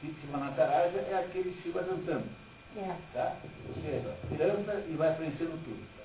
[0.00, 2.28] Shiva Nataraja é aquele Shiva dançando.
[2.76, 2.94] É.
[3.14, 3.36] Tá?
[3.68, 5.96] Ou seja, dança e vai preenchendo tudo.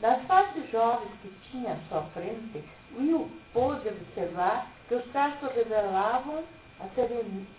[0.00, 2.62] Das faces jovens que tinha à sua frente,
[2.96, 6.44] Will pôde observar que os traços revelavam
[6.80, 6.88] a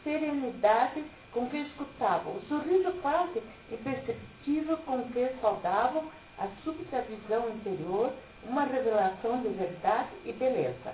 [0.03, 3.41] serenidade com que escutavam, o sorriso quase
[3.71, 8.11] imperceptível com que saudavam a súbita visão interior,
[8.43, 10.93] uma revelação de verdade e beleza.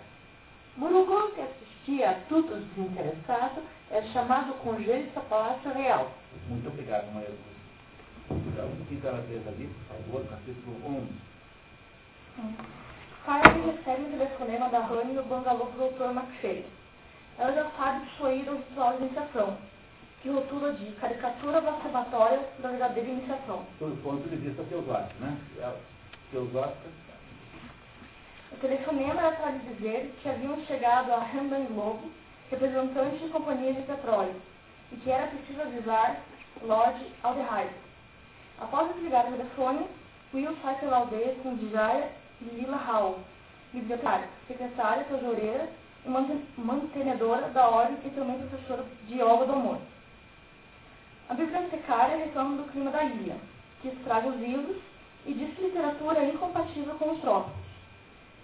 [0.76, 6.12] Murugan, que assistia a tudo desinteressado, é chamado com jeito a Palácio Real.
[6.50, 7.30] Muito obrigado, Maria
[8.30, 10.76] Então, o que ela fez ali, por favor, capítulo
[12.38, 12.85] 11.
[13.26, 16.12] Carmen recebe um telefonema da Rani no bangalô do Dr.
[16.12, 16.66] McShay.
[17.40, 19.58] Ela já sabe que foi ir ao ritual de iniciação,
[20.22, 23.66] que rotula de caricatura masturbatória da verdadeira iniciação.
[23.80, 25.38] Do ponto de vista teosófico, né?
[26.32, 26.90] Teosófica.
[28.52, 32.12] O telefonema era para dizer que haviam chegado a Randan Lobo,
[32.52, 34.36] representantes de companhias de petróleo,
[34.92, 36.22] e que era preciso avisar
[36.62, 37.74] Lord Aldehyde.
[38.62, 39.88] Após desligar o telefone,
[40.34, 43.20] Will sai pela aldeia com Jaya e Lila Hall,
[43.74, 45.70] bibliotecária, secretária, tesoureira
[46.06, 46.10] e
[46.58, 49.78] mantenedora da ordem e também professora de yoga do amor.
[51.30, 53.38] A bibliotecária reclama do clima da ilha,
[53.82, 54.78] que estraga os livros
[55.26, 57.66] e diz que literatura é incompatível com os trópicos.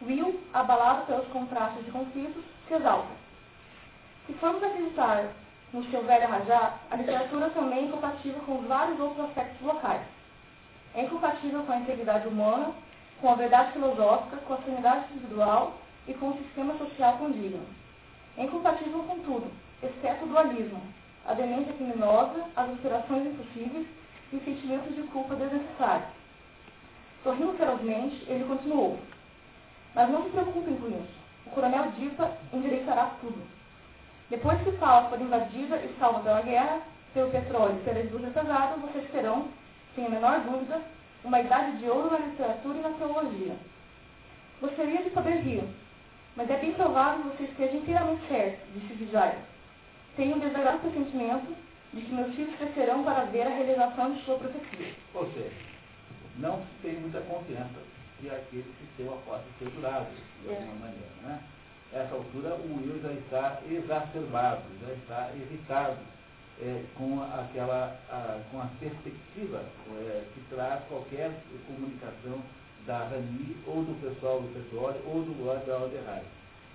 [0.01, 3.21] Will, abalado pelos contrastes de conflitos, se exalta.
[4.25, 5.25] Se formos acreditar
[5.71, 10.01] no seu velho Rajá, a literatura também é incompatível com vários outros aspectos locais.
[10.95, 12.73] É incompatível com a integridade humana,
[13.21, 17.63] com a verdade filosófica, com a sanidade individual e com o sistema social condigno.
[18.35, 19.51] É incompatível com tudo,
[19.83, 20.81] exceto o dualismo,
[21.27, 23.87] a demência criminosa, as aspirações impossíveis
[24.33, 26.09] e os sentimentos de culpa desnecessários.
[27.23, 28.97] Sorrindo ferozmente, ele continuou.
[29.93, 31.21] Mas não se preocupem com isso.
[31.45, 33.39] O coronel Dipa endireitará tudo.
[34.29, 36.81] Depois que Fala for invadida e salva pela guerra,
[37.13, 39.49] pelo petróleo e pela indústria pesada, vocês terão,
[39.93, 40.81] sem a menor dúvida,
[41.23, 43.55] uma idade de ouro na literatura e na teologia.
[44.59, 45.63] Gostaria de poder rir,
[46.35, 49.37] mas é bem provável que você esteja inteiramente certo, disse Vijay.
[50.15, 51.55] Tenho um desagradável pressentimento
[51.93, 54.93] de que meus filhos crescerão para ver a realização de sua profecia.
[55.13, 55.51] Ou seja,
[56.37, 57.79] não se tem muita confiança
[58.19, 60.07] que aquele sistema possa ser durado,
[60.41, 60.55] de É.
[60.55, 61.09] alguma maneira.
[61.23, 61.39] Né?
[61.93, 65.97] Essa altura, o Will já está exacerbado, já está irritado
[66.61, 69.63] é, com, aquela, a, com a perspectiva
[69.97, 71.31] é, que traz qualquer
[71.65, 72.41] comunicação
[72.85, 76.23] da Rani ou do pessoal do petróleo ou do Lord Alderrai.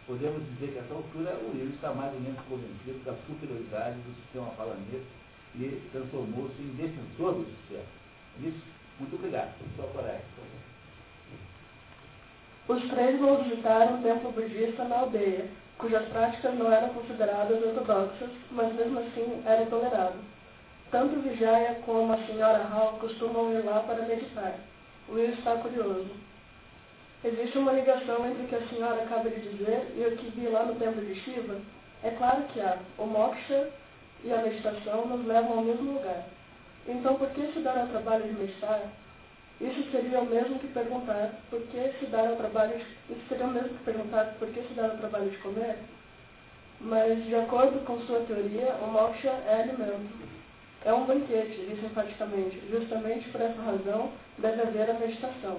[0.07, 3.97] Podemos dizer que a essa altura o Will está mais ou menos convencido da superioridade
[4.01, 5.03] do sistema palanês
[5.55, 7.85] e transformou-se em defensor do sistema.
[8.41, 8.63] Isso,
[9.01, 9.53] muito obrigado.
[9.75, 10.23] Sua coragem.
[12.69, 18.31] Os três vão visitar um templo budista na aldeia, cujas práticas não eram consideradas ortodoxas,
[18.51, 20.21] mas mesmo assim eram toleradas.
[20.91, 24.55] Tanto Vijaya como a senhora Hall costumam ir lá para meditar.
[25.09, 26.11] Will está curioso.
[27.25, 30.47] Existe uma ligação entre o que a senhora acaba de dizer e o que vi
[30.49, 31.59] lá no templo de Shiva?
[32.03, 32.79] É claro que há.
[32.99, 33.69] O moksha
[34.23, 36.25] e a meditação nos levam ao mesmo lugar.
[36.87, 38.83] Então, por que se dar ao trabalho de meditar?
[39.61, 42.77] Isso seria o mesmo que perguntar por que se dar ao trabalho
[43.09, 45.79] isso seria o mesmo que perguntar por que se dar ao trabalho de comer?
[46.81, 50.13] Mas, de acordo com sua teoria, o moksha é alimento.
[50.85, 52.63] É um banquete, disse enfaticamente.
[52.71, 55.59] Justamente por essa razão deve haver a meditação.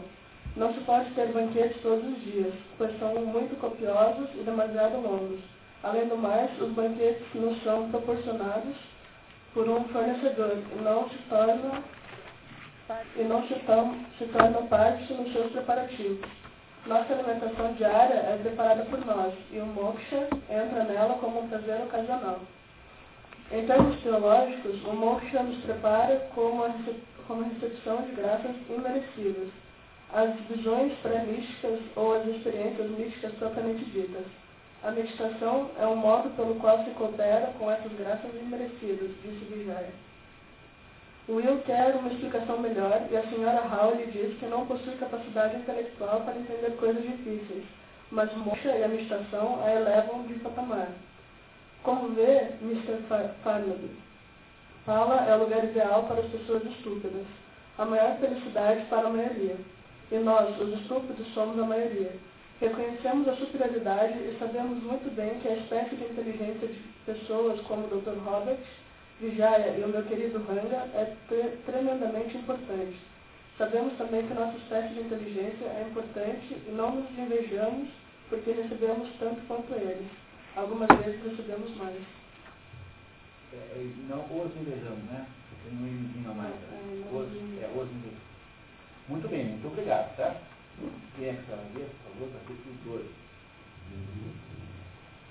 [0.55, 5.39] Não se pode ter banquetes todos os dias, pois são muito copiosos e demasiado longos.
[5.83, 8.75] Além do mais, os banquetes nos são proporcionados
[9.53, 11.83] por um fornecedor e não se tornam
[13.17, 16.25] e não se, tornam, parte nos seus preparativos.
[16.85, 21.81] Nossa alimentação diária é preparada por nós e o moksha entra nela como um prazer
[21.81, 22.39] ocasional.
[23.51, 26.73] Em termos teológicos, o moksha nos prepara como a,
[27.27, 29.49] como recepção de graças imerecidas,
[30.13, 34.25] as visões pré-místicas ou as experiências místicas propriamente ditas.
[34.83, 40.06] A meditação é um modo pelo qual se coopera com essas graças imerecidas, disse Vijaya.
[41.29, 46.21] Will quer uma explicação melhor e a senhora Hall diz que não possui capacidade intelectual
[46.21, 47.65] para entender coisas difíceis,
[48.11, 50.87] mas moksha e a meditação a elevam de patamar.
[51.83, 53.01] Como vê, Mr.
[53.43, 53.91] Farnaby,
[54.85, 57.25] Pala é o lugar ideal para as pessoas estúpidas,
[57.77, 59.57] a maior felicidade para a maioria.
[60.09, 62.13] E nós, os estúpidos, somos a maioria.
[62.61, 67.85] Reconhecemos a superioridade e sabemos muito bem que a espécie de inteligência de pessoas como
[67.85, 68.17] o Dr.
[68.23, 68.57] Robert,
[69.19, 72.97] Vijaya e o meu querido Ranga é tre tremendamente importante.
[73.57, 77.89] Sabemos também que nossa espécie de inteligência é importante e não nos invejamos
[78.29, 80.07] porque recebemos tanto quanto eles.
[80.55, 81.97] Algumas vezes recebemos mais.
[83.53, 85.25] É, é, não os invejamos, né?
[85.63, 86.53] Tem um izinho a mais.
[86.53, 87.07] Né?
[87.11, 87.27] Os,
[87.63, 88.27] é, os invejamos.
[89.07, 90.35] Muito bem, muito obrigado, tá?
[91.15, 93.09] Quem é que está ver, por favor, capítulo 12.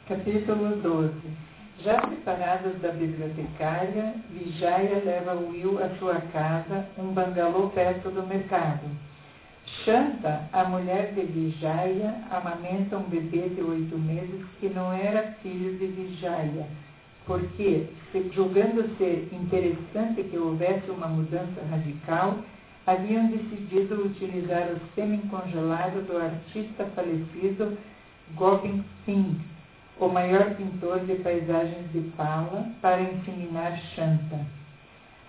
[0.08, 1.55] Capítulo 12.
[1.84, 8.88] Já separados da bibliotecária, Vijaya leva Will à sua casa, um bangalô perto do mercado.
[9.84, 15.76] Shanta, a mulher de Vijaya, amamenta um bebê de oito meses que não era filho
[15.78, 16.66] de Vijaya,
[17.26, 17.88] porque,
[18.32, 22.38] julgando ser interessante que houvesse uma mudança radical,
[22.86, 27.76] haviam decidido utilizar o semi-congelado do artista falecido
[28.34, 29.55] Gobind Singh,
[29.98, 34.40] o maior pintor de paisagens de Pala, para inseminar Shanta.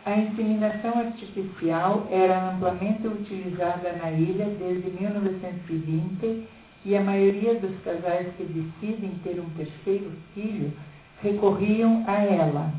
[0.06, 6.48] A inseminação artificial era amplamente utilizada na ilha desde 1920
[6.85, 10.72] e a maioria dos casais que decidem ter um terceiro filho
[11.22, 12.72] recorriam a ela.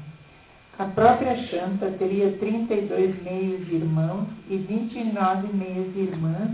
[0.78, 6.50] A própria Shanta teria 32 meios-irmãos e 29 meias-irmãs,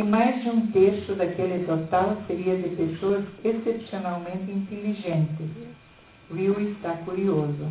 [0.00, 5.46] e mais de um terço daquele total seria de pessoas excepcionalmente inteligentes.
[6.30, 7.70] Will está curioso.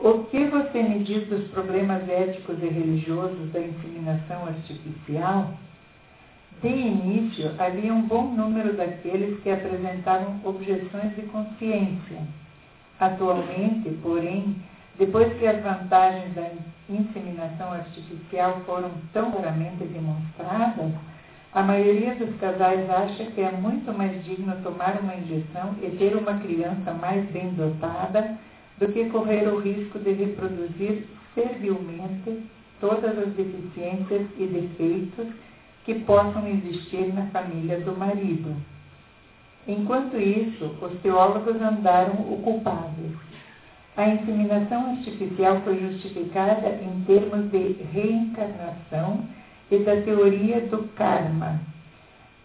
[0.00, 5.54] O que você me diz dos problemas éticos e religiosos da inseminação artificial?
[6.62, 12.22] De início, havia um bom número daqueles que apresentavam objeções de consciência.
[13.00, 14.54] Atualmente, porém,
[14.98, 16.50] depois que as vantagens da
[16.88, 20.92] inseminação artificial foram tão claramente demonstradas,
[21.54, 26.16] a maioria dos casais acha que é muito mais digno tomar uma injeção e ter
[26.16, 28.36] uma criança mais bem dotada
[28.78, 31.04] do que correr o risco de reproduzir
[31.34, 32.44] servilmente
[32.80, 35.28] todas as deficiências e defeitos
[35.84, 38.54] que possam existir na família do marido.
[39.66, 43.27] Enquanto isso, os teólogos andaram ocupados.
[43.98, 49.24] A inseminação artificial foi justificada em termos de reencarnação
[49.72, 51.60] e da teoria do karma.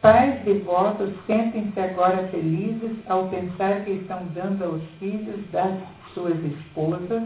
[0.02, 5.80] Pais devotos sentem-se agora felizes ao pensar que estão dando aos filhos das
[6.16, 7.22] suas esposas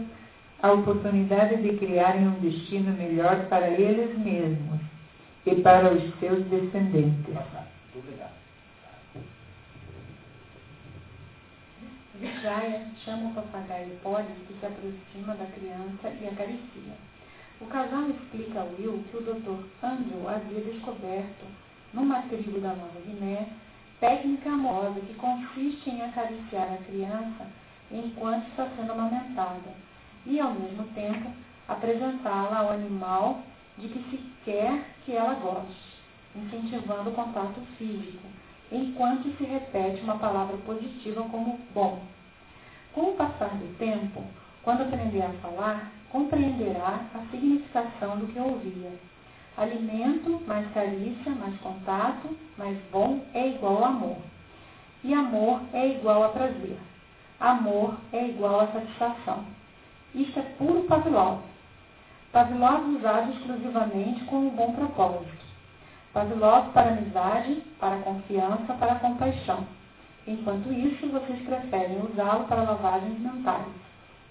[0.62, 4.80] a oportunidade de criarem um destino melhor para eles mesmos
[5.46, 7.34] e para os seus descendentes.
[7.96, 8.37] Obrigado.
[12.20, 16.94] Vijaya chama o papagaio Polly que se aproxima da criança e acaricia.
[17.60, 19.86] O casal explica a Will que o Dr.
[19.86, 21.46] Andrew havia descoberto,
[21.94, 23.46] numa tribo da Nova Guiné,
[24.00, 27.46] técnica amorosa que consiste em acariciar a criança
[27.92, 29.70] enquanto está sendo amamentada
[30.26, 31.30] e, ao mesmo tempo,
[31.68, 33.42] apresentá-la ao animal
[33.76, 35.98] de que se quer que ela goste,
[36.34, 38.26] incentivando o contato físico,
[38.70, 42.00] enquanto se repete uma palavra positiva como bom.
[42.92, 44.22] Com o passar do tempo,
[44.62, 48.92] quando aprender a falar, compreenderá a significação do que ouvia.
[49.56, 54.18] Alimento mais carícia, mais contato, mais bom é igual a amor.
[55.02, 56.76] E amor é igual a prazer.
[57.40, 59.44] Amor é igual a satisfação.
[60.14, 61.40] Isso é puro Pavlov.
[62.32, 65.47] Pavlov usado exclusivamente com um bom propósito.
[66.12, 69.66] Pavlov para amizade, para confiança, para compaixão.
[70.26, 73.66] Enquanto isso, vocês preferem usá-lo para lavagens mentais,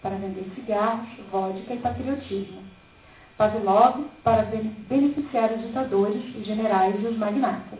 [0.01, 2.61] para vender cigarros, vodka e patriotismo.
[3.37, 4.43] Pavlov para
[4.89, 7.79] beneficiar os ditadores, os generais e os magnatas.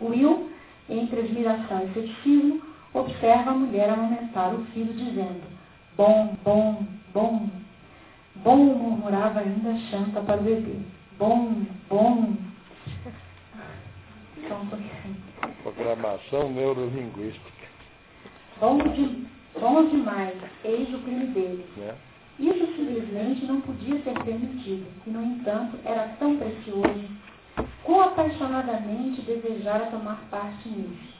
[0.00, 0.50] Will,
[0.88, 2.62] entre admiração e ceticismo,
[2.92, 5.42] observa a mulher amamentar o filho, dizendo:
[5.96, 7.48] Bom, bom, bom.
[8.36, 10.76] Bom murmurava ainda Chanta para o bebê.
[11.18, 12.34] Bom, bom.
[14.48, 15.16] Pouquinho.
[15.62, 17.64] Programação neurolinguística.
[18.60, 19.26] Bom, de,
[19.58, 21.64] bom demais, eis o crime dele.
[21.76, 21.94] Né?
[22.38, 27.04] Isso simplesmente não podia ser permitido, e no entanto era tão precioso.
[27.84, 31.14] Quão apaixonadamente desejara tomar parte nisso.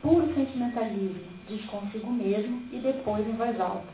[0.00, 3.86] Puro sentimentalismo, diz consigo mesmo e depois em voz alta.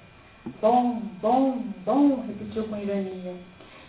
[0.61, 3.37] Bom, bom, bom, repetiu com ironia.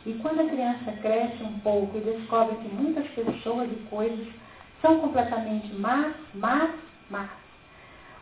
[0.06, 4.28] E quando a criança cresce um pouco e descobre que muitas pessoas e coisas
[4.82, 6.70] são completamente más, más,
[7.10, 7.30] más.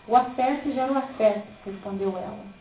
[0.07, 2.57] O afeto gera o afeto, respondeu ela.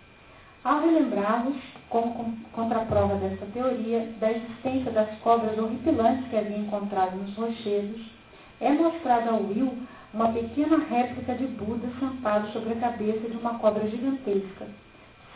[0.65, 1.57] Ao relembrá-los,
[1.89, 8.01] como contraprova desta teoria, da existência das cobras horripilantes que havia encontrado nos rochedos,
[8.61, 9.79] é mostrada ao Will
[10.13, 14.67] uma pequena réplica de Buda sentado sobre a cabeça de uma cobra gigantesca,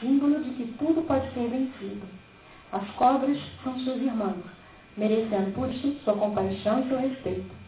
[0.01, 2.09] símbolo de que tudo pode ser vencido.
[2.73, 4.43] As cobras são seus irmãos,
[4.97, 7.60] merecendo por isso sua compaixão e seu respeito.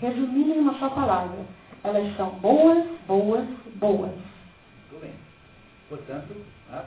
[0.00, 1.38] Resumindo em uma só palavra,
[1.82, 3.46] elas são boas, boas,
[3.76, 4.10] boas.
[4.10, 5.14] Muito bem.
[5.88, 6.34] Portanto,
[6.68, 6.84] né,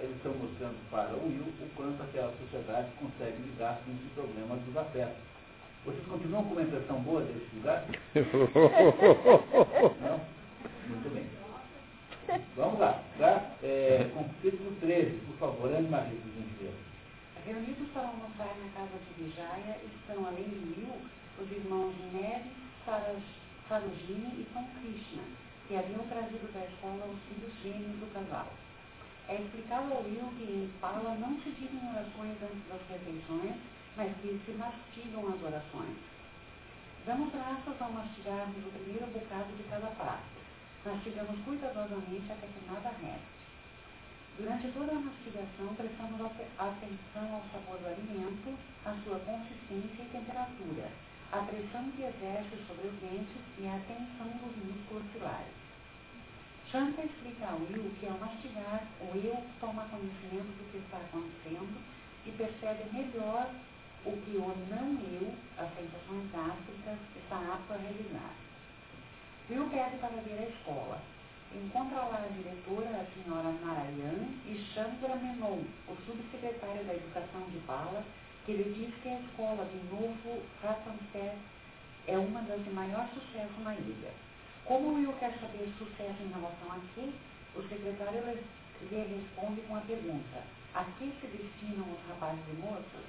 [0.00, 4.56] eles estão mostrando para o Will o quanto aquela sociedade consegue lidar com esse problema
[4.56, 5.16] dos afetos.
[5.84, 7.84] Vocês continuam com uma impressão boa desse lugar?
[10.00, 10.20] Não?
[10.88, 11.26] Muito bem.
[12.56, 13.02] Vamos lá.
[13.18, 13.50] Tá?
[13.62, 16.76] É, capítulo 13, por favor, Anne Maria, por gentileza.
[17.44, 20.94] Reunidos para almoçar na casa de Vijaya estão, além de Will,
[21.42, 22.52] os irmãos Neves,
[23.68, 25.22] Sarojini e São Krishna,
[25.66, 28.46] que haviam trazido da escola os filhos gêmeos do casal.
[29.28, 33.58] É explicado ao Will que em Pala não se dizem orações antes das refeições,
[33.96, 35.98] mas que se mastigam as orações.
[37.06, 40.38] Damos graças ao mastigarmos o primeiro bocado de cada prato.
[40.86, 43.42] Mastigamos cuidadosamente até que nada reste.
[44.38, 48.54] Durante toda a mastigação, prestamos atenção ao sabor do alimento,
[48.86, 50.88] à sua consistência e temperatura,
[51.32, 55.62] a pressão que exerce sobre os dentes e a tensão dos músculos oculares.
[56.70, 61.80] Shanta explica ao Will que ao mastigar, o eu toma conhecimento do que está acontecendo
[62.26, 63.50] e percebe melhor
[64.04, 68.34] o que o não eu, as sensações gástricas, está apto a realizar.
[69.48, 71.00] Will pede para ver a escola.
[71.54, 77.58] Encontra lá a diretora, a senhora Narayan, e Chandra Menon, o subsecretário da Educação de
[77.60, 78.02] Bala,
[78.50, 81.36] ele diz que a escola de Novo Ratampé
[82.08, 84.10] é uma das de maior sucesso na ilha.
[84.64, 87.08] Como o Will quer saber sucesso em relação a quê,
[87.54, 88.38] o secretário
[88.90, 90.42] lhe responde com a pergunta:
[90.74, 93.06] a que se destinam os rapazes e moças?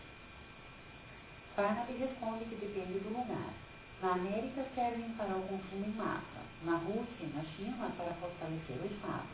[1.56, 3.54] Farnaby responde que depende do lugar.
[4.02, 8.78] Na América servem para o consumo em massa, na Rússia e na China para fortalecer
[8.82, 9.28] o Estado.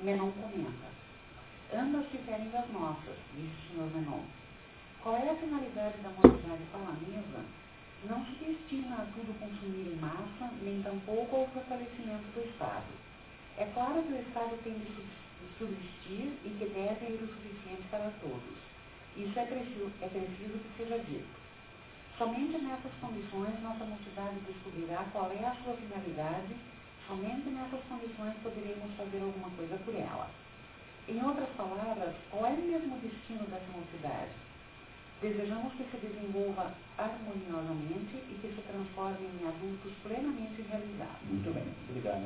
[0.00, 0.88] Menon comenta.
[1.74, 3.96] Ambas diferem das nossas, disse o Sr.
[3.96, 4.37] Menon.
[5.02, 7.44] Qual é a finalidade da mocidade palamesa?
[8.04, 12.90] Não se destina a tudo consumir em massa, nem tampouco ao fortalecimento do Estado.
[13.58, 14.90] É claro que o Estado tem de
[15.56, 18.58] subsistir e que deve ir o suficiente para todos.
[19.16, 21.38] Isso é preciso, é preciso que seja dito.
[22.18, 26.56] Somente nessas condições nossa mocidade descobrirá qual é a sua finalidade,
[27.06, 30.28] somente nessas condições poderemos fazer alguma coisa por ela.
[31.08, 34.47] Em outras palavras, qual é mesmo o destino dessa mocidade?
[35.20, 41.18] Desejamos que se desenvolva harmoniosamente e que se transforme em adultos plenamente realizados.
[41.26, 42.22] Muito bem, obrigado.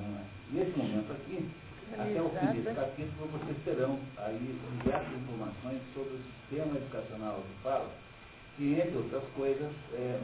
[0.52, 1.48] Nesse momento aqui,
[1.97, 7.62] até o fim desse capítulo, vocês terão aí diversas informações sobre o sistema educacional do
[7.62, 7.89] Fala,
[8.59, 10.20] que, entre outras coisas, é,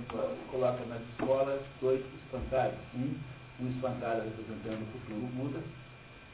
[0.50, 2.76] coloca nas escolas dois espantalhos.
[2.94, 3.16] Um,
[3.60, 5.60] um espantalho representando o futuro Buda,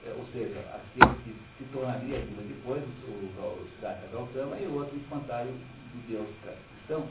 [0.04, 4.74] é, ou seja, aquele que se tornaria Buda depois, o, o Siddhartha Gautama, e o
[4.74, 5.54] outro espantalho
[5.94, 6.28] de Deus
[6.84, 7.06] cristão,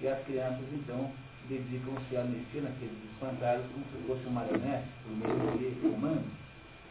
[0.00, 1.10] e as crianças, então,
[1.48, 6.24] dedicam-se a mexer naqueles espantalhos como se fosse marionete, por meio de humano.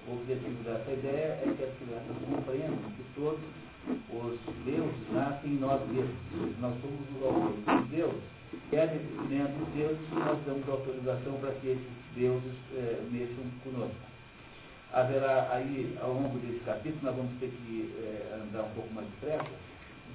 [0.07, 3.41] O objetivo dessa ideia é que as crianças compreendam que todos
[3.87, 6.15] os deuses nascem em nós mesmos.
[6.59, 8.23] Nós somos os autores dos deuses.
[8.71, 13.43] E é desenvolvimento dos deuses que nós damos autorização para que esses deuses é, mexam
[13.63, 13.95] conosco.
[14.93, 19.07] Haverá aí, ao longo desse capítulo, nós vamos ter que é, andar um pouco mais
[19.07, 19.49] depressa,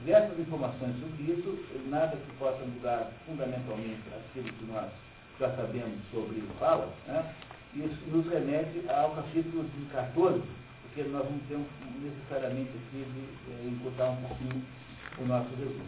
[0.00, 1.58] diversas informações sobre isso,
[1.88, 4.90] nada que possa mudar fundamentalmente aquilo que nós
[5.38, 7.34] já sabemos sobre fala, né?
[7.74, 10.42] isso nos remete ao capítulo 14,
[10.82, 11.64] porque nós ter um,
[12.02, 14.62] necessariamente aqui de é, encurtar um pouquinho
[15.18, 15.84] o nosso resumo.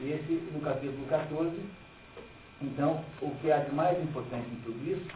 [0.00, 1.60] Esse, no capítulo 14,
[2.62, 5.06] então, o que há de mais importante em tudo isso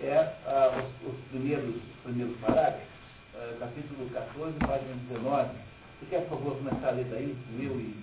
[0.00, 2.86] é ah, os, os, primeiros, primeiros parágrafos,
[3.34, 5.50] ah, capítulo 14, página 19,
[6.02, 7.94] você quer, por favor, começar a ler daí, Will e,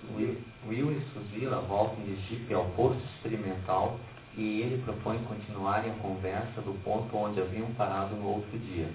[0.00, 0.36] Suzila?
[0.66, 3.98] Will e Suzila voltam de Chip ao posto experimental
[4.36, 8.88] e ele propõe continuarem a conversa do ponto onde haviam parado no outro dia.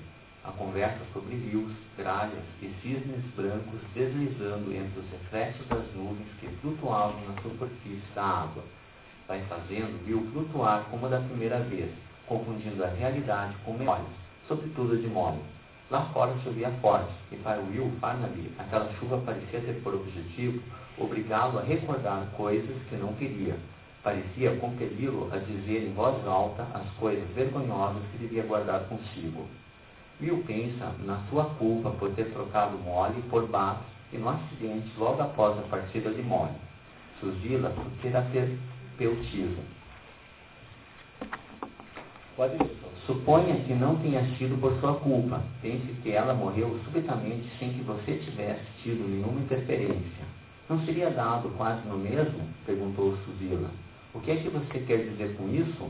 [0.44, 6.48] A conversa sobre rios, gralhas e cisnes brancos deslizando entre os reflexos das nuvens que
[6.62, 8.64] flutuavam na superfície da água.
[9.28, 11.92] Vai fazendo Will flutuar como da primeira vez,
[12.28, 14.08] confundindo a realidade com memórias,
[14.48, 15.40] sobretudo de modo
[15.94, 20.60] Lá fora chovia forte, e para Will Farnaby aquela chuva parecia ter por objetivo
[20.98, 23.56] obrigá-lo a recordar coisas que não queria.
[24.02, 29.48] Parecia compeli-lo a dizer em voz alta as coisas vergonhosas que devia guardar consigo.
[30.20, 35.22] Will pensa na sua culpa por ter trocado Molly por Bath e no acidente logo
[35.22, 36.56] após a partida de Molly.
[37.20, 39.64] Susila por terapeutismo.
[42.36, 42.83] Pode ir.
[43.06, 45.42] Suponha que não tenha sido por sua culpa.
[45.62, 50.24] Pense que ela morreu subitamente sem que você tivesse tido nenhuma interferência.
[50.70, 52.48] Não seria dado quase no mesmo?
[52.66, 53.70] perguntou Suzila.
[54.14, 55.90] O que é que você quer dizer com isso?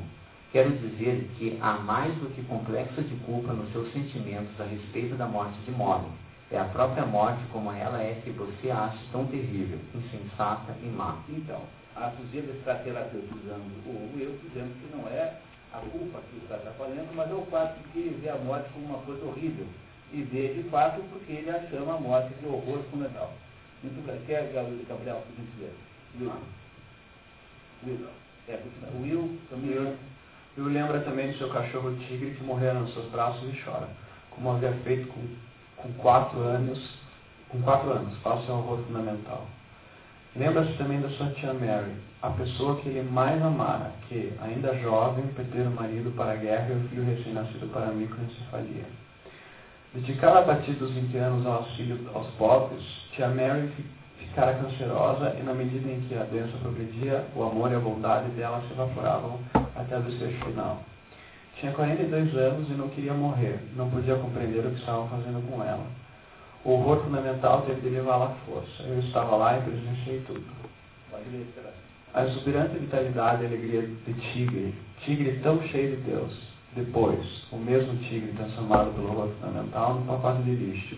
[0.52, 5.16] Quero dizer que há mais do que complexo de culpa nos seus sentimentos a respeito
[5.16, 6.08] da morte de Molly.
[6.50, 11.18] É a própria morte como ela é que você acha tão terrível, insensata e má.
[11.30, 11.62] Então,
[11.96, 15.40] a Suzila está terapeutizando o eu, dizendo que não é
[15.74, 18.86] a culpa que está atrapalhando, mas é o fato de que vê a morte como
[18.86, 19.66] uma coisa horrível.
[20.12, 23.34] E vê de fato porque ele a chama a morte de horror fundamental.
[23.82, 24.22] Muito bem.
[24.28, 25.74] Quer, Gabriel, por gentileza?
[26.20, 26.32] Will.
[27.86, 28.08] Will.
[28.48, 28.60] É,
[29.02, 29.72] Will também.
[29.72, 29.98] Will,
[30.58, 33.90] Will lembra também do seu cachorro tigre que morreu nos seus braços e chora,
[34.30, 35.28] como havia feito com,
[35.78, 36.80] com quatro anos,
[37.50, 39.48] com quatro anos, face ao horror fundamental.
[40.36, 45.28] Lembra-se também da sua tia Mary, a pessoa que ele mais amara, que, ainda jovem,
[45.36, 48.86] perdera o marido para a guerra e o filho recém-nascido para a microencefalia.
[49.94, 52.82] Dedicada a partir dos 20 anos ao auxílio aos pobres,
[53.12, 53.70] tia Mary
[54.18, 58.30] ficara cancerosa e, na medida em que a doença progredia, o amor e a bondade
[58.30, 59.40] dela se evaporavam
[59.76, 60.82] até o desfecho final.
[61.60, 65.62] Tinha 42 anos e não queria morrer, não podia compreender o que estavam fazendo com
[65.62, 65.86] ela.
[66.64, 68.84] O horror fundamental teve de levá-la à força.
[68.84, 70.46] Eu estava lá e presenciei tudo.
[72.14, 76.32] A exuberante vitalidade e alegria de tigre, tigre tão cheio de Deus.
[76.76, 77.20] Depois,
[77.52, 80.96] o mesmo tigre transformado pelo horror fundamental no pacote de lixo.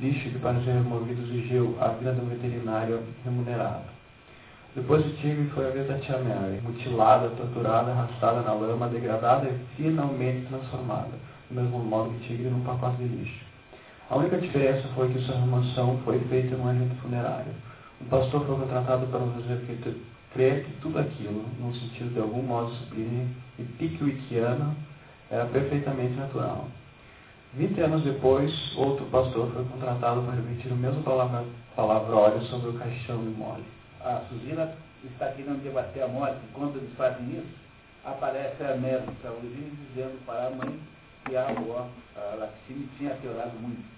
[0.00, 3.84] Lixo que para ser removido exigiu a vida do veterinário remunerado.
[4.74, 9.50] Depois do tigre foi a vez da tia Mary, mutilada, torturada, arrastada na lama, degradada
[9.50, 11.12] e finalmente transformada,
[11.50, 13.44] do mesmo modo que tigre num pacote de lixo.
[14.08, 17.52] A única diferença foi que sua remoção foi feita em um agente funerário.
[18.00, 20.00] O pastor foi contratado para que
[20.36, 24.76] que tudo aquilo, num sentido de algum modo sublime e piquewickiano,
[25.30, 26.68] era perfeitamente natural.
[27.54, 31.44] Vinte anos depois, outro pastor foi contratado para repetir o mesmo palavra,
[31.74, 33.64] palavrório sobre o caixão de mole.
[34.00, 37.54] A Suzila está querendo debater a morte, quando eles fazem isso,
[38.04, 40.78] aparece a Mary Saúde dizendo para a mãe
[41.24, 43.96] que a avó, a Laxine, tinha piorado muito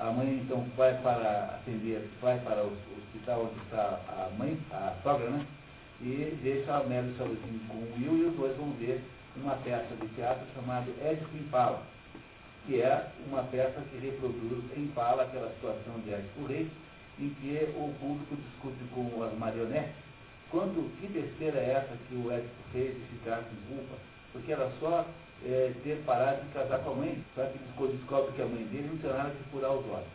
[0.00, 4.94] a mãe então vai para atender, vai para o hospital onde está a mãe, a
[5.02, 5.46] sogra, né?
[6.02, 9.02] E deixa a Mary sozinho com o Will e os dois vão ver
[9.36, 11.82] uma peça de teatro chamada Édipo Impala,
[12.66, 16.70] que é uma peça que reproduz em Impala aquela situação de Édipo Rei,
[17.18, 20.10] em que o público discute com as marionetes
[20.50, 23.94] quando, que besteira é essa que o Édipo fez de ficar com culpa?
[24.32, 25.06] Porque era só
[25.46, 27.58] é, ter parado de casar com a mãe, só que
[27.96, 30.08] descobre que a mãe dele não tinha nada que furar os olhos.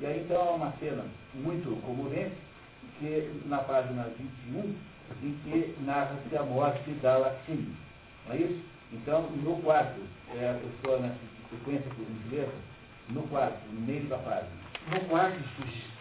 [0.00, 1.04] E aí então há uma cena
[1.34, 2.34] muito comovente,
[2.98, 4.74] que na página 21,
[5.22, 7.76] em que narra-se a morte da Laxine.
[8.26, 8.62] Não é isso?
[8.92, 10.00] Então, no quarto,
[10.34, 11.18] é, a pessoa nessa
[11.50, 12.52] sequência, por gentileza,
[13.10, 14.50] no quarto, no meio da página.
[14.90, 15.38] No quarto,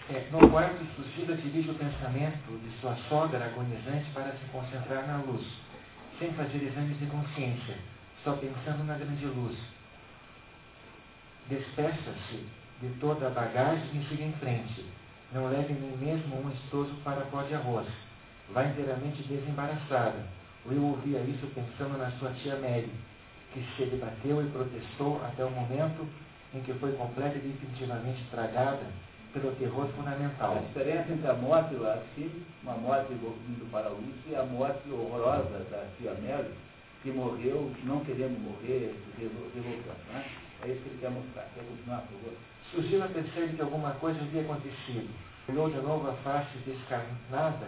[0.09, 5.17] é, no quarto, Susila dirige o pensamento de sua sogra agonizante para se concentrar na
[5.17, 5.45] luz,
[6.19, 7.75] sem fazer exames de consciência,
[8.23, 9.57] só pensando na grande luz.
[11.49, 12.45] Despeça-se
[12.81, 14.85] de toda a bagagem e siga em frente.
[15.33, 17.87] Não leve nem mesmo um estojo para pó de arroz.
[18.49, 20.25] Vá inteiramente desembaraçada.
[20.65, 22.91] Will ouvia isso pensando na sua tia Mary,
[23.53, 26.07] que se debateu e protestou até o momento
[26.53, 28.85] em que foi completa e definitivamente tragada
[29.33, 30.57] pelo terror fundamental.
[30.57, 32.31] A diferença entre a morte lá, sim,
[32.63, 36.51] uma morte indo para a luz, e a morte horrorosa da tia Mary,
[37.03, 40.13] que morreu não querendo morrer, revoltando.
[40.13, 40.25] Né?
[40.63, 41.47] É isso que ele quer mostrar.
[41.53, 42.33] Quer continuar, por favor?
[42.71, 45.09] Susila percebe que alguma coisa havia acontecido.
[45.47, 47.67] Olhou de novo a face descarnada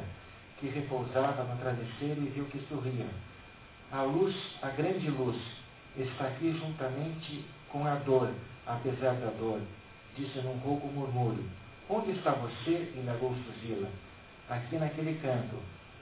[0.60, 3.08] que repousava no travesseiro e viu que sorria.
[3.92, 5.38] A luz, a grande luz,
[5.98, 8.30] está aqui juntamente com a dor,
[8.68, 9.62] apesar da dor,
[10.16, 11.44] disse num rouco murmúrio.
[11.90, 12.94] Onde está você?
[12.96, 13.90] indagou Susila.
[14.50, 15.56] Aqui naquele canto.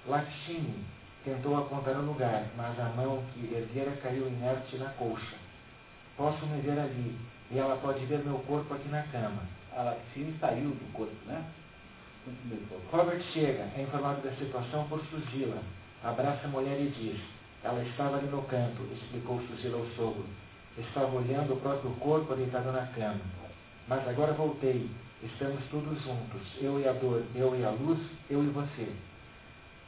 [0.05, 0.83] Lakshmi
[1.23, 5.35] tentou apontar o lugar, mas a mão que erguera caiu inerte na colcha.
[6.15, 7.17] Posso me ver ali,
[7.51, 9.43] e ela pode ver meu corpo aqui na cama.
[9.75, 11.45] A Lakshmi saiu do corpo, né?
[12.91, 15.61] Robert chega, é informado da situação por Susila.
[16.03, 17.19] Abraça a mulher e diz:
[17.63, 20.25] Ela estava ali no canto, explicou Susila ao sogro.
[20.77, 23.21] Estava olhando o próprio corpo deitado na cama.
[23.87, 24.89] Mas agora voltei.
[25.23, 27.99] Estamos todos juntos, eu e a dor, eu e a luz,
[28.29, 28.87] eu e você.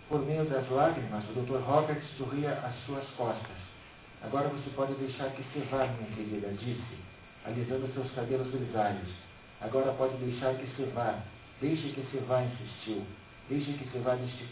[0.08, 1.62] Por meio das lágrimas, o Dr.
[1.64, 3.56] Roberts sorria às suas costas.
[4.24, 6.98] Agora você pode deixar que se vá, minha querida, disse,
[7.46, 9.08] alisando seus cabelos grisalhos.
[9.62, 11.20] Agora pode deixar que se vá.
[11.62, 13.04] Deixe que se vá, insistiu.
[13.50, 14.46] Deixe que se vá deste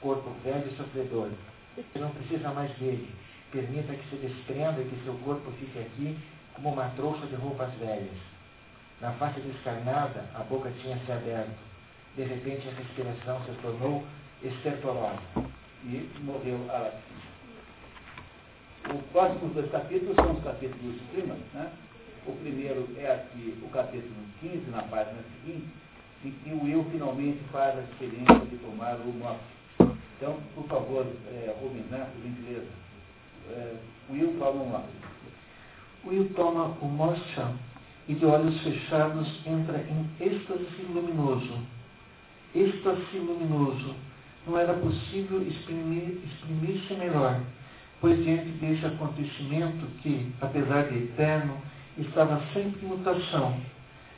[0.00, 1.30] corpo velho e sofredor.
[1.76, 3.12] Você não precisa mais dele.
[3.52, 6.18] Permita que se desprenda e que seu corpo fique aqui
[6.54, 8.18] como uma trouxa de roupas velhas.
[9.00, 11.58] Na face descarnada, a boca tinha se aberto.
[12.16, 14.02] De repente, a respiração se tornou
[14.42, 15.20] estertorosa.
[15.84, 16.92] E morreu a
[18.88, 21.70] Os próximos dois capítulos são os capítulos primas, né?
[22.26, 25.68] O primeiro é aqui o capítulo 15, na página seguinte,
[26.26, 29.40] em que o eu finalmente faz a experiência de tomar o mote.
[30.16, 31.54] Então, por favor, é,
[31.90, 32.66] né, por gentileza.
[33.50, 33.76] É,
[34.10, 34.94] Will toma um lápis.
[36.04, 37.52] Will toma o mocha
[38.08, 41.58] e de olhos fechados entra em êxtase luminoso.
[42.54, 43.94] Êxtase luminoso.
[44.46, 47.40] Não era possível exprimir-se exprimir melhor,
[48.00, 51.56] pois diante desse acontecimento que, apesar de eterno,
[51.98, 53.60] estava sempre em mutação,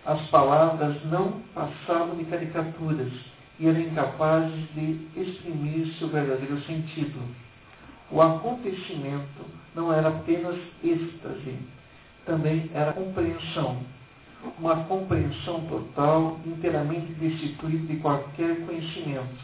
[0.09, 3.13] as palavras não passavam de caricaturas
[3.61, 7.21] e eram incapazes de exprimir seu verdadeiro sentido.
[8.11, 9.45] O acontecimento
[9.75, 11.59] não era apenas êxtase,
[12.25, 13.83] também era compreensão.
[14.59, 19.37] Uma compreensão total, inteiramente destituída de qualquer conhecimento.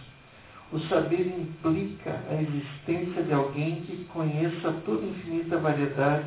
[0.72, 6.24] O saber implica a existência de alguém que conheça toda infinita variedade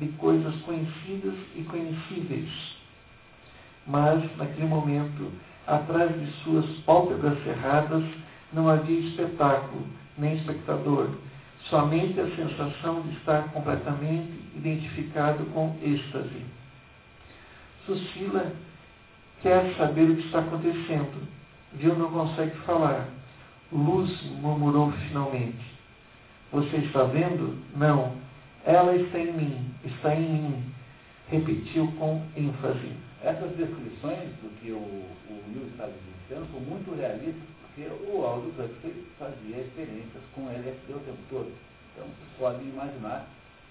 [0.00, 2.77] de coisas conhecidas e conhecíveis.
[3.88, 5.32] Mas, naquele momento,
[5.66, 8.04] atrás de suas pálpebras cerradas,
[8.52, 9.86] não havia espetáculo,
[10.18, 11.08] nem espectador,
[11.70, 16.44] somente a sensação de estar completamente identificado com êxtase.
[17.86, 18.52] Susila
[19.42, 21.26] quer saber o que está acontecendo.
[21.80, 23.08] Gil não consegue falar.
[23.72, 25.64] Luz murmurou finalmente.
[26.52, 27.58] Você está vendo?
[27.74, 28.12] Não.
[28.66, 30.74] Ela está em mim, está em mim.
[31.30, 33.07] Repetiu com ênfase.
[33.22, 38.48] Essas descrições do que o, o Will está vivenciando são muito realistas, porque o Aldo
[38.50, 41.52] Huxley fazia experiências com LSD o tempo todo.
[41.92, 43.26] Então, vocês podem imaginar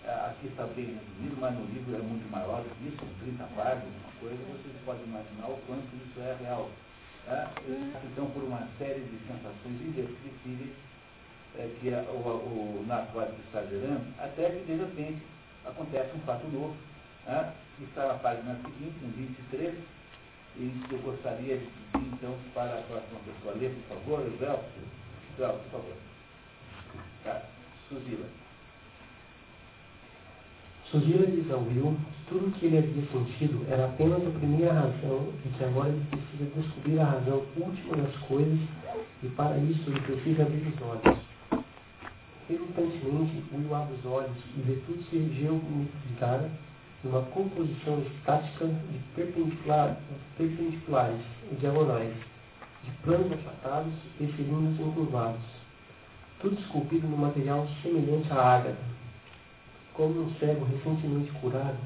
[0.07, 3.43] é, aqui está bem resumido, mas no livro é muito maior do que isso, 30
[3.55, 6.69] páginas, uma coisa, vocês podem imaginar o quanto isso é real.
[7.25, 7.51] Tá?
[7.67, 10.71] Então, por uma série de sensações indescritíveis
[11.59, 15.21] é, que a, o, o narcótico está gerando, até que, de repente,
[15.65, 16.75] acontece um fato novo,
[17.83, 19.75] está na página seguinte, no 23,
[20.59, 24.63] E eu gostaria de pedir, então, para a próxima pessoa ler, por favor, Isabel.
[25.35, 25.95] Isabel, por favor.
[27.23, 27.41] Tá?
[27.89, 28.25] Suzila.
[30.85, 31.97] Suzila diz ao Will
[32.29, 36.05] tudo o que ele havia sentido era apenas a primeira razão e que agora ele
[36.09, 38.59] precisa descobrir a razão última das coisas
[39.21, 41.19] e para isso ele precisa abrir os olhos.
[42.49, 46.49] Relutantemente, Will abre os olhos e vê tudo se geometrificar
[47.03, 49.97] numa composição estática de perpendicular,
[50.37, 51.21] perpendiculares
[51.51, 52.13] e diagonais,
[52.83, 55.41] de planos achatados e cilindros encurvados,
[56.39, 58.97] tudo esculpido no material semelhante à ágata.
[59.93, 61.77] Como um cego recentemente curado,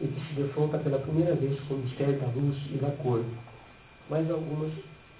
[0.00, 3.22] ele se defronta pela primeira vez com o mistério da luz e da cor.
[4.08, 4.72] Mais, algumas,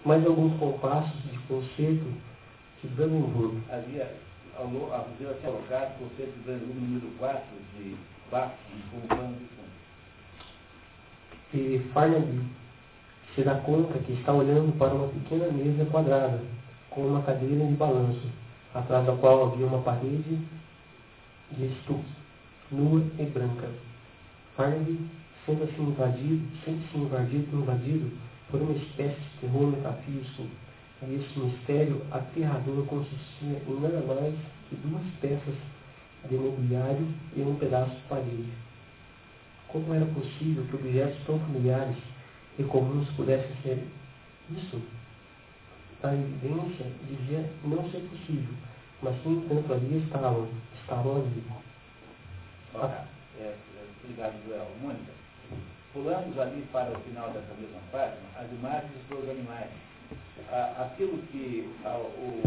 [0.04, 2.12] mais alguns compassos de concerto
[2.82, 3.58] de Brandenburg.
[3.70, 4.16] Havia,
[4.56, 7.42] ao, ao, havia colocado o concerto de Brandenburg número 4
[7.76, 7.94] de
[8.30, 9.36] Fundo.
[11.52, 12.42] E Farnaby
[13.34, 16.40] se dá conta que está olhando para uma pequena mesa quadrada,
[16.90, 18.28] com uma cadeira de balanço,
[18.72, 20.38] atrás da qual havia uma parede
[21.50, 22.08] de estuque
[22.70, 23.68] nua e branca.
[24.56, 25.10] Farnaby
[25.44, 28.12] senta-se invadido, sente-se invadido, invadido
[28.48, 30.46] por uma espécie de terror metafísico,
[31.02, 34.34] e esse mistério aterrador consistia em nada mais
[34.68, 35.54] que duas peças
[36.28, 37.06] de mobiliário
[37.36, 38.52] e um pedaço de parede.
[39.68, 41.96] Como era possível que objetos tão familiares
[42.58, 43.86] e comuns pudessem ser
[44.50, 44.82] isso?
[46.02, 48.54] A evidência dizia não ser possível,
[49.02, 50.48] mas no entanto ali estavam,
[50.80, 51.44] estavam ali.
[52.74, 53.06] Ora,
[53.38, 54.66] é, é, Joel.
[54.80, 55.12] Mônica,
[55.92, 59.70] pulamos ali para o final dessa mesma página as imagens dos animais.
[60.50, 62.42] Ah, aquilo que ah, o,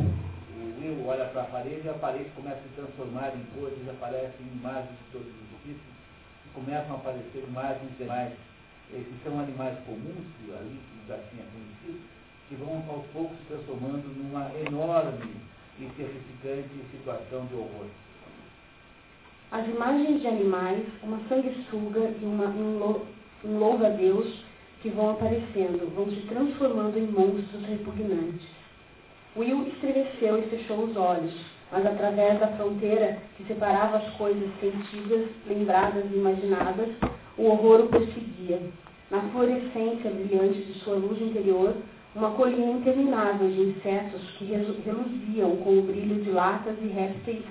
[0.63, 3.89] o Will olha para a parede e a parede começa a se transformar em coisas,
[3.89, 5.83] aparecem imagens de todos os tipos,
[6.53, 8.33] começam a aparecer imagens de animais
[8.93, 11.99] eh, que são animais comuns, que ali já tinha conhecido,
[12.47, 15.35] que vão aos poucos se transformando numa enorme
[15.79, 17.87] e terrificante situação de horror.
[19.51, 23.05] As imagens de animais, uma sanguessuga e uma, um,
[23.45, 24.43] um louva-a-Deus
[24.81, 28.62] que vão aparecendo, vão se transformando em monstros repugnantes.
[29.35, 31.33] Will estremeceu e fechou os olhos,
[31.71, 36.89] mas através da fronteira que separava as coisas sentidas, lembradas e imaginadas,
[37.35, 38.61] o horror o perseguia.
[39.09, 41.73] Na fluorescência brilhante de sua luz interior,
[42.15, 47.43] uma colina interminável de insetos que reluziam com o brilho de latas e répteis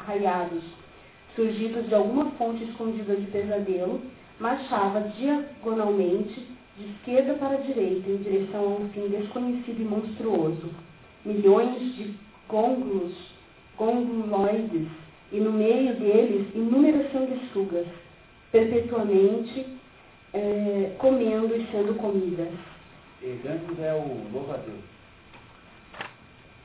[0.00, 0.64] raiados,
[1.36, 4.00] surgidos de alguma fonte escondida de pesadelo,
[4.40, 10.87] marchava diagonalmente de esquerda para direita em direção a um fim desconhecido e monstruoso.
[11.28, 12.14] Milhões de
[12.48, 13.12] gôngulos,
[13.76, 14.88] gonguloides,
[15.30, 17.86] e no meio deles inúmeras sanguessugas,
[18.50, 19.66] perpetuamente
[20.32, 22.48] é, comendo e sendo comidas.
[23.22, 24.80] E Gângulos é o louva-a-Deus.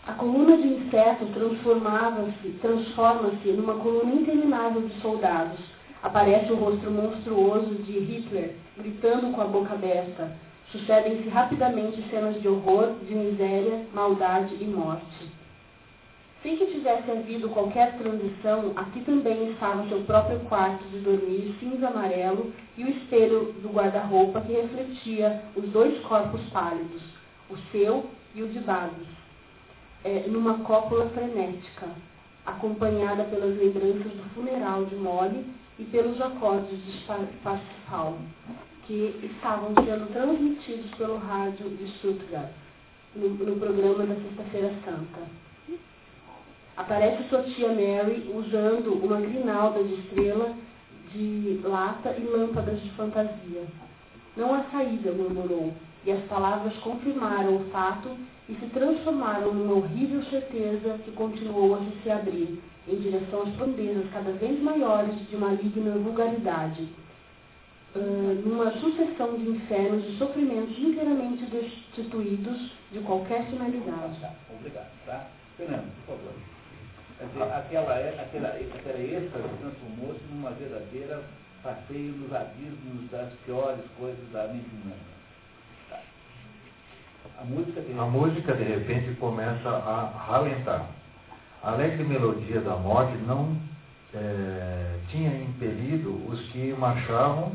[0.08, 5.60] A coluna de insetos transformava-se, transforma-se numa coluna interminável de soldados.
[6.02, 10.38] Aparece o rosto monstruoso de Hitler, gritando com a boca aberta.
[10.74, 15.32] Sucedem-se rapidamente cenas de horror, de miséria, maldade e morte.
[16.42, 21.88] Sem que tivesse havido qualquer transição, aqui também estava seu próprio quarto de dormir cinza
[21.88, 27.02] amarelo e o espelho do guarda-roupa que refletia os dois corpos pálidos,
[27.50, 29.24] o seu e o de Babs
[30.04, 31.88] é, numa cópula frenética,
[32.46, 35.46] acompanhada pelas lembranças do funeral de Molly
[35.80, 37.06] e pelos acordes de
[37.44, 38.18] Parsifal,
[38.88, 42.52] que estavam sendo transmitidos pelo rádio de Stuttgart,
[43.16, 45.22] no, no programa da Sexta-feira Santa.
[46.76, 50.56] Aparece sua tia Mary usando uma grinalda de estrela
[51.14, 53.64] de lata e lâmpadas de fantasia.
[54.36, 55.72] Não há saída, murmurou,
[56.06, 58.10] e as palavras confirmaram o fato
[58.50, 64.10] e se transformaram numa horrível certeza que continuou a se abrir em direção às profundezas
[64.12, 66.90] cada vez maiores de maligna vulgaridade,
[67.96, 74.18] uh, numa sucessão de infernos e sofrimentos inteiramente destituídos de qualquer finalidade.
[74.50, 75.28] Obrigado, tá?
[75.58, 76.34] Fernando, por favor.
[77.22, 81.24] Dizer, aquela, aquela, aquela êxtase transformou-se numa verdadeira
[81.64, 85.14] passeio nos abismos das piores coisas da mente humana.
[87.40, 90.88] A música, de a música de repente começa a ralentar.
[91.64, 93.58] A alegre melodia da morte não
[94.14, 97.54] é, tinha impelido os que marchavam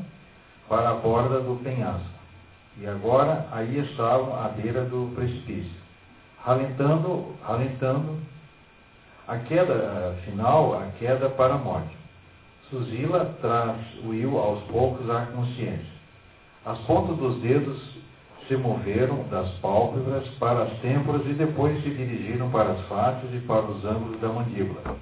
[0.69, 2.19] para a borda do penhasco.
[2.81, 5.79] E agora aí estavam à beira do precipício.
[6.45, 8.19] Ralentando, ralentando,
[9.27, 11.97] a queda final, a queda para a morte.
[12.71, 15.99] Suzila traz Will aos poucos à consciência.
[16.65, 17.79] As pontas dos dedos
[18.47, 23.41] se moveram das pálpebras para as têmporas e depois se dirigiram para as faces e
[23.41, 24.97] para os ângulos da mandíbula.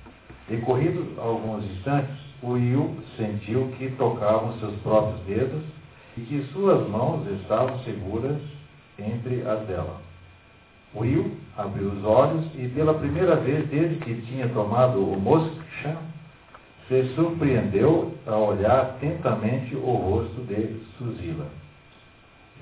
[0.49, 5.63] Decorridos alguns instantes, Will sentiu que tocavam seus próprios dedos
[6.17, 8.41] e que suas mãos estavam seguras
[8.99, 10.01] entre as dela.
[10.95, 15.97] Will abriu os olhos e, pela primeira vez desde que tinha tomado o Moksha,
[16.89, 21.47] se surpreendeu a olhar atentamente o rosto de Suzila.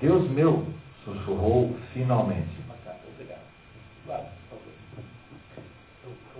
[0.01, 0.65] Deus meu,
[1.03, 2.65] sussurrou finalmente.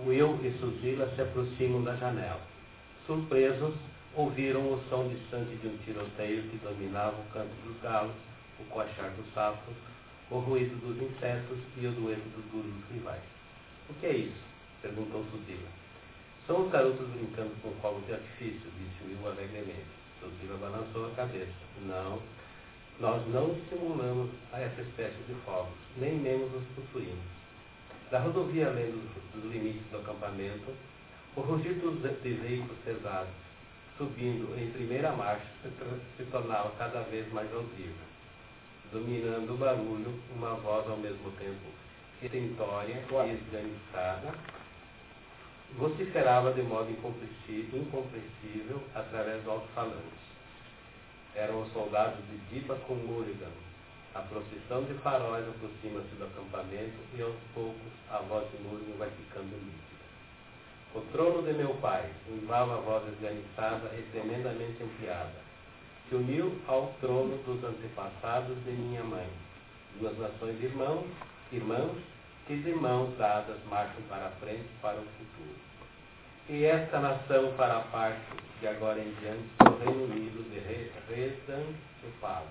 [0.04, 2.55] Will e Suzila se aproximam da janela.
[3.06, 3.72] Surpresos,
[4.16, 8.14] ouviram o som distante de um tiroteio que dominava o canto dos galos,
[8.58, 9.74] o coachar dos sapos,
[10.28, 13.22] o ruído dos insetos e o dueto dos gurus rivais.
[13.88, 14.44] O que é isso?
[14.82, 15.68] perguntou Suzila.
[16.48, 19.86] São os garotos brincando com fogos de artifício, disse Will alegremente.
[20.18, 21.52] Suzila balançou a cabeça.
[21.82, 22.20] Não,
[22.98, 27.24] nós não estimulamos a essa espécie de fogos, nem mesmo os possuímos.
[28.10, 29.02] Da rodovia além dos,
[29.32, 30.72] dos limites do acampamento,
[31.36, 33.34] o rugir dos veículos pesados,
[33.98, 35.44] subindo em primeira marcha,
[36.16, 38.06] se, tornava cada vez mais audível.
[38.90, 41.76] Dominando o barulho, uma voz ao mesmo tempo
[42.22, 44.34] retentória e esganiçada,
[45.76, 50.26] vociferava de modo incompreensível através do alto-falante.
[51.34, 53.52] Eram os soldados de Diba com Mulligan.
[54.14, 59.10] A procissão de faróis aproxima-se do acampamento e aos poucos a voz de Mulligan vai
[59.10, 59.95] ficando nítida.
[60.96, 65.34] O trono de meu pai, uivava a voz esganiçada e tremendamente ampliada,
[66.08, 69.28] se uniu ao trono dos antepassados de minha mãe.
[70.00, 71.04] Duas nações irmãos,
[71.52, 71.98] irmãos,
[72.46, 75.54] que de mãos dadas marcham para a frente para o futuro.
[76.48, 78.24] E esta nação fará parte,
[78.58, 82.46] de agora em diante, do Reino Unido de Redan Cepalo.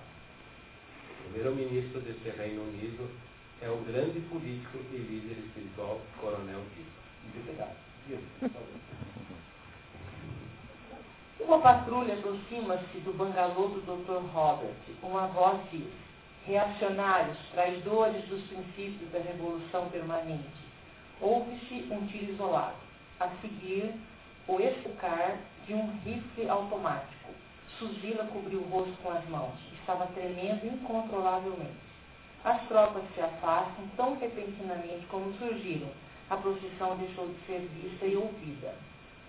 [1.18, 3.10] O primeiro-ministro desse Reino Unido
[3.60, 6.62] é o grande político e líder espiritual Coronel
[7.34, 7.85] Dipa.
[11.40, 14.24] Uma patrulha aproxima-se do bangalô do Dr.
[14.32, 14.74] Robert.
[15.02, 15.92] Uma voz diz:
[16.44, 20.44] Reacionários, traidores dos princípios da revolução permanente.
[21.20, 22.76] Ouve-se um tiro isolado.
[23.18, 23.92] A seguir,
[24.46, 27.30] o esfucar de um rifle automático.
[27.78, 29.54] Suzila cobriu o rosto com as mãos.
[29.80, 31.86] Estava tremendo incontrolavelmente.
[32.44, 35.90] As tropas se afastam tão repentinamente como surgiram.
[36.28, 38.74] A procissão deixou de ser vista e ouvida.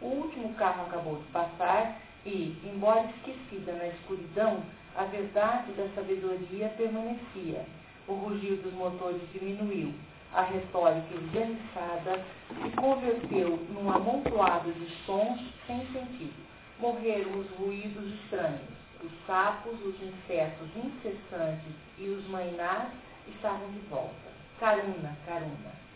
[0.02, 4.64] O último carro acabou de passar e, embora esquecida na escuridão,
[4.96, 7.66] a verdade da sabedoria permanecia.
[8.08, 9.94] O rugir dos motores diminuiu.
[10.34, 16.48] A retórica esganiçada se converteu num amontoado de sons sem sentido.
[16.80, 18.78] Morreram os ruídos estranhos.
[19.04, 22.90] Os sapos, os insetos incessantes e os mainás
[23.28, 24.32] estavam de volta.
[24.60, 25.87] Caruna, caruna.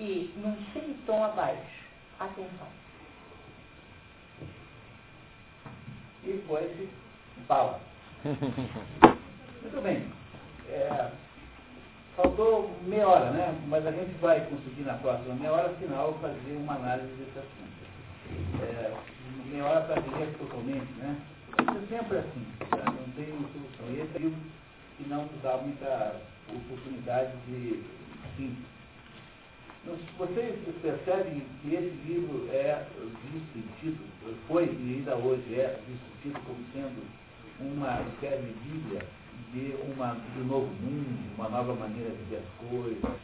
[0.00, 1.60] E, num semitom abaixo,
[2.18, 2.68] atenção.
[6.24, 6.88] E foi-se
[7.46, 7.78] bala.
[8.24, 10.10] Muito bem.
[10.70, 11.10] É,
[12.16, 13.60] faltou meia hora, né?
[13.66, 18.62] Mas a gente vai conseguir na próxima meia hora final fazer uma análise desse assunto.
[18.62, 18.94] É,
[19.52, 21.20] meia hora para dizer totalmente, né?
[21.60, 22.90] Isso é sempre assim, tá?
[22.90, 23.90] não tem solução.
[23.90, 24.40] E esse livro
[24.96, 26.16] que não nos dá muita
[26.48, 27.84] oportunidade de
[28.38, 28.79] síntese.
[30.18, 32.86] Vocês percebem que esse livro é
[33.32, 34.10] visto
[34.46, 37.02] foi e ainda hoje é visto como sendo
[37.60, 39.02] uma espécie de Bíblia
[39.52, 43.20] de, uma, de um novo mundo, uma nova maneira de ver as coisas,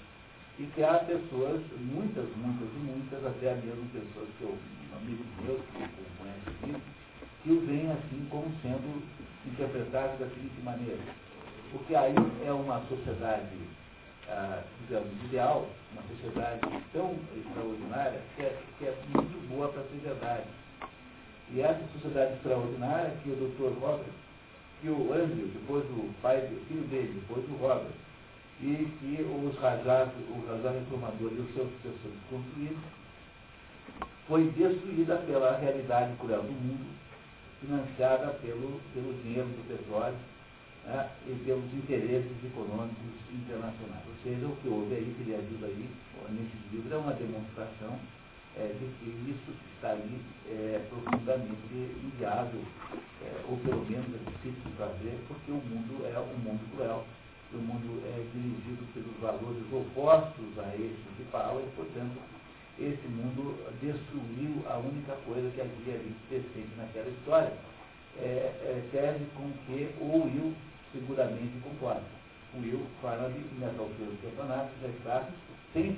[0.59, 4.57] e que há pessoas, muitas, muitas e muitas, até mesmo pessoas que eu,
[4.97, 6.81] amigos meus que conhecem isso,
[7.43, 9.03] que o veem assim como sendo
[9.47, 10.99] interpretado da seguinte maneira.
[11.71, 12.15] Porque aí
[12.47, 13.55] é uma sociedade,
[14.29, 16.61] ah, digamos, ideal, uma sociedade
[16.93, 20.47] tão extraordinária que é, que é muito boa para ser verdade.
[21.51, 23.79] E essa sociedade extraordinária que o Dr.
[23.81, 24.13] Robert
[24.81, 27.93] que o Andrew, depois o pai do filho dele, depois o Robert,
[28.61, 32.79] e que os Rajás, o Rajá Reformador e os seus sucessores construíram,
[34.29, 36.95] foi destruída pela realidade cruel do mundo,
[37.61, 40.17] financiada pelo, pelo dinheiro do petróleo
[40.87, 44.05] né, e pelos interesses econômicos internacionais.
[44.07, 45.89] Ou seja, o que houve aí, que ele ajuda aí,
[46.31, 47.99] nesse livro, é uma demonstração
[48.57, 52.63] é, de que isso está ali é, profundamente inviável,
[53.23, 57.05] é, ou pelo menos é difícil de fazer, porque o mundo é um mundo cruel,
[57.53, 62.19] o mundo é dirigido pelos valores opostos a esse que fala, e, portanto,
[62.79, 67.53] esse mundo destruiu a única coisa que havia ali decente naquela história.
[68.19, 70.55] É, é, serve com que o Will
[70.97, 72.03] seguramente concorda.
[72.55, 75.29] o Will Farnaby, nessa altura do campeonato, já está
[75.75, 75.93] 100%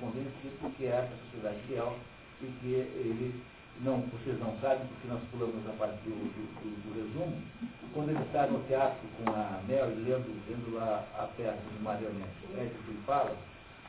[0.00, 1.96] convencido porque é essa sociedade ideal
[2.42, 3.42] e que ele,
[3.80, 7.42] não, vocês não sabem, porque nós pulamos a parte do, do, do, do resumo,
[7.94, 12.44] quando ele está no teatro com a Mary lendo, lendo lá a peça de marionete,
[12.54, 13.34] é que ele fala,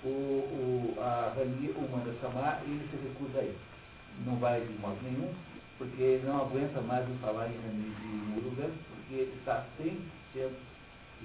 [0.03, 3.57] o, o, a Rani o manda chamar e ele se recusa a ir.
[4.25, 5.33] Não vai de modo nenhum,
[5.77, 9.65] porque ele não aguenta mais falar em Rani de Murugan, porque ele está
[10.35, 10.51] 100%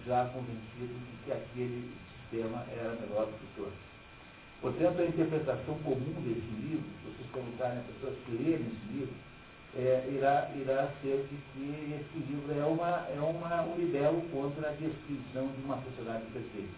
[0.07, 1.93] já convencido de que aquele
[2.23, 3.91] sistema era melhor do que todos.
[4.61, 9.15] Portanto, a interpretação comum desse livro, se vocês perguntarem a pessoas que lerem esse livro,
[9.77, 14.69] é, irá, irá ser de que esse livro é, uma, é uma, um libelo contra
[14.69, 16.75] a descrição de uma sociedade perfeita.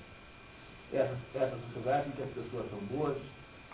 [0.92, 3.16] Essa, essa sociedade em que as pessoas são boas,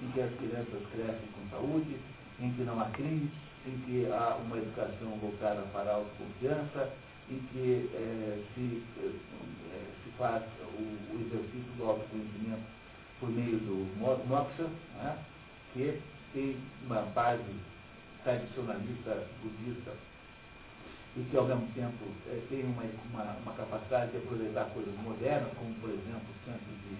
[0.00, 1.96] em que as crianças crescem com saúde,
[2.40, 3.30] em que não há crime,
[3.66, 6.92] em que há uma educação voltada para a autoconfiança,
[7.30, 9.10] em que é, se, é,
[10.02, 10.42] se faz
[10.78, 12.62] o, o exercício do autoconhecimento
[13.20, 15.18] por meio do moksha, né,
[15.72, 16.00] que
[16.32, 17.42] tem uma base
[18.22, 19.92] tradicionalista budista
[21.16, 25.50] e que ao mesmo tempo é, tem uma, uma, uma, capacidade de aproveitar coisas modernas,
[25.58, 26.96] como por exemplo o centro de,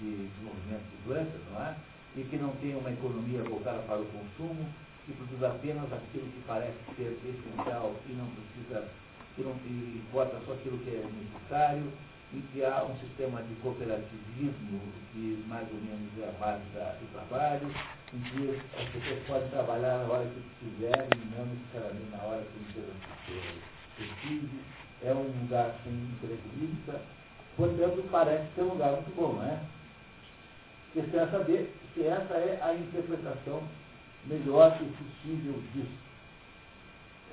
[0.00, 1.76] de desenvolvimento de doenças, não é?
[2.16, 4.66] e que não tem uma economia voltada para o consumo,
[5.04, 8.88] que produz apenas aquilo que parece ser essencial e não precisa,
[9.34, 11.92] que não importa só aquilo que é necessário,
[12.32, 14.80] em que há um sistema de cooperativismo
[15.12, 17.68] que mais ou menos é a base da, do trabalho,
[18.14, 22.58] em que as pessoas podem trabalhar na hora que quiserem, não necessariamente na hora que
[23.98, 24.60] decide.
[25.02, 27.02] É um lugar sem equilibrista.
[27.56, 29.60] Portanto, parece ser um lugar muito bom, não é?
[30.92, 33.62] Questão saber se essa é a interpretação
[34.26, 36.03] melhor possível disso.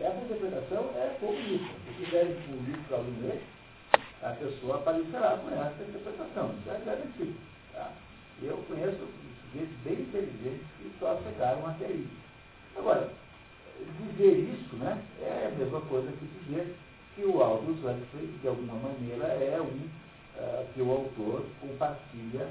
[0.01, 1.75] Essa interpretação é comunista.
[1.85, 3.43] Se quiserem um livro para ler,
[4.23, 6.55] a pessoa aparecerá com essa interpretação.
[6.59, 7.35] Isso é garantido.
[7.71, 7.91] Tá?
[8.41, 8.97] Eu conheço
[9.51, 12.07] sujeitos bem inteligentes que só chegaram até aí.
[12.75, 13.11] Agora,
[13.99, 16.75] dizer isso né, é a mesma coisa que dizer
[17.15, 22.49] que o Aldous Huxley, de alguma maneira, é um uh, que o autor compartilha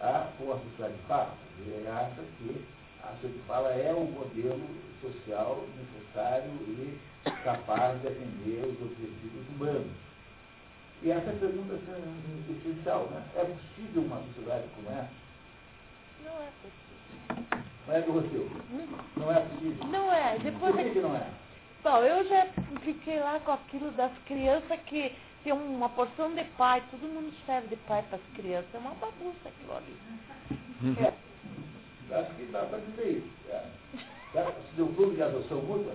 [0.00, 1.34] a, com a sociedade fala.
[1.58, 2.64] Ele acha que
[3.02, 6.98] a sociedade fala é o modelo social necessário e
[7.44, 9.92] capaz de atender os objetivos humanos.
[11.02, 13.22] E essa é pergunta essencial, né?
[13.36, 15.10] É possível uma sociedade como essa?
[16.24, 16.86] Não é possível.
[17.86, 18.50] Não é do Rosseu?
[18.72, 18.98] Hum?
[19.16, 19.86] Não é possível?
[19.86, 20.38] Não é.
[20.38, 21.30] Depois Por que, que não é?
[21.84, 22.46] Bom, eu já
[22.82, 25.12] fiquei lá com aquilo das crianças que
[25.44, 28.74] tem uma porção de pai, todo mundo serve de pai para as crianças.
[28.74, 29.96] É uma bagunça aquilo ali.
[30.82, 30.96] Uhum.
[31.04, 31.12] É.
[32.18, 33.36] Acho que dá para dizer isso.
[34.36, 34.44] É.
[34.44, 35.94] Se deu clube de adoção mútua?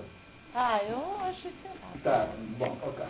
[0.56, 0.98] Ah, eu
[1.28, 2.04] acho que errado.
[2.04, 2.28] Tá,
[2.58, 3.06] bom, ok.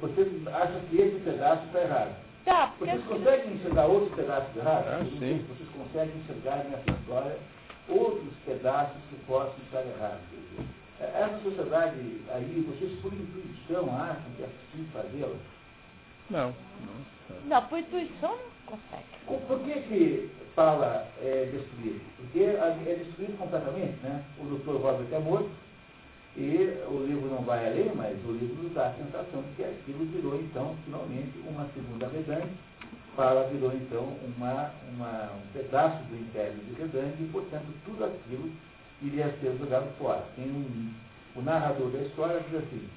[0.00, 2.16] Você acha que esse pedaço está errado?
[2.44, 4.88] Tá, porque Vocês conseguem enxergar outros pedaços errados?
[4.88, 5.46] Ah, sim.
[5.48, 7.36] Vocês conseguem enxergar nessa história
[7.88, 10.20] outros pedaços que possam estar errados.
[11.00, 11.96] Essa sociedade
[12.32, 15.36] aí, vocês por intuição acham que é possível fazê-la?
[16.30, 16.54] Não.
[17.46, 19.04] Não, por intuição não consegue.
[19.26, 22.00] Por que que fala é, destruído?
[22.16, 24.22] Porque é destruído completamente, né?
[24.38, 25.50] O doutor Robert é morto,
[26.34, 30.06] e o livro não vai além, mas o livro dá a sensação de que aquilo
[30.06, 32.48] virou, então, finalmente, uma segunda Vedante.
[33.14, 38.50] Fala virou, então, uma, uma, um pedaço do império de Vedante, e, portanto, tudo aquilo
[39.02, 40.24] iria ser jogado fora.
[40.34, 40.94] Tem um,
[41.36, 42.88] o narrador da história diz assim,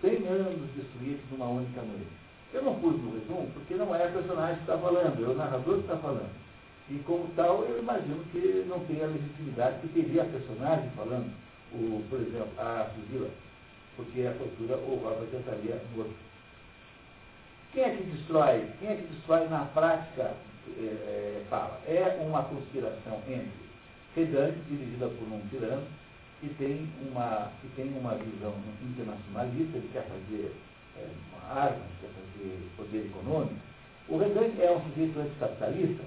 [0.00, 2.06] 100 anos destruídos numa única noite.
[2.54, 5.34] Eu não pus no resumo, porque não é a personagem que está falando, é o
[5.34, 6.47] narrador que está falando.
[6.90, 11.30] E, como tal, eu imagino que não tem a legitimidade que teria a personagem falando
[11.72, 13.30] o, por exemplo, a fuzila,
[13.96, 16.14] porque a tortura o Robert estaria morto.
[17.72, 18.66] Quem é que destrói?
[18.80, 20.34] Quem é que destrói na prática
[20.78, 21.78] é, fala?
[21.86, 23.68] É uma conspiração entre
[24.16, 25.86] Redante, dirigida por um tirano,
[26.40, 30.56] que tem uma, que tem uma visão internacionalista, ele quer fazer
[30.96, 33.54] é, uma arma, quer fazer poder econômico.
[34.08, 36.02] O Redante é um sujeito anticapitalista,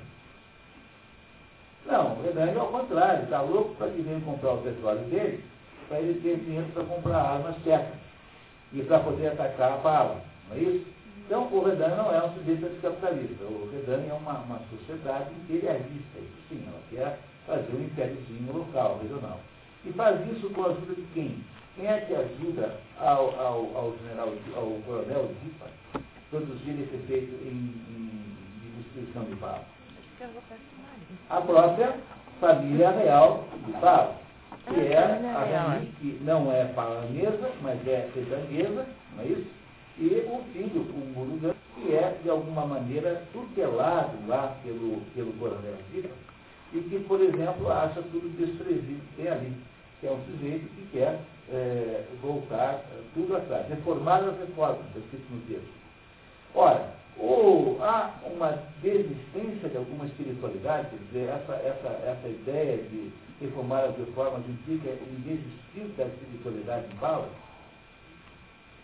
[1.86, 5.44] não, o Renan é ao contrário, está louco para que venha comprar o petróleo dele,
[5.88, 8.00] para ele ter dinheiro para comprar armas certas
[8.74, 10.86] e para poder atacar a bala, não é isso?
[11.26, 13.46] Então, o Redan não é um sujeito anticapitalista.
[13.46, 19.00] O Redan é uma, uma sociedade imperialista, isso sim, ela quer fazer um impériozinho local,
[19.02, 19.40] regional.
[19.86, 21.44] E faz isso com a ajuda de quem?
[21.76, 25.68] Quem é que ajuda ao, ao, ao general, ao coronel Zipa
[26.30, 29.66] produzir esse efeito em, em, de destruição de bala?
[31.32, 31.96] A própria
[32.42, 34.16] família real de Paulo,
[34.68, 38.86] que é a Rani, que não é palanesa, mas é pedanguesa,
[39.16, 39.48] não é isso?
[39.98, 45.32] E o filho, o Murugan, que é, de algum alguma maneira, tutelado lá pelo, pelo
[45.34, 46.10] coronel Zita,
[46.74, 49.54] e que, por exemplo, acha tudo desprezível que tem ali,
[50.00, 52.82] que é um sujeito que quer é, voltar
[53.14, 55.72] tudo atrás, reformar as reformas, está escrito no texto.
[56.56, 63.12] Ora, ou há uma desistência de alguma espiritualidade, quer dizer, essa, essa, essa ideia de
[63.40, 67.30] reformar as reformas implica em desistir da espiritualidade em Paulo?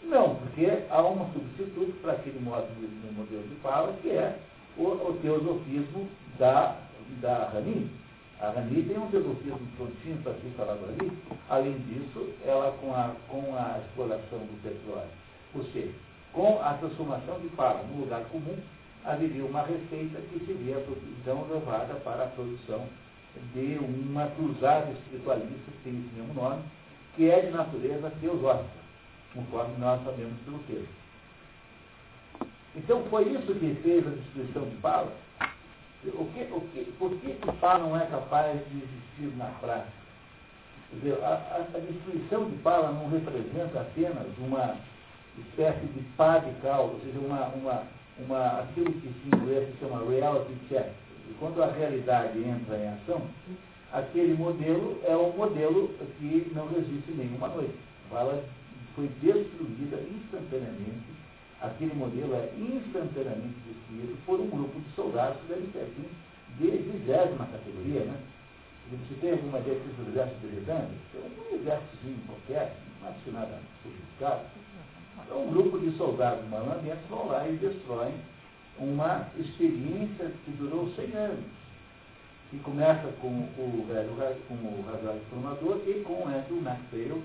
[0.04, 4.38] Não, porque há um substituto para aquele modo de, modelo de fala, que é
[4.78, 6.08] o, o teosofismo
[6.38, 6.78] da,
[7.20, 7.90] da Rani.
[8.40, 11.12] A Rani tem um teosofismo prontinho para ser falado ali.
[11.50, 15.10] Além disso, ela com a, com a exploração do petróleo,
[15.56, 15.92] ou seja,
[16.38, 18.56] com a transformação de fala no lugar comum,
[19.04, 20.86] haveria uma receita que seria
[21.20, 22.88] então levada para a produção
[23.56, 26.62] de uma cruzada espiritualista, que tem esse mesmo nome,
[27.16, 28.70] que é de natureza teosófica,
[29.34, 30.96] conforme nós sabemos pelo texto.
[32.76, 35.12] Então foi isso que fez a destruição de Paulo.
[36.06, 39.98] O que, o que, por que, Paulo não é capaz de existir na prática?
[40.94, 44.78] Dizer, a, a, destruição de Paulo não representa apenas uma
[45.42, 47.84] espécie de pá de cal, ou seja, uma, uma,
[48.20, 50.88] uma, aquilo que em inglês se chama reality check.
[51.30, 53.22] E quando a realidade entra em ação,
[53.92, 57.76] aquele modelo é um modelo que não resiste nenhuma noite.
[58.12, 58.44] Ela
[58.96, 61.06] foi destruída instantaneamente,
[61.62, 66.10] aquele modelo é instantaneamente destruído por um grupo de soldados que devem assim,
[66.58, 68.18] de vigésima categoria, né?
[68.90, 70.94] Você tem alguma ideia do exército britânico?
[71.16, 74.57] É um exército qualquer, não acho nada sofisticado
[75.28, 78.14] então, um grupo de soldados malandrentos vão lá e destroem
[78.80, 81.46] uma experiência que durou 100 anos.
[82.50, 84.10] Que começa com o velho
[84.48, 87.22] com o rasgado formador e com Andrew Maxwell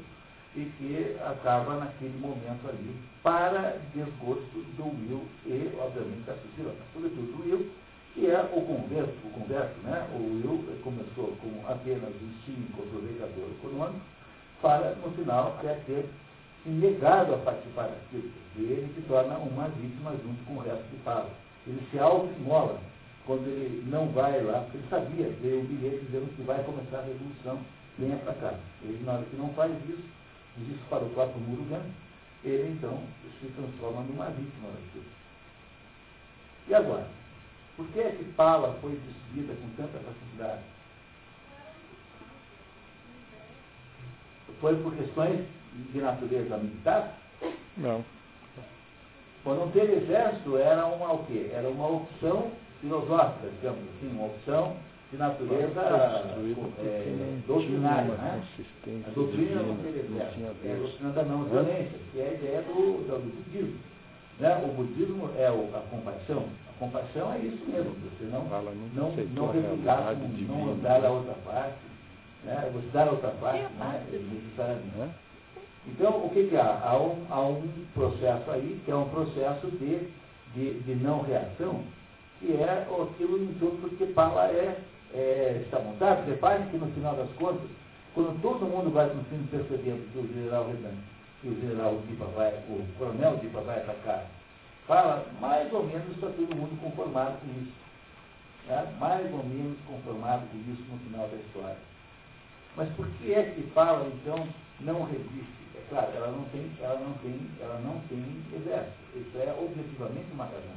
[0.57, 7.37] e que acaba naquele momento ali para desgosto do Will e, obviamente, da mas sobretudo
[7.37, 7.71] do Will,
[8.15, 10.09] que é o converso, o converso, né?
[10.13, 14.01] O Will começou com apenas um cínico aproveitador econômico,
[14.61, 16.09] para, no final, até ter
[16.67, 18.31] negado a participar daquilo.
[18.57, 21.31] E ele se torna uma vítima junto com o resto que fala.
[21.67, 22.79] Ele se auto-imola
[23.27, 26.99] quando ele não vai lá, porque ele sabia, veio o bilhete dizendo que vai começar
[26.99, 27.61] a revolução,
[27.99, 28.55] venha para cá.
[28.83, 30.05] Ele, na hora que não faz isso,
[30.57, 31.83] diz isso para o próprio Murugan,
[32.45, 32.99] ele então
[33.41, 35.05] se transforma numa vítima daquilo.
[36.69, 37.07] E agora?
[37.77, 40.63] Por que é que Pala foi destruída com tanta facilidade?
[44.61, 45.47] Foi por questões
[45.93, 47.19] de natureza militar?
[47.77, 48.05] Não.
[49.45, 51.51] Por não ter exército era uma o quê?
[51.53, 54.77] Era uma opção filosófica, digamos assim, uma opção
[55.11, 55.81] de natureza
[56.79, 58.15] é, doutrinária.
[58.15, 58.43] Né?
[59.07, 62.63] A doutrina não ter exército, é a doutrina da não violência, que é a ideia
[62.63, 63.79] do, do, budismo.
[64.39, 64.65] Né?
[64.65, 66.45] O budismo é o, a compaixão.
[66.69, 68.45] A compaixão é isso mesmo, você não,
[68.95, 70.17] não, não refutar,
[70.49, 71.79] não andar a outra parte,
[72.45, 72.71] né?
[72.73, 74.05] você dar a outra parte, né?
[74.11, 75.15] necessariamente.
[75.87, 76.81] Então, o que, que há?
[76.85, 80.09] Há um, há um, processo aí, que é um processo de,
[80.55, 81.83] de, de não reação,
[82.39, 84.79] que é aquilo em torno do que Pala é,
[85.13, 86.27] é, está montado.
[86.29, 87.69] Reparem que no final das contas,
[88.15, 90.95] quando todo mundo vai no fim percebendo que o general Redan,
[91.41, 94.27] que o general Dipa vai, o coronel Dipa vai atacar,
[94.87, 97.73] fala, mais ou menos está todo mundo conformado com isso.
[98.69, 98.95] Né?
[99.01, 101.77] Mais ou menos conformado com isso no final da história.
[102.77, 104.47] Mas por que é que fala, então,
[104.81, 105.62] não resiste?
[105.93, 108.97] Claro, ela não tem, ela não tem, ela não tem exército.
[109.15, 110.73] Isso é objetivamente uma razão.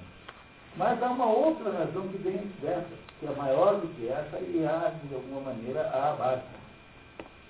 [0.75, 4.65] Mas há uma outra razão que vem dessa, que é maior do que essa e
[4.65, 6.41] há, de alguma maneira, a base.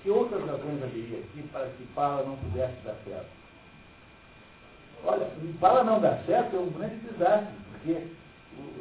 [0.03, 3.31] Que outras razões haveria aqui para que Pala não pudesse dar certo?
[5.03, 5.27] Olha,
[5.59, 8.07] Pala não dar certo é um grande desastre, porque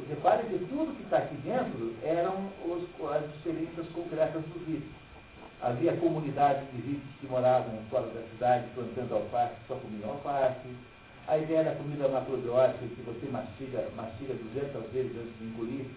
[0.09, 2.83] repare que tudo que está aqui dentro eram os,
[3.15, 5.04] as experiências concretas do ritos
[5.65, 10.69] Havia comunidades de ricos que moravam fora da cidade, plantando alface, só comiam alface.
[11.27, 15.87] A ideia da comida macrobiótica, que você mastiga, mastiga 200 vezes antes de engolir,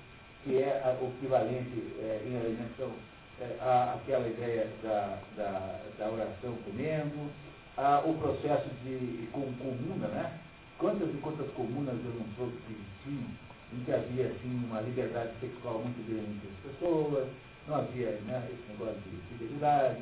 [0.43, 2.93] que é o equivalente é, em alimentação
[3.39, 3.45] é,
[3.93, 7.31] àquela ideia da, da, da oração comendo,
[7.77, 10.33] a, o processo de com, comuna, né?
[10.79, 13.29] Quantas e quantas comunas eu não soube que existiam,
[13.75, 17.29] em que havia assim, uma liberdade sexual muito grande entre as pessoas,
[17.69, 20.01] não havia né, esse negócio de fidelidade.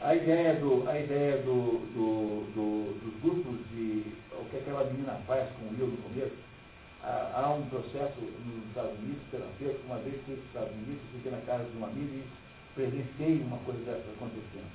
[0.00, 5.20] A ideia, do, a ideia do, do, do, dos grupos de o que aquela menina
[5.26, 6.36] faz com o Will no começo.
[7.02, 11.32] Há, há um processo nos Estados Unidos, terapêutico, uma vez que nos Estados Unidos, fiquei
[11.32, 12.24] na casa de um amigo e
[12.74, 14.70] presenciei uma coisa dessa acontecendo.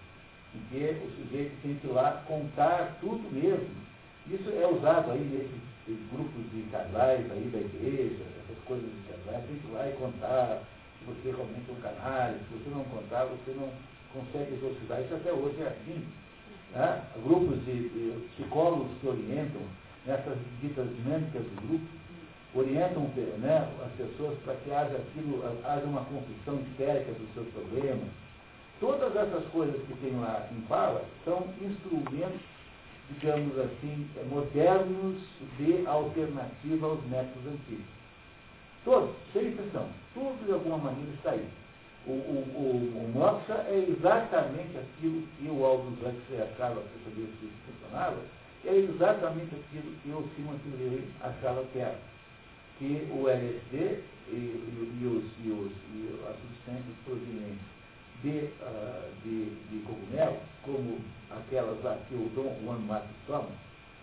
[0.56, 3.84] Em que o sujeito tem que ir lá contar tudo mesmo.
[4.28, 5.74] Isso é usado aí nesse
[6.12, 9.94] grupos de casais aí da igreja, essas coisas de casais, tem que ir lá e
[9.94, 10.62] contar
[11.06, 13.70] você realmente é um canalha, se você não contar, você não
[14.14, 15.02] consegue exorcizar.
[15.02, 16.06] Isso até hoje é assim.
[16.74, 17.04] Né?
[17.24, 19.62] Grupos de, de psicólogos que orientam
[20.06, 21.86] nessas ditas dinâmicas do grupo,
[22.56, 23.04] orientam
[23.40, 28.08] né, as pessoas para que haja, aquilo, haja uma confissão histérica dos seus problemas.
[28.80, 32.42] Todas essas coisas que tem lá em Bala são instrumentos
[33.10, 35.22] digamos assim, modernos
[35.58, 37.86] de alternativa aos métodos antigos.
[38.84, 39.88] Todos, sem exceção.
[40.14, 41.47] Tudo de alguma maneira está aí.
[42.05, 47.26] O, o, o, o moxa é exatamente aquilo que o Aldous Huxley achava que sabia
[47.26, 48.18] que funcionava,
[48.65, 51.99] é exatamente aquilo que o Simon Leary achava que era.
[52.77, 57.73] Que o LSD e, e, e, os, e, os, e as substâncias provenientes
[58.22, 60.99] de, uh, de, de cogumelo, como
[61.30, 63.49] aquelas lá que o Dom Juan Marcos toma,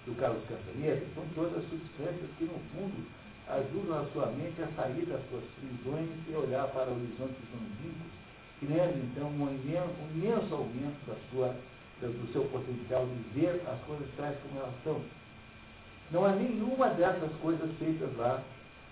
[0.06, 3.06] do Carlos Castanheira, são todas substâncias que, no fundo,
[3.52, 8.10] ajudam a sua mente a sair das suas prisões e olhar para horizontes longínquos,
[8.60, 11.54] criando, então, um imenso, um imenso aumento da sua,
[12.00, 15.00] do seu potencial de ver as coisas tais como elas são.
[16.10, 18.42] Não há nenhuma dessas coisas feitas lá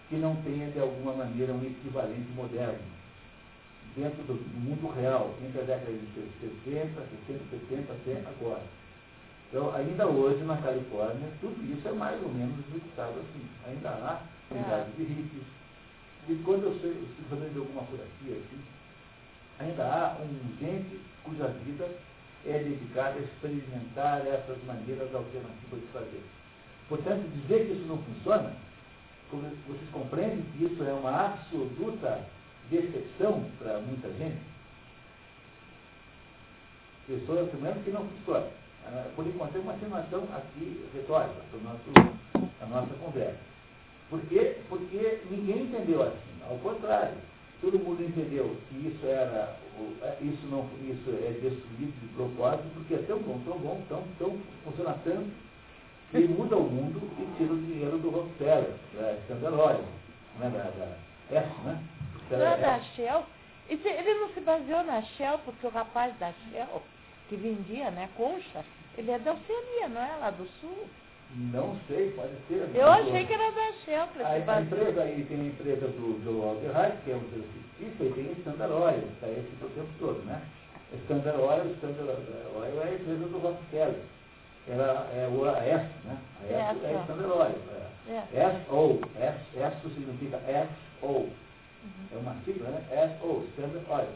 [0.08, 2.98] que não tenha, de alguma maneira, um equivalente moderno
[3.96, 6.06] dentro do mundo real, entre a década de
[6.64, 8.62] 60, 60, 70 até agora.
[9.48, 13.46] Então, ainda hoje, na Califórnia, tudo isso é mais ou menos executado assim.
[13.66, 15.46] Ainda há unidades de hippies.
[16.28, 16.92] E quando eu estou
[17.30, 18.62] fazendo alguma fotografia assim,
[19.58, 21.88] ainda há um gente cuja vida
[22.46, 26.22] é dedicada a experimentar essas maneiras alternativas de fazer.
[26.88, 28.52] Portanto, dizer que isso não funciona,
[29.30, 32.24] vocês compreendem que isso é uma absoluta
[32.70, 34.40] decepção para muita gente.
[37.06, 38.46] Pessoas, primeiro, que não funciona.
[38.86, 43.38] Ah, por enquanto, é uma afirmação aqui retórica para a nossa conversa.
[44.10, 44.56] Por quê?
[44.68, 46.42] Porque ninguém entendeu assim.
[46.48, 47.14] Ao contrário,
[47.60, 49.56] todo mundo entendeu que isso era,
[50.02, 54.04] é, isso não, isso é destruído de propósito, porque é tão bom, tão bom, tão,
[54.18, 55.30] tão, funciona tanto,
[56.10, 59.84] que muda o mundo e tira o dinheiro do Rockefeller, da Standard Oil,
[60.38, 60.96] né, da, da,
[61.30, 61.82] essa, né?
[62.30, 63.24] Não é da Shell?
[63.68, 66.82] Ele não se baseou na Shell, porque o rapaz da Shell,
[67.28, 68.64] que vendia né, concha,
[68.96, 70.16] ele é da Oceania, não é?
[70.16, 70.88] Lá do sul.
[71.36, 72.68] Não sei, pode ser.
[72.74, 76.42] Eu achei que era da Shell a, a empresa aí tem a empresa do, do
[76.42, 80.24] Alderheim, que é um fictício, e tem a Standard Oil, está esse o tempo todo,
[80.24, 80.42] né?
[81.04, 82.08] Standard Oil, Standard
[82.56, 84.00] Oil é a empresa do Rockefeller.
[84.68, 86.18] Ela é o a S, né?
[86.40, 87.78] A S é, é Standard Oil.
[88.08, 88.22] É.
[88.32, 91.08] S-O, S, S significa S-O.
[91.08, 91.30] Uhum.
[92.12, 93.18] É uma sigla, né?
[93.20, 94.08] SO, Standard Oil.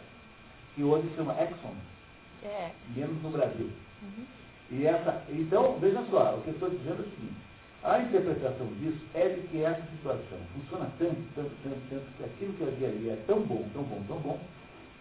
[0.75, 1.75] Que hoje se chama Exxon.
[2.43, 2.71] É.
[2.97, 3.71] Menos no Brasil.
[4.03, 4.27] Uhum.
[4.73, 7.37] E essa, então, veja só, o que eu estou dizendo é o seguinte.
[7.85, 12.53] A interpretação disso é de que essa situação funciona tanto, tanto, tanto, tanto, que aquilo
[12.55, 14.39] que havia ali é tão bom, tão bom, tão bom,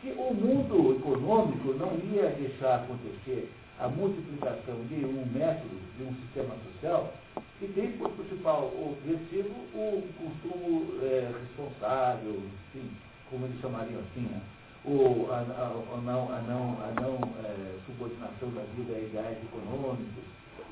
[0.02, 3.50] que o mundo econômico não ia deixar acontecer
[3.80, 7.14] a multiplicação de um método, de um sistema social,
[7.58, 12.42] que tem por principal objetivo o consumo é, responsável,
[12.76, 12.90] enfim,
[13.30, 14.42] como eles chamariam assim, né?
[14.86, 19.38] O, a, a, a, não, a não, a não é, subordinação da vida a ideais
[19.44, 20.24] econômicos.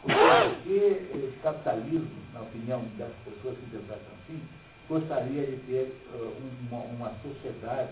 [0.01, 4.41] Porque esse capitalismo, na opinião das pessoas que interpretam assim,
[4.87, 6.33] gostaria de ter uh,
[6.71, 7.91] uma, uma sociedade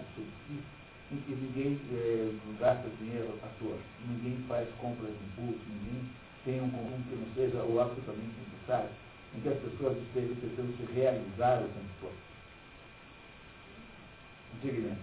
[1.11, 3.77] em que ninguém é, gasta dinheiro à toa,
[4.07, 6.09] ninguém faz compras de impulso, ninguém
[6.43, 8.89] tem um consumo que não seja o absolutamente necessário,
[9.35, 12.17] em que as pessoas estejam tentando se realizar o tempo todo.
[14.61, 14.97] Diga,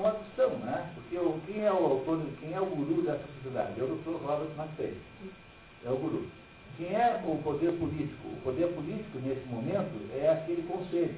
[0.00, 0.90] certo modo são, né?
[0.94, 3.80] Porque o, quem é o autor, quem é o guru dessa sociedade?
[3.80, 4.24] É o Dr.
[4.24, 4.96] Robert McVeigh.
[5.84, 6.26] É o guru.
[6.76, 8.28] Quem é o poder político?
[8.28, 11.14] O poder político, nesse momento, é aquele conselho.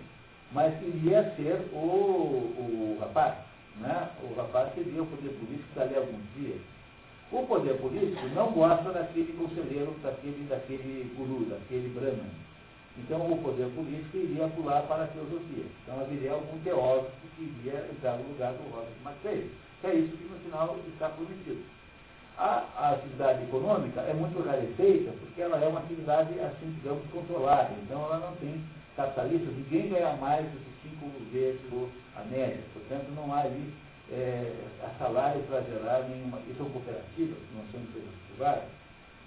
[0.50, 3.34] Mas iria ser o, o rapaz.
[3.76, 4.10] Né?
[4.22, 6.60] O rapaz seria o poder político dali a alguns dias.
[7.30, 12.30] O poder político não gosta daquele conselheiro, daquele, daquele guru, daquele brahman.
[12.98, 15.64] Então o poder político iria pular para a filosofia.
[15.82, 19.50] Então haveria algum teórico que iria entrar no lugar do Robert McVeigh.
[19.84, 21.62] É isso que no final está prometido.
[22.38, 27.70] A, a, atividade econômica é muito rarefeita porque ela é uma atividade, assim, digamos, controlada.
[27.82, 28.62] Então ela não tem
[28.96, 31.60] capitalista, ninguém ganha mais do que cinco vezes
[32.16, 32.62] a média.
[32.72, 33.72] Portanto, não há ali
[34.10, 34.52] é,
[34.98, 36.38] salário para gerar nenhuma.
[36.48, 38.81] E são cooperativas, não são empresas privadas.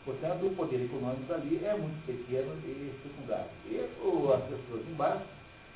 [0.06, 3.50] Portanto, o poder econômico ali é muito pequeno e secundário.
[3.66, 5.26] E o, as pessoas embaixo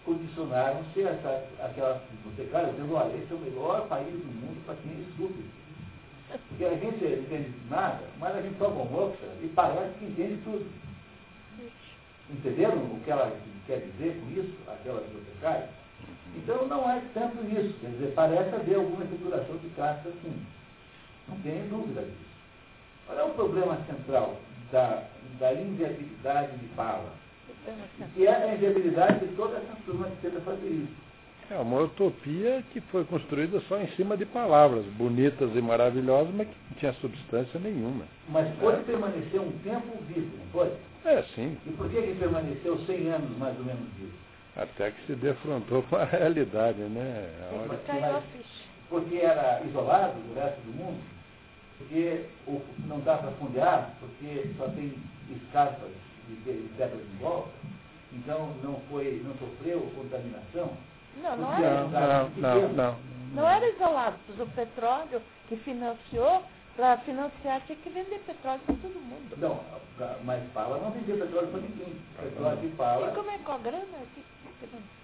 [0.06, 5.02] condicionaram-se a aquelas bibliotecárias dizendo, olha, esse é o melhor país do mundo para quem
[5.02, 5.34] estuda.
[6.48, 10.40] Porque a gente não entende nada, mas a gente toma moça e parece que entende
[10.44, 10.66] tudo.
[12.30, 13.36] Entenderam o que ela
[13.66, 15.70] quer dizer com isso, aquela bibliotecária?
[16.36, 20.46] Então não é tanto isso, quer dizer, parece haver alguma estruturação de casta sim.
[21.28, 22.29] Não tem dúvida disso.
[23.10, 24.36] Qual é o problema central
[24.72, 25.04] da,
[25.40, 27.12] da inviabilidade de fala?
[28.14, 31.10] Que é a inviabilidade de toda essa turma que tenta fazer isso.
[31.50, 36.48] É uma utopia que foi construída só em cima de palavras bonitas e maravilhosas, mas
[36.48, 38.06] que não tinha substância nenhuma.
[38.28, 38.84] Mas pode é.
[38.84, 40.74] permanecer um tempo vivo, não pode?
[41.04, 41.58] É, sim.
[41.66, 44.14] E por que, que permaneceu 100 anos mais ou menos vivo?
[44.56, 47.28] Até que se defrontou com a realidade, né?
[47.50, 48.46] A hora que,
[48.88, 51.00] porque era isolado do resto do mundo,
[51.80, 52.26] porque
[52.86, 54.94] não dá para fundear, porque só tem
[55.30, 55.90] escarpas
[56.28, 57.50] de pedras em volta,
[58.14, 60.78] então não, foi, não sofreu contaminação.
[61.22, 61.84] Não, não era.
[61.86, 62.98] Não, não, não,
[63.34, 63.50] não.
[63.50, 66.44] era isolado, o petróleo que financiou,
[66.76, 69.36] para financiar tinha que vender petróleo para todo mundo.
[69.38, 69.60] Não,
[70.24, 71.96] mas Pala não vendia petróleo para ninguém.
[72.22, 73.12] Petróleo de Pala.
[73.12, 73.98] E como é com a grana?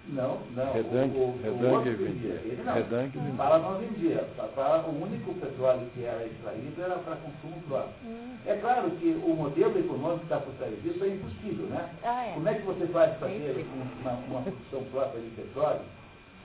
[0.08, 0.72] Não, não.
[0.72, 2.40] Redangue, o, o, Redangue o vendia.
[2.44, 2.74] Ele não.
[2.74, 3.36] Redangue vendia.
[3.36, 4.28] Pala não vendia.
[4.54, 7.92] Pala, o único petróleo que era extraído era para consumo próprio.
[8.04, 8.36] Hum.
[8.46, 11.90] É claro que o modelo econômico que está por trás disso é impossível, né?
[12.04, 12.32] Ah, é.
[12.34, 13.66] Como é que você faz para ter
[14.02, 15.80] uma, uma produção própria de petróleo?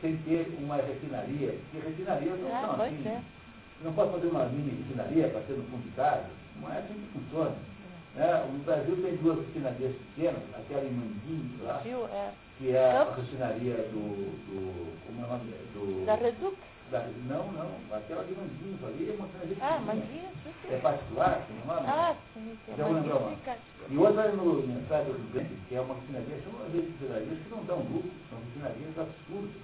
[0.02, 3.08] sem ter uma refinaria, porque refinarias não ah, são assim.
[3.08, 3.22] É.
[3.84, 6.26] Não pode fazer uma mini refinaria para ter no fundo de casa.
[6.60, 7.56] Não é assim que funciona.
[8.18, 12.32] É, no Brasil tem duas refinarias pequenas, aquela em Manguinhos lá, é.
[12.62, 14.06] Que é a refinaria do,
[14.46, 14.94] do.
[15.08, 15.52] Como é o nome?
[15.74, 16.56] Do, da Reduc?
[16.92, 20.36] Da, não, não, aquela de Manguinhos ali é uma refinaria Ah, Manguinhos,
[20.70, 21.88] É particular, tem o nome?
[21.88, 22.74] Ah, sim, sim.
[22.78, 23.38] Já vou lembrar o nome.
[23.90, 27.50] E outra é no Estado do Rio Grande, que é uma refinaria, são refinarias que
[27.50, 29.62] não dão lucro, são refinarias absurdas.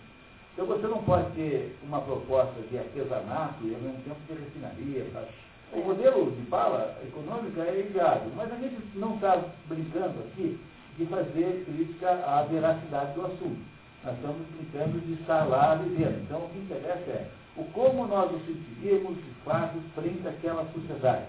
[0.53, 5.05] Então você não pode ter uma proposta de artesanato e ao mesmo tempo de refinaria.
[5.13, 5.28] Sabe?
[5.73, 10.60] O modelo de fala econômica é ligado, mas a gente não está brincando aqui
[10.98, 13.60] de fazer crítica à veracidade do assunto.
[14.04, 16.24] Nós estamos brincando de estar lá vivendo.
[16.24, 21.26] Então o que interessa é o como nós nos sentiríamos de fato frente àquela sociedade.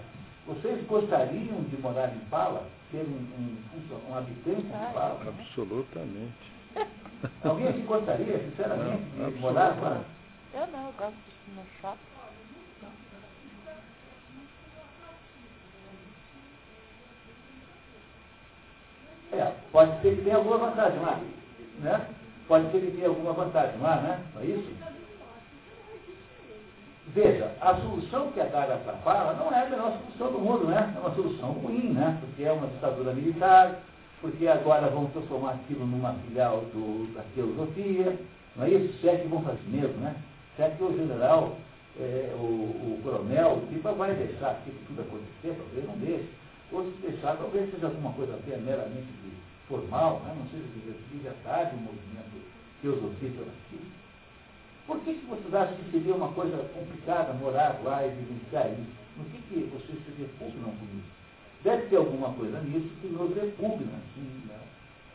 [0.47, 5.19] Vocês gostariam de morar em Pala, ser um, um, um habitante de Pala?
[5.27, 6.51] Absolutamente.
[7.43, 10.01] Alguém aqui gostaria, sinceramente, não, de morar lá?
[10.53, 12.08] Eu não, eu gosto de ir no shopping.
[19.31, 21.19] É, pode ser que tenha alguma vantagem lá,
[21.79, 22.07] né?
[22.47, 24.23] Pode ser que tenha alguma vantagem lá, né?
[24.33, 24.69] Não é isso?
[27.13, 30.93] Veja, a solução que a Gaga fala não é a melhor solução do mundo, né?
[30.95, 32.17] É uma solução ruim, né?
[32.19, 33.79] Porque é uma ditadura militar,
[34.21, 38.15] porque agora vão transformar aquilo numa filial do, da teosofia,
[38.55, 38.99] não é isso?
[38.99, 40.15] Se é que vão fazer mesmo, né?
[40.55, 41.55] Se é que o general,
[41.99, 46.29] é, o, o coronel, o tipo vai deixar aquilo tudo acontecer, talvez não deixe.
[46.71, 49.07] Ou se deixar, talvez seja alguma coisa até meramente
[49.67, 50.35] formal, né?
[50.37, 52.41] não seja de verdade o movimento
[52.81, 53.79] teosofia aqui.
[54.87, 58.97] Por que, que vocês acham que seria uma coisa complicada morar lá e vivenciar isso?
[59.17, 61.19] No que, que vocês se repugnam com isso?
[61.63, 64.59] Deve ter alguma coisa nisso que nos repugna, assim, né?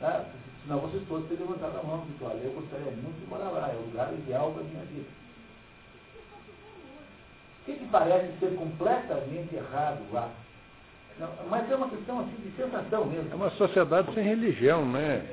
[0.01, 0.25] Ah,
[0.63, 3.51] senão vocês todos teriam levantado a mão e dito, olha, eu gostaria muito de morar
[3.51, 5.09] lá, é o lugar ideal da minha vida.
[7.61, 10.31] O que, que parece ser completamente errado lá?
[11.19, 13.33] Não, mas é uma questão assim de sensação mesmo.
[13.33, 15.25] É uma sociedade sem religião, né?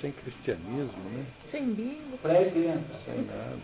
[0.00, 1.26] Sem cristianismo, né?
[1.50, 2.18] Sem língua.
[2.22, 2.84] Pré-crença.
[3.04, 3.58] Sem nada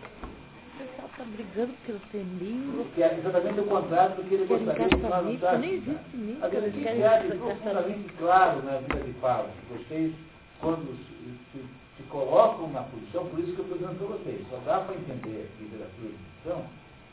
[0.81, 2.85] pessoal está brigando porque eu tenho língua.
[2.95, 6.45] Que é exatamente o contrário do que ele gostaria de nós não Nem existe língua.
[6.45, 9.49] Agora, o que é profundamente claro na vida de Paulo?
[9.69, 10.13] Vocês,
[10.59, 11.65] quando se, se,
[11.97, 14.95] se, colocam na posição, por isso que eu estou dizendo para vocês, só dá para
[14.95, 16.65] entender a literatura de ficção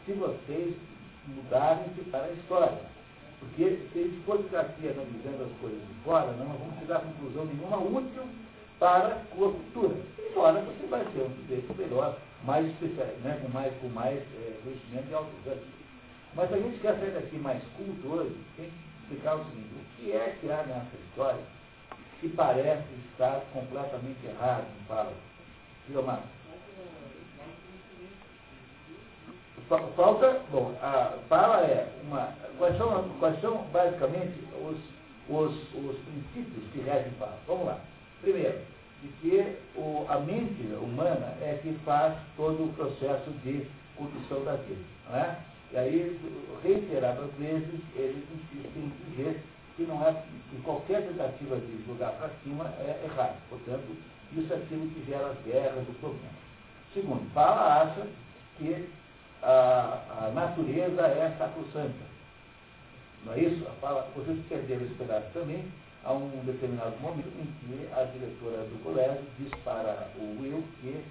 [0.07, 0.75] se vocês
[1.27, 2.98] mudarem-se para a história.
[3.41, 7.45] Porque se a gente aqui analisando as coisas de fora, não vamos chegar a conclusão
[7.45, 8.25] nenhuma útil
[8.79, 9.97] para a cultura.
[10.19, 14.19] E fora você vai ter um sujeito melhor mais especial, né, com mais, com mais
[14.19, 15.61] é, conhecimento e autoridade.
[16.35, 19.97] Mas a gente quer sair daqui mais culto hoje, tem que explicar o seguinte, o
[19.97, 21.41] que é que há nessa história
[22.21, 25.13] que parece estar completamente errado, fala.
[25.89, 26.38] Guilherme.
[29.69, 32.33] Falta, bom, a fala é uma.
[32.57, 34.79] Quais são, quais são basicamente os,
[35.29, 37.39] os, os princípios que regem fala?
[37.47, 37.79] Vamos lá.
[38.23, 38.59] Primeiro,
[39.03, 44.55] de que o, a mente humana é que faz todo o processo de condução da
[44.55, 44.81] vida.
[45.11, 45.37] Não é?
[45.73, 46.21] E aí,
[46.65, 49.43] reiteradas vezes, eles insistem em dizer
[49.77, 50.15] que não é
[50.51, 53.37] que qualquer tentativa de jogar para cima é errado.
[53.51, 53.85] Portanto,
[54.33, 56.33] Isso é aquilo que gera as guerras, os problemas.
[56.95, 58.07] Segundo, Fala acha
[58.59, 58.89] que
[59.43, 62.09] a, a natureza é sacrossanta.
[63.25, 63.67] Não é isso?
[63.81, 65.65] Fala, vocês perderam esse pedaço também.
[66.05, 71.05] Há um determinado momento em que a diretora do colégio diz para o Will que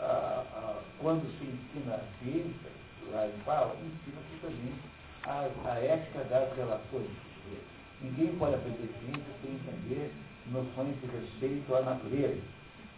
[0.00, 2.70] a, a, quando se ensina a ciência,
[3.10, 4.74] lá em Fala, ensina-se também
[5.24, 7.10] a, a ética das relações.
[8.00, 10.12] Ninguém pode aprender ciência sem entender
[10.46, 12.42] noções de respeito à natureza.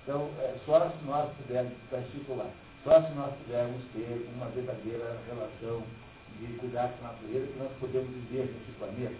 [0.02, 2.50] Então, é, só se nós pudermos, para circular,
[2.86, 5.82] só se nós pudermos ter uma verdadeira relação
[6.38, 9.16] de cuidar com a natureza que nós podemos viver nesse planeta.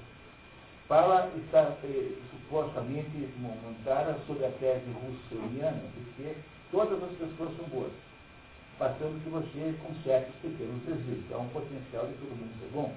[0.87, 6.37] Fala está eh, supostamente montada sobre a tese russoniana, porque
[6.71, 7.91] todas as pessoas são boas,
[8.79, 11.25] passando que você com certos pequenos desvios.
[11.33, 12.95] Há um potencial de todo mundo ser bom.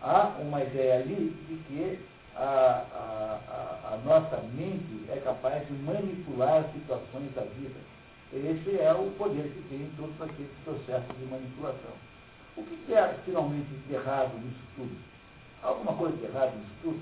[0.00, 1.98] Há uma ideia ali de que
[2.36, 7.95] a, a, a, nossa mente é capaz de manipular situações da vida.
[8.32, 11.92] Esse é o poder que tem em todos aqueles processos de manipulação.
[12.56, 14.96] O que é finalmente de errado nisso tudo?
[15.62, 17.00] Alguma coisa de errado nisso tudo?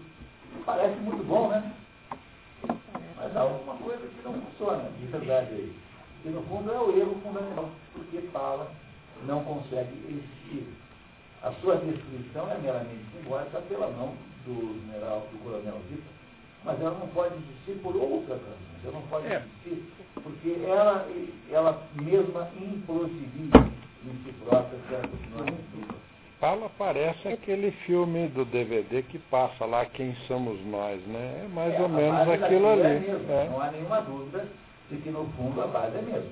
[0.66, 1.72] Parece muito bom, né?
[3.16, 5.76] Mas há alguma coisa que não funciona, de verdade aí.
[6.24, 8.70] E no fundo é o erro fundamental, porque fala,
[9.26, 10.68] não consegue existir.
[11.42, 16.04] A sua destruição é meramente simbólica pela mão do general, do coronel Vitor,
[16.64, 18.84] mas ela não pode existir por outras razões.
[18.84, 19.42] Ela não pode é.
[19.66, 21.06] existir porque ela,
[21.50, 23.58] ela mesma implosiviza
[24.04, 26.04] em si própria se ela continuar.
[26.40, 31.42] Fala parece aquele filme do DVD que passa lá Quem Somos Nós, né?
[31.44, 32.82] É mais é, ou menos aquilo ali.
[32.82, 33.48] É mesmo, é.
[33.48, 34.46] Não há nenhuma dúvida
[34.90, 36.30] de que no fundo a base é mesmo.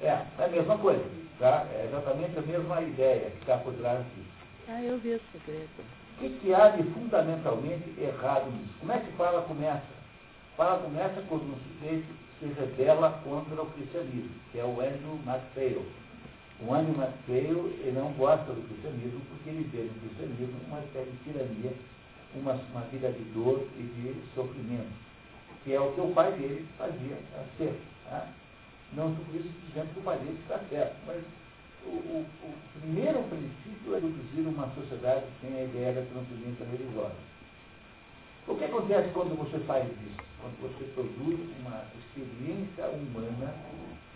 [0.00, 1.04] É, é a mesma coisa.
[1.38, 1.66] Tá?
[1.72, 4.28] É exatamente a mesma ideia que está por trás disso.
[4.68, 5.68] Ah, eu vi o segredo.
[6.16, 8.74] O que, que há de fundamentalmente errado nisso?
[8.80, 9.97] Como é que fala começa?
[10.58, 15.86] Fala começa quando um sujeito se rebela contra o cristianismo, que é o Andrew MacPhail.
[16.60, 21.12] O Andrew MacPhail ele não gosta do cristianismo porque ele vê no cristianismo uma espécie
[21.12, 21.72] de tirania,
[22.34, 24.90] uma, uma vida de dor e de sofrimento,
[25.62, 27.80] que é o que o pai dele fazia a ser.
[28.10, 28.26] Tá?
[28.94, 31.22] Não estou por isso dizendo que o pai dele está certo, mas
[31.86, 37.27] o, o, o, primeiro princípio é reduzir uma sociedade sem a ideia da transcendência religiosa.
[38.48, 40.24] O que acontece quando você faz isso?
[40.40, 43.54] Quando você produz uma experiência humana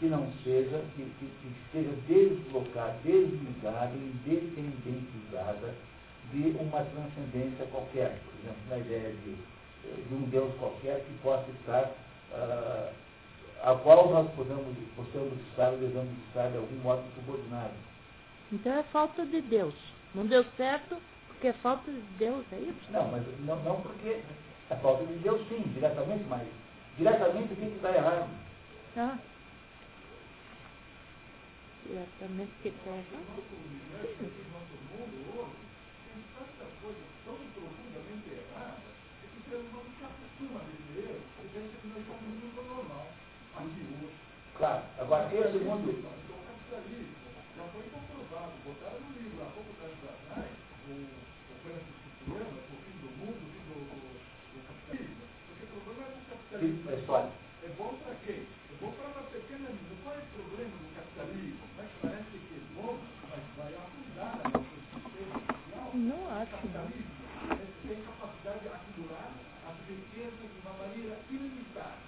[0.00, 5.74] que não seja, que, que, que esteja deslocada, desligada, independentizada
[6.32, 8.18] de uma transcendência qualquer.
[8.24, 9.36] Por exemplo, na ideia de,
[10.08, 11.92] de um Deus qualquer que possa estar
[12.32, 12.92] uh,
[13.62, 17.76] a qual nós podemos, possamos estar, devemos estar de algum modo subordinados.
[18.50, 19.74] Então é falta de Deus.
[20.14, 20.96] Não deu certo
[21.42, 22.92] porque é falta de Deus, é isso?
[22.92, 24.22] Não, mas não, não porque
[24.70, 26.46] é falta de Deus sim, diretamente, mas
[26.96, 28.30] diretamente o que está errado?
[28.96, 29.18] Ah.
[31.84, 33.26] Diretamente o que está errado?
[44.56, 46.22] Claro, agora esse mundo.
[47.56, 52.76] Já foi comprovado, botaram no livro há pouco tempo atrás, o, o Francis Fukuyama, o
[52.82, 56.16] fim do mundo, o fim do, do, do capitalismo, porque o problema
[56.62, 56.90] é do capitalismo.
[56.90, 57.18] É, só.
[57.64, 58.46] é bom para quem?
[58.46, 59.94] É bom para uma pequena medida.
[60.02, 61.64] Qual é o problema do capitalismo?
[61.76, 62.98] Mas parece que é bom,
[63.30, 65.90] mas vai afundar a nossa sistema social.
[65.94, 66.46] Não acho.
[66.46, 67.22] O capitalismo
[67.82, 69.32] tem capacidade de acumular
[69.66, 71.98] as riquezas de uma maneira ilimitada.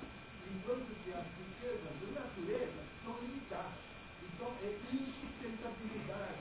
[0.44, 3.82] Enquanto que as riquezas da natureza são limitadas.
[4.22, 6.38] Então, é insustentabilidade.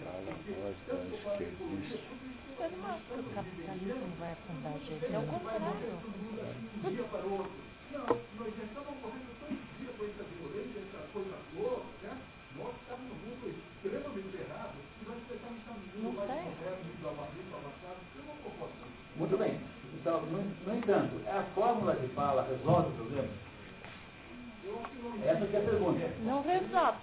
[0.86, 4.80] Tanto para a economia, tudo isso Eu não acho que o capitalismo vai afundar a
[4.80, 5.06] gente.
[5.06, 5.64] É o contrário.
[6.74, 7.73] De um dia para o outro.
[19.16, 19.60] Muito bem.
[19.94, 23.30] Então, no, no entanto, a fórmula de fala resolve o problema?
[25.26, 26.10] Essa que é a pergunta.
[26.26, 26.98] Não resolve.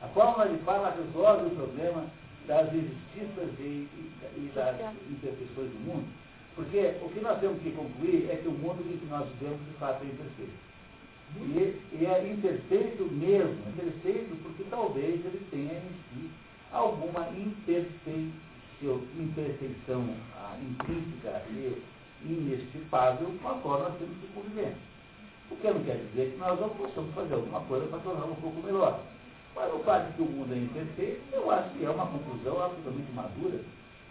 [0.00, 2.06] A fórmula de fala resolve o problema
[2.46, 4.76] das injustiças e, e, e das
[5.10, 6.23] imperfeições do mundo.
[6.54, 9.58] Porque o que nós temos que concluir é que o mundo em que nós vivemos
[9.66, 10.52] de fato é imperfeito.
[11.36, 16.30] E, e é imperfeito mesmo, imperfeito porque talvez ele tenha em si
[16.70, 18.32] alguma imperfeição,
[19.18, 21.82] imperfeição ah, intrínseca e
[22.24, 24.76] inextirpável com a qual nós temos que conviver.
[25.50, 28.36] O que não quer dizer que nós não possamos fazer alguma coisa para torná-lo um
[28.36, 29.02] pouco melhor.
[29.56, 32.62] Mas o fato de que o mundo é imperfeito, eu acho que é uma conclusão
[32.62, 33.60] absolutamente madura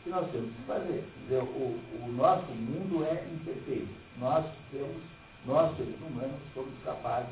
[0.04, 1.04] que nós temos que fazer.
[1.24, 3.94] Dizer, o, o nosso mundo é imperfeito.
[4.20, 5.02] Nós temos
[5.46, 7.30] Nós, seres humanos, somos capazes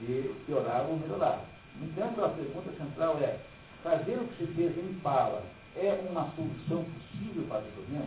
[0.00, 1.44] de piorar ou melhorar.
[1.76, 3.38] No entanto, a pergunta central é,
[3.82, 5.42] fazer o que se fez em Pala
[5.76, 8.06] é uma solução possível para o problema?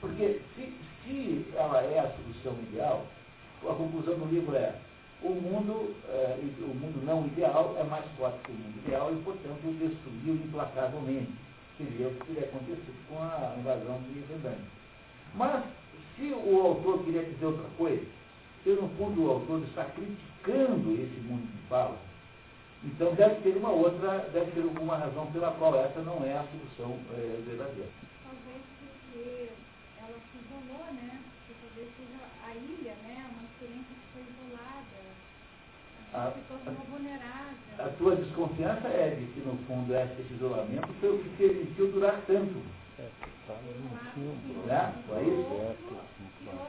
[0.00, 0.72] Porque se,
[1.04, 3.04] se ela é a solução ideal,
[3.62, 4.74] a conclusão do livro é
[5.22, 9.22] o mundo, eh, o mundo não ideal é mais forte que o mundo ideal e,
[9.22, 11.32] portanto, o destruiu implacavelmente.
[11.78, 14.64] Seria o que teria acontecido com a invasão de Redane.
[15.34, 15.64] Mas,
[16.16, 18.06] se o autor queria dizer outra coisa,
[18.62, 21.98] se no fundo o autor está criticando esse mundo que fala,
[22.84, 26.44] então deve ter uma outra, deve ter alguma razão pela qual essa não é a
[26.44, 27.88] solução é, verdadeira.
[28.24, 29.50] Talvez porque
[29.98, 31.20] ela se isolou, né?
[31.62, 33.30] Talvez seja a ilha, né?
[33.30, 34.98] Uma experiência que foi isolada.
[36.12, 37.51] A, se tornou vulnerável.
[37.82, 42.20] A tua desconfiança é de que, no fundo, esse isolamento foi o que permitiu durar
[42.28, 42.62] tanto.
[42.96, 43.08] É,
[43.48, 43.54] tá.
[44.66, 44.94] Né?
[45.08, 45.48] Foi isso?
[45.50, 46.04] não a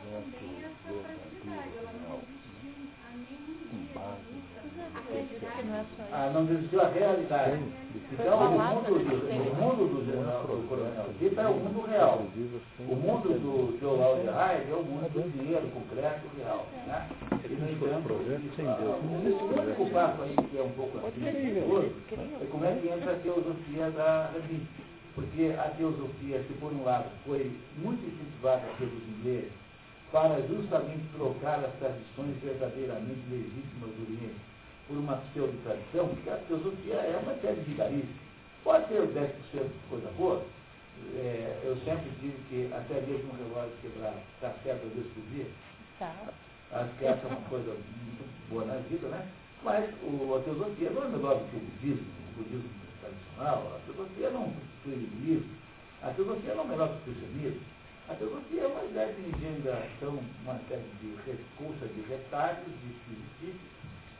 [0.02, 0.74] nenhum dia.
[6.12, 7.62] Ah, não desistiu a realidade.
[8.14, 12.22] Então, o mundo do, o mundo do, do coronel Zita é o mundo real.
[12.80, 16.68] O mundo do João de Raid é o mundo do dinheiro concreto real.
[16.86, 17.10] Né?
[17.50, 22.76] E, no entanto, o único passo aí que é um pouco assim, é como é
[22.76, 24.62] que entra a teosofia da Rabi.
[25.16, 29.52] Porque a teosofia, que por um lado foi muito incentivada pelos ingleses
[30.12, 34.53] para justamente trocar as tradições verdadeiramente legítimas do Oriente
[34.88, 38.14] por uma pseudo-tradição, porque a filosofia é uma série de vigarista.
[38.64, 40.44] Pode ser 10% de coisa boa.
[41.16, 45.24] É, eu sempre digo que até mesmo um relógio quebrado está certo às vezes por
[45.32, 45.48] dia.
[46.00, 46.14] Tá.
[46.72, 49.28] Acho que essa é uma coisa muito boa na vida, né?
[49.64, 52.70] Mas o, a filosofia não é melhor do que o budismo, o budismo
[53.02, 53.76] tradicional.
[53.76, 54.54] A filosofia não o
[54.86, 55.64] budismo.
[56.02, 57.62] A filosofia não é melhor que o cristianismo.
[58.10, 63.73] A filosofia é uma ideia de engendração, uma série de recursos, de retalhos, de espiritismo,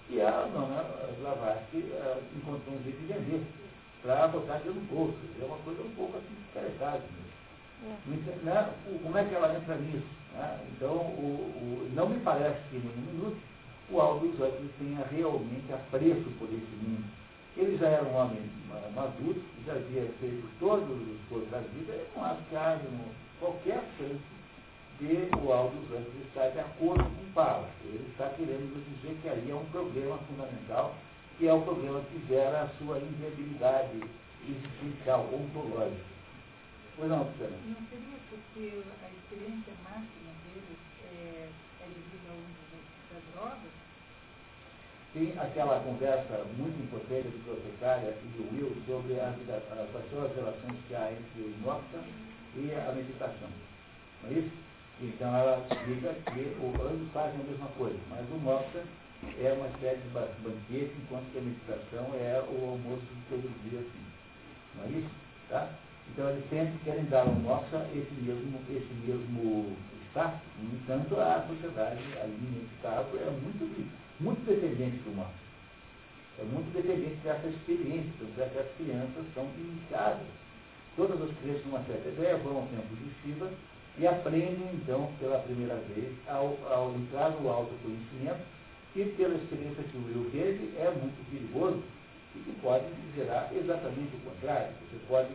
[0.10, 0.84] e a dona
[1.20, 1.92] Blavatsky
[2.36, 3.44] encontrou um jeito de vender
[4.02, 5.18] para botar aquilo no bolso.
[5.42, 7.34] É uma coisa um pouco assim interessada mesmo.
[7.86, 8.46] É.
[8.46, 8.74] Né?
[9.02, 10.08] Como é que ela entra nisso?
[10.34, 10.60] Né?
[10.72, 13.38] Então, o, o, não me parece que em nenhum minuto
[13.90, 17.06] o Aldous Huxley tenha realmente apreço por esse mundo.
[17.56, 18.40] Ele já era um homem
[18.96, 22.82] maduro, já havia feito todos os coisas da vida, eu não acho que haja
[23.40, 24.33] qualquer chance
[25.00, 27.68] de o Aldous Huxley estar de acordo com o Paulo.
[27.84, 30.96] Ele está querendo dizer que aí é um problema fundamental,
[31.38, 34.00] que é o problema que gera a sua inviabilidade
[34.48, 36.14] existencial, ontológica.
[36.96, 37.58] Pois não, Luciana?
[37.66, 41.50] Não seria porque a experiência máxima dele é,
[41.82, 42.64] é devido ao uso
[43.12, 43.74] das drogas?
[45.14, 50.78] Tem aquela conversa muito importante do bibliotecária e do Will sobre as, as, as relações
[50.88, 52.02] que há entre o Noxa
[52.56, 53.50] e a meditação.
[54.24, 54.73] Não é isso?
[55.04, 58.84] Então ela explica que o ambos fazem a mesma coisa, mas o moksha
[59.38, 63.80] é uma espécie de banquete, enquanto que a meditação é o almoço de todo dia
[63.80, 64.06] assim.
[64.76, 65.10] Não é isso?
[65.50, 65.70] Tá?
[66.10, 69.76] Então eles sempre querem dar ao moksha esse mesmo, esse mesmo
[70.10, 70.40] status.
[70.62, 73.92] No entanto, a sociedade ali nesse caso é muito,
[74.22, 75.44] muito dependente do moksha.
[76.40, 80.26] É muito dependente dessa experiência, tanto é que as crianças são iniciadas.
[80.96, 83.52] Todas as crianças, numa certa ideia, vão ao tempo de Shiva
[83.98, 88.42] e aprendem, então, pela primeira vez, ao, ao entrar no autoconhecimento,
[88.94, 91.82] que pela experiência que o Will teve, é muito perigoso
[92.36, 94.74] e que pode gerar exatamente o contrário.
[94.90, 95.30] Você pode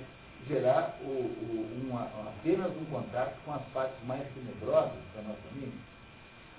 [0.49, 5.79] gerar o, o, uma, apenas um contato com as partes mais tenebrosas da nossa mente.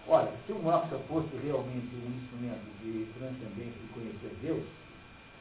[0.08, 4.64] Olha, se o Moksha fosse realmente um instrumento de transcendência e conhecer Deus,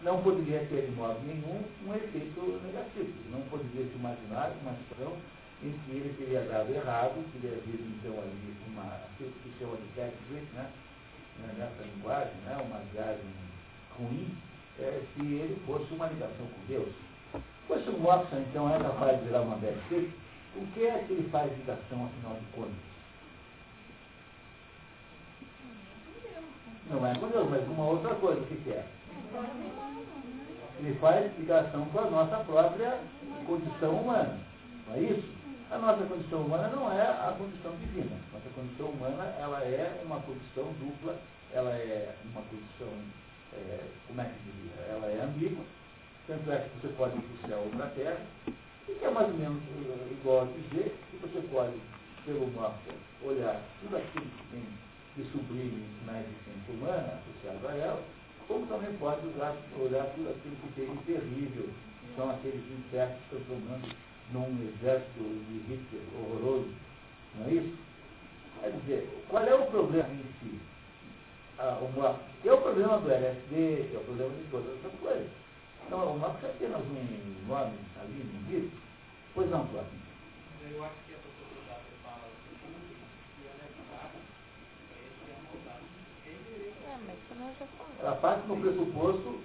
[0.03, 3.13] não poderia ter de modo nenhum um efeito negativo.
[3.31, 5.17] Não poderia se imaginar uma situação
[5.63, 9.77] em que ele teria dado errado, teria havido então ali uma, aquilo que se chama
[9.77, 10.71] de né?
[11.57, 12.57] nessa linguagem, né?
[12.65, 13.25] uma viagem
[13.99, 14.29] ruim,
[14.79, 16.95] é, se ele fosse uma ligação com Deus.
[17.67, 20.13] Pois o Moxa então é capaz de virar uma backdrip,
[20.57, 22.89] o que é que ele faz ligação afinal de contas?
[26.91, 28.87] Não é com Deus, mas uma outra coisa, o que, que é?
[30.79, 32.99] Ele faz ligação com a nossa própria
[33.47, 34.39] condição humana.
[34.87, 35.38] Não é isso?
[35.71, 38.17] A nossa condição humana não é a condição divina.
[38.33, 41.15] Nossa condição humana ela é uma condição dupla,
[41.53, 42.89] ela é uma condição,
[43.53, 44.73] é, como é que diria?
[44.89, 45.63] Ela é ambígua,
[46.27, 48.21] tanto é que você pode ir para o céu ou para a terra,
[48.89, 51.77] e que é mais ou menos uh, igual a dizer que você pode,
[52.25, 52.79] pelo mapa,
[53.23, 54.65] olhar tudo aquilo que tem
[55.17, 58.03] de sublime na existência humana associado a ela,
[58.47, 61.69] como também pode olhar, olhar tudo aquilo que tem de terrível,
[62.01, 66.71] que são aqueles insetos transformando num exército de Hitler horroroso,
[67.35, 67.77] não é isso?
[68.61, 70.61] Quer dizer, qual é o problema em si?
[71.59, 75.29] Ah, uma, é o problema do LSD, é o problema de todas essas coisas.
[75.87, 78.71] Então, o Marx é apenas um nome ali no livro.
[79.35, 79.91] Pois não, Flávio?
[80.71, 82.29] Eu acho que a sociedade fala
[88.01, 89.41] ela parte no pressuposto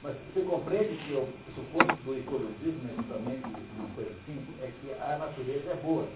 [0.00, 3.44] Mas você compreende que o suposto do ecologismo, justamente,
[3.76, 6.08] uma coisa assim, é que a natureza é boa.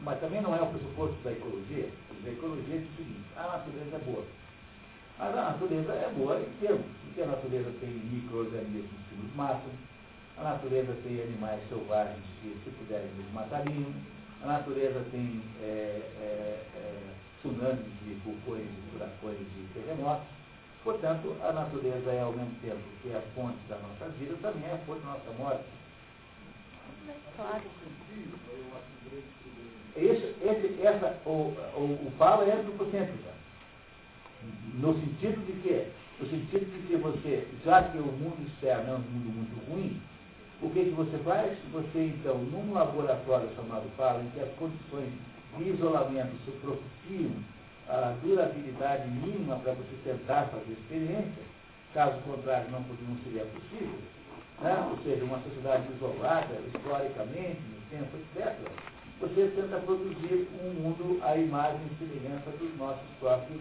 [0.00, 1.90] Mas também não é o pressuposto da ecologia.
[2.24, 4.24] A ecologia diz o seguinte, a natureza é boa.
[5.18, 9.70] Mas a natureza é boa em termos, porque a natureza tem micro-organismos que nos matam,
[10.38, 13.92] a natureza tem animais selvagens que, se puderem, nos matariam,
[14.42, 17.09] a natureza tem é, é,
[17.40, 20.26] tsunamis de vulcões, de furacões, de terremotos.
[20.84, 24.64] Portanto, a natureza é, ao mesmo tempo que é a fonte da nossa vida, também
[24.68, 25.64] é a fonte da nossa morte.
[27.36, 27.62] Claro.
[29.96, 33.30] Esse, esse, essa, o, o, o fala é antropocêntrica.
[34.74, 35.86] No sentido de que,
[36.18, 40.00] no sentido de que você, já que o mundo externo é um mundo muito ruim,
[40.62, 41.58] o que, que você faz?
[41.72, 45.12] Você, então, num laboratório chamado Fala, em que as condições
[45.58, 47.32] de isolamento se propiciam
[47.88, 51.42] a durabilidade mínima para você tentar fazer experiência,
[51.92, 53.98] caso contrário não, não seria possível,
[54.60, 54.88] né?
[54.90, 58.54] ou seja, uma sociedade isolada, historicamente, no tempo, etc.,
[59.20, 63.60] você tenta produzir um mundo à imagem e semelhança dos nossos próprios,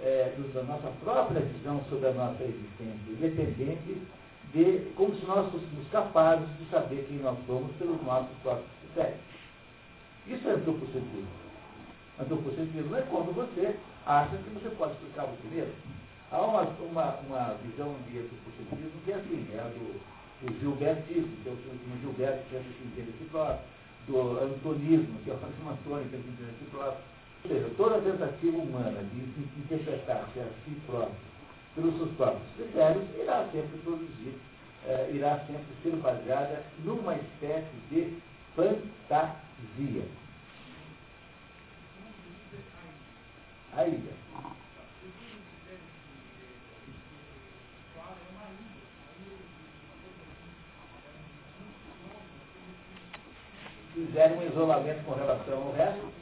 [0.00, 4.00] é, da nossa própria visão sobre a nossa existência, independente
[4.54, 9.33] de, como se nós fôssemos capazes de saber quem nós somos pelos nossos próprios critérios.
[10.26, 11.28] Isso é antropocentrismo.
[12.18, 15.74] Antropocentrismo é quando você acha que você pode explicar você mesmo.
[16.30, 20.00] Há uma, uma, uma visão de antropocentrismo que é assim, é a do,
[20.40, 23.58] do Gilbertismo, que é o último Gilberto que é o entende si próprio,
[24.06, 27.04] do antonismo, que é o último Antônio que é o entende si próprio.
[27.44, 31.14] Ou seja, toda tentativa humana de interpretar-se a si próprio
[31.74, 34.38] pelos seus próprios critérios irá sempre produzir,
[34.86, 38.16] eh, irá sempre ser baseada numa espécie de
[38.54, 39.43] fantasia.
[43.76, 44.12] A ilha.
[53.92, 56.12] Fizeram um isolamento com relação ao resto.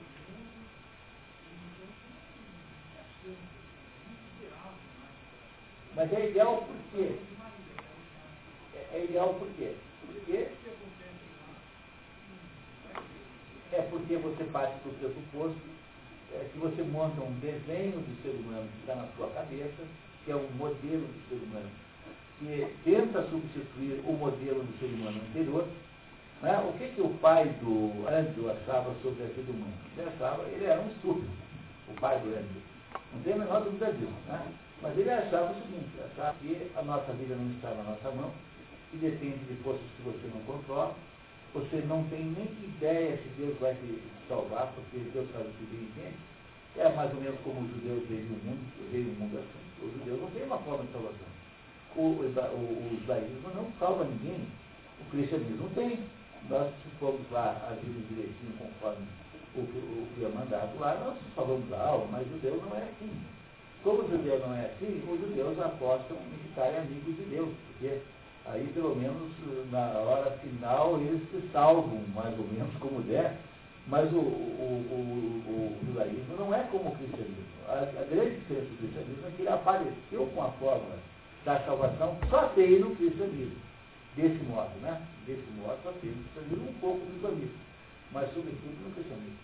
[5.94, 7.18] Mas é ideal por quê?
[8.74, 9.74] É, é ideal por quê?
[10.06, 10.48] Porque
[13.72, 15.60] é porque você parte do pressuposto
[16.34, 19.82] é, que você monta um desenho de ser humano que está na sua cabeça,
[20.24, 21.70] que é um modelo de ser humano,
[22.38, 25.66] que tenta substituir o modelo do ser humano anterior.
[26.42, 26.58] Né?
[26.68, 29.74] O que, que o pai do Andrew achava sobre a vida humana?
[29.96, 31.30] Ele achava, ele era um estúpido,
[31.88, 32.62] o pai do Andrew.
[33.12, 34.12] Não tem a menor dúvida disso.
[34.26, 34.52] Né?
[34.80, 38.32] Mas ele achava o seguinte, achava que a nossa vida não está na nossa mão,
[38.90, 40.94] que depende de forças que você não controla,
[41.54, 45.84] você não tem nem ideia se Deus vai te salvar, porque Deus sabe que bem
[45.84, 46.16] entende.
[46.76, 49.86] É mais ou menos como os judeus veem o mundo, veem o mundo assim.
[49.86, 51.32] Os judeus não têm uma forma de salvação.
[51.96, 54.48] O, o, o, judaísmo não salva ninguém.
[55.00, 55.98] O cristianismo tem.
[56.48, 59.06] Nós, se formos lá agir direitinho conforme
[59.54, 62.82] o, o, que é mandado lá, nós falamos da alma, mas o judeu não é
[62.82, 63.12] assim.
[63.84, 68.00] Como o judeu não é assim, os judeus apostam em ficarem amigos de Deus, porque
[68.46, 69.30] aí pelo menos
[69.70, 73.36] na hora final eles se salvam, mais ou menos como der,
[73.86, 77.44] mas o, o, o, o judaísmo não é como o cristianismo.
[77.68, 80.98] A, a, grande diferença do cristianismo é que ele apareceu com a fórmula
[81.44, 83.60] da salvação, só tem no cristianismo.
[84.14, 85.00] Desse modo, né?
[85.26, 87.58] Desse modo, só tem no cristianismo um pouco no islamismo,
[88.12, 89.38] mas sobretudo no cristianismo.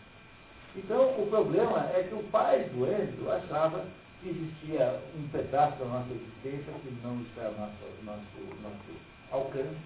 [0.76, 3.84] Então, o problema é que o pai do Êxodo achava
[4.22, 9.76] que existia um pedaço da nossa existência que não está ao nosso, nosso, nosso alcance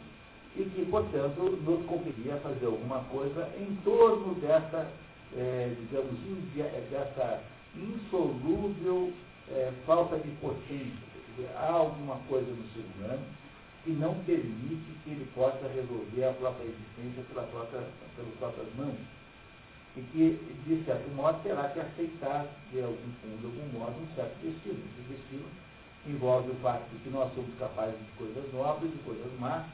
[0.57, 4.91] e que, portanto, nos compelia fazer alguma coisa em torno dessa,
[5.37, 6.19] é, digamos,
[6.91, 7.43] dessa
[7.75, 9.13] insolúvel
[9.51, 11.13] é, falta de potência.
[11.37, 13.25] Dizer, há alguma coisa no ser humano
[13.85, 17.81] que não permite que ele possa resolver a própria existência pela própria,
[18.15, 18.97] pelas próprias mãos
[19.97, 24.35] e que, de certo modo, terá que aceitar, de algum, de algum modo, um certo
[24.43, 24.81] destino.
[24.99, 25.45] Esse destino
[26.07, 29.65] envolve o fato de que nós somos capazes de coisas nobres, de coisas más,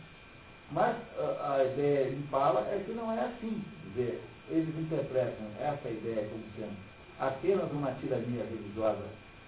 [0.73, 3.63] mas a, a ideia em fala é que não é assim.
[3.85, 6.77] Dizer, eles interpretam essa ideia como sendo
[7.19, 9.05] apenas uma tirania religiosa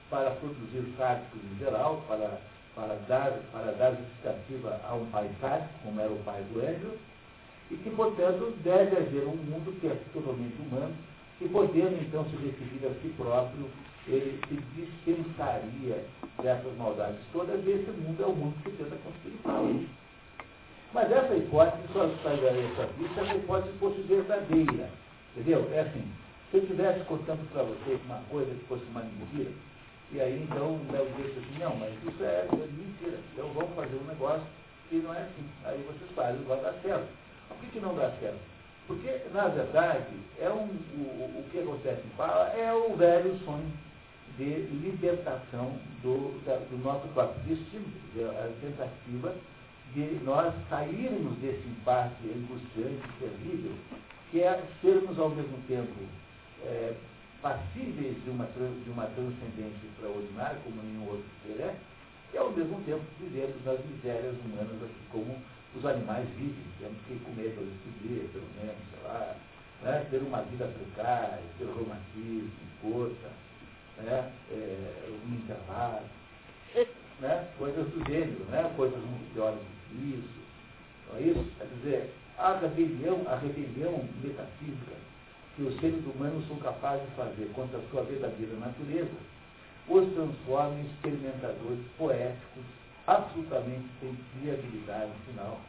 [0.09, 2.41] para produzir sádicos em geral, para,
[2.75, 6.99] para, dar, para dar justificativa a um pai sádico, como era o pai do Êngelo,
[7.71, 10.95] e que, portanto, deve haver um mundo que é totalmente humano,
[11.41, 13.67] e podendo então se referir a si próprio,
[14.07, 16.05] ele se dispensaria
[16.43, 19.87] dessas maldades todas, e esse mundo é o mundo que tenta construir
[20.93, 24.91] Mas essa hipótese só estaria essa vista se essa hipótese fosse verdadeira.
[25.37, 25.71] Entendeu?
[25.73, 26.05] É assim,
[26.51, 29.51] se eu estivesse contando para vocês uma coisa que fosse uma mentira,
[30.13, 34.09] e aí então Léo disse assim, não, mas isso é, mentira, então vamos fazer um
[34.09, 34.47] negócio
[34.91, 35.47] e não é assim.
[35.65, 37.20] Aí vocês fazem, vai dar certo.
[37.51, 38.41] Por que, que não dá certo?
[38.87, 43.71] Porque, na verdade, é um, o, o que acontece Fala é o velho sonho
[44.37, 47.07] de libertação do, da, do nosso
[47.47, 47.87] destino,
[48.31, 49.35] a tentativa
[49.95, 53.73] de nós sairmos desse impasse angustiante, terrível,
[54.31, 55.95] que é sermos ao mesmo tempo
[56.65, 56.95] é,
[57.43, 61.75] passíveis de uma, de uma transcendência extraordinária, como nenhum outro ser é,
[62.33, 65.37] e ao mesmo tempo vivemos nas misérias humanas, assim como
[65.77, 66.65] os animais vivem.
[66.79, 69.37] Temos que comer todos os dias, pelo menos, sei lá,
[69.83, 72.51] né, ter uma vida precária, ter reumatismo,
[72.83, 73.31] força,
[73.99, 76.07] né, é, um intervalo,
[77.21, 80.41] né, coisas do gênero, né, coisas muito piores do que isso.
[81.09, 81.45] Não é isso?
[81.59, 84.97] Quer dizer, a rebelião, a rebelião metafísica
[85.57, 89.11] que os seres humanos são capazes de fazer contra a sua verdadeira natureza,
[89.89, 92.65] os transforma em experimentadores poéticos,
[93.11, 95.61] absolutamente sem viabilidade final,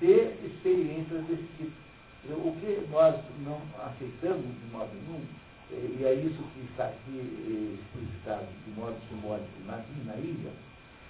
[0.00, 0.12] de
[0.46, 1.86] experiências desse tipo.
[2.28, 5.24] O que nós não aceitamos de modo nenhum,
[5.70, 10.50] e é isso que está aqui eh, explicitado de modo simbólico na, na ilha,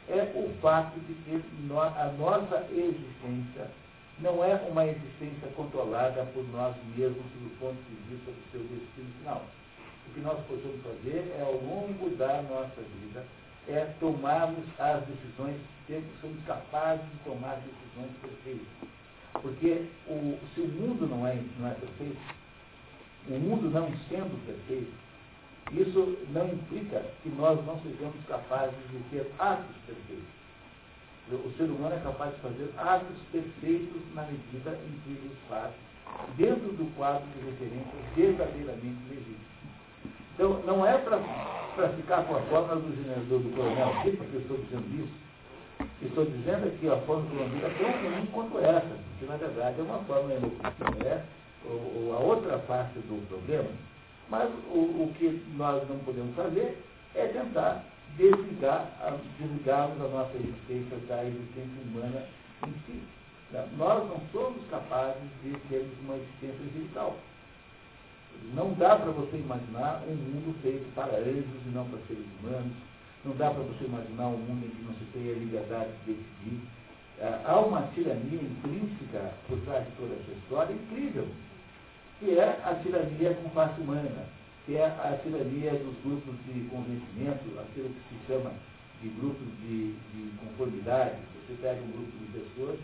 [0.08, 3.70] é o fato de que a nossa existência
[4.20, 9.12] não é uma existência controlada por nós mesmos do ponto de vista do seu destino
[9.18, 9.44] final.
[10.08, 13.24] O que nós podemos fazer é, ao longo da nossa vida,
[13.68, 15.60] é tomarmos as decisões,
[16.20, 18.66] somos capazes de tomar decisões perfeitas.
[19.42, 22.18] Porque o, se o mundo não é, não é perfeito,
[23.28, 24.92] o mundo não sendo perfeito,
[25.72, 30.36] isso não implica que nós não sejamos capazes de ter atos perfeitos.
[31.28, 35.72] O ser humano é capaz de fazer atos perfeitos na medida em que os faz,
[36.36, 39.55] dentro do quadro de referências verdadeiramente legítimos.
[40.36, 42.82] Então, não é para ficar com a forma do,
[43.28, 45.26] do, do coronel porque eu estou dizendo isso.
[46.02, 49.80] Estou dizendo aqui a forma do Lambida é tão ruim quanto essa, porque na verdade
[49.80, 51.24] é uma forma que é
[51.64, 53.70] a outra face do problema,
[54.28, 56.82] mas o, o que nós não podemos fazer
[57.14, 57.82] é tentar
[58.18, 58.92] desligar,
[59.38, 62.26] desligarmos a nossa existência da existência humana
[62.66, 63.02] em si.
[63.78, 67.16] Nós não somos capazes de termos uma existência vital.
[68.54, 72.72] Não dá para você imaginar um mundo feito para anjos e não para seres humanos.
[73.24, 76.60] Não dá para você imaginar um mundo em que não se tenha liberdade de decidir.
[77.18, 81.26] É, há uma tirania intrínseca por trás de toda essa história incrível,
[82.20, 87.44] que é a tirania com face humana que é a tirania dos grupos de convencimento,
[87.60, 88.52] aquilo que se chama
[89.00, 91.14] de grupos de, de conformidade.
[91.46, 92.78] Você pega um grupo de pessoas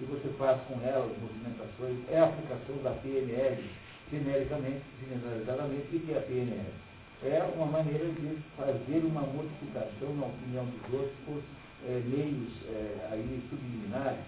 [0.00, 3.62] e você faz com elas movimentações, é a aplicação da PNL,
[4.10, 6.86] genericamente, generalizadamente, o que é a PNL?
[7.24, 11.42] É uma maneira de fazer uma modificação na opinião dos outros por
[11.86, 14.20] é, meios é, aí subliminares.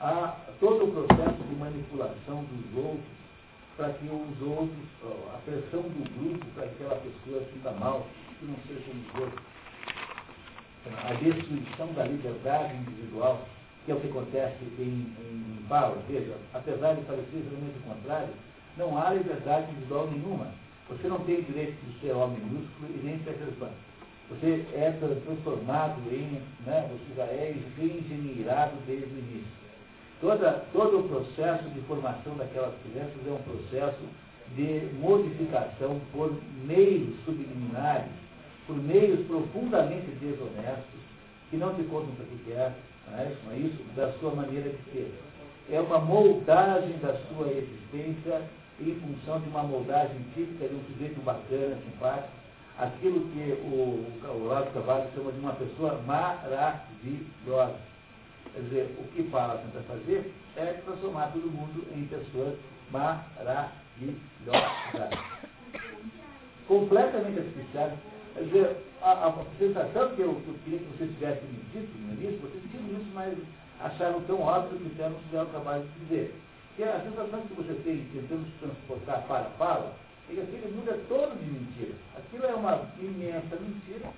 [0.00, 3.22] Há todo o processo de manipulação dos outros
[3.76, 4.86] para que os outros,
[5.32, 8.06] a pressão do grupo para que aquela pessoa sinta mal,
[8.38, 9.46] que não seja como os outros.
[11.04, 13.46] A destruição da liberdade individual,
[13.84, 18.28] que é o que acontece em, em, Paulo, veja, apesar de parecer exatamente o contrário,
[18.76, 20.46] não há liberdade individual nenhuma.
[20.88, 23.70] Você não tem direito de ser homem minúsculo e nem ser cristão.
[24.30, 24.90] Você é
[25.24, 29.62] transformado em, né, você já é engenheirado desde o início.
[30.20, 34.00] Toda, todo o processo de formação daquelas crianças é um processo
[34.54, 36.32] de modificação por
[36.64, 38.12] meios subliminares,
[38.66, 41.00] por meios profundamente desonestos,
[41.50, 42.72] que não te contam para que é,
[43.14, 43.82] é, não é isso?
[43.96, 45.12] Da sua maneira de ser.
[45.70, 48.42] É uma moldagem da sua existência
[48.90, 52.28] em função de uma moldagem típica de um sujeito bacana, simpático,
[52.78, 57.76] aquilo que o, o Lado Cavalo chama de uma pessoa maravilhosa.
[58.52, 62.58] Quer dizer, o que Fala tenta fazer é transformar todo mundo em pessoas
[62.90, 63.70] maravilhosas.
[66.66, 67.92] Completamente artificiais.
[68.34, 71.98] Quer dizer, a, a sensação que eu, que eu, queria que vocês tivessem me dito
[71.98, 73.36] no início, vocês tinham isso, mas
[73.80, 76.34] acharam tão óbvio que então fizeram o trabalho de dizer.
[76.82, 79.94] Que a sensação que você tem tentando se transportar para a fala
[80.28, 81.94] é que aquele mundo é todo de mentira.
[82.18, 84.10] Aquilo é uma imensa mentira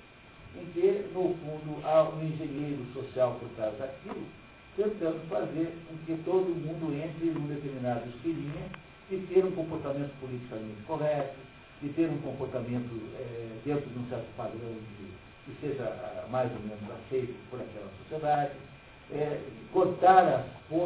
[0.57, 4.25] em que, no fundo, há um engenheiro social por trás daquilo,
[4.75, 8.65] tentando fazer com que todo mundo entre num determinado esqueminha
[9.11, 11.37] de ter um comportamento politicamente correto,
[11.83, 15.05] de ter um comportamento é, dentro de um certo padrão de,
[15.45, 18.53] que seja ah, mais ou menos aceito por aquela sociedade,
[19.11, 19.39] é,
[19.71, 20.45] cortar as,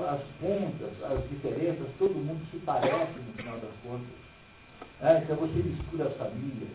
[0.09, 4.19] as pontas, as diferenças, todo mundo se parece no final das contas.
[5.01, 6.69] É, então você mistura as famílias,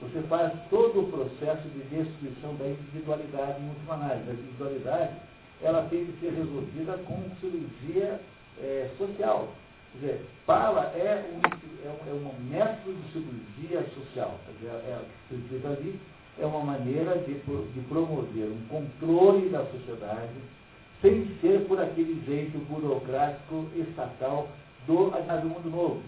[0.00, 4.30] você faz todo o processo de destruição da individualidade em última análise.
[4.30, 5.16] A individualidade
[5.60, 8.20] ela tem que ser resolvida com cirurgia
[8.60, 9.48] é, social.
[9.92, 11.40] Quer dizer, Pala é um,
[11.84, 14.38] é, um, é um método de cirurgia social.
[14.46, 15.00] Quer dizer, é,
[15.32, 16.00] é, ali
[16.38, 20.34] é uma maneira de, de promover um controle da sociedade
[21.00, 24.48] sem ser por aquele jeito burocrático estatal
[24.86, 26.02] do, do mundo novo.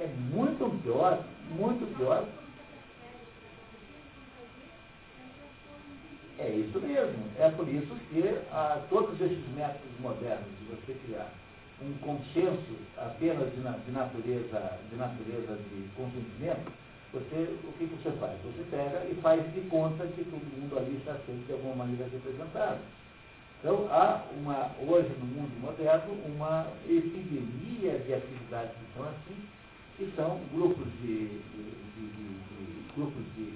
[0.00, 1.24] É muito pior,
[1.56, 2.26] muito pior
[6.42, 7.22] É isso mesmo.
[7.38, 11.30] É por isso que ah, todos esses métodos modernos de você criar
[11.80, 16.72] um consenso apenas de, de, natureza, de natureza de consentimento,
[17.12, 18.38] você, o que, você faz?
[18.42, 22.08] Você pega e faz de conta que todo mundo ali está sendo de alguma maneira
[22.10, 22.80] representado.
[23.60, 29.36] Então, há uma, hoje no mundo moderno uma epidemia de atividades que são assim,
[29.96, 33.54] que são grupos de, de, de grupos de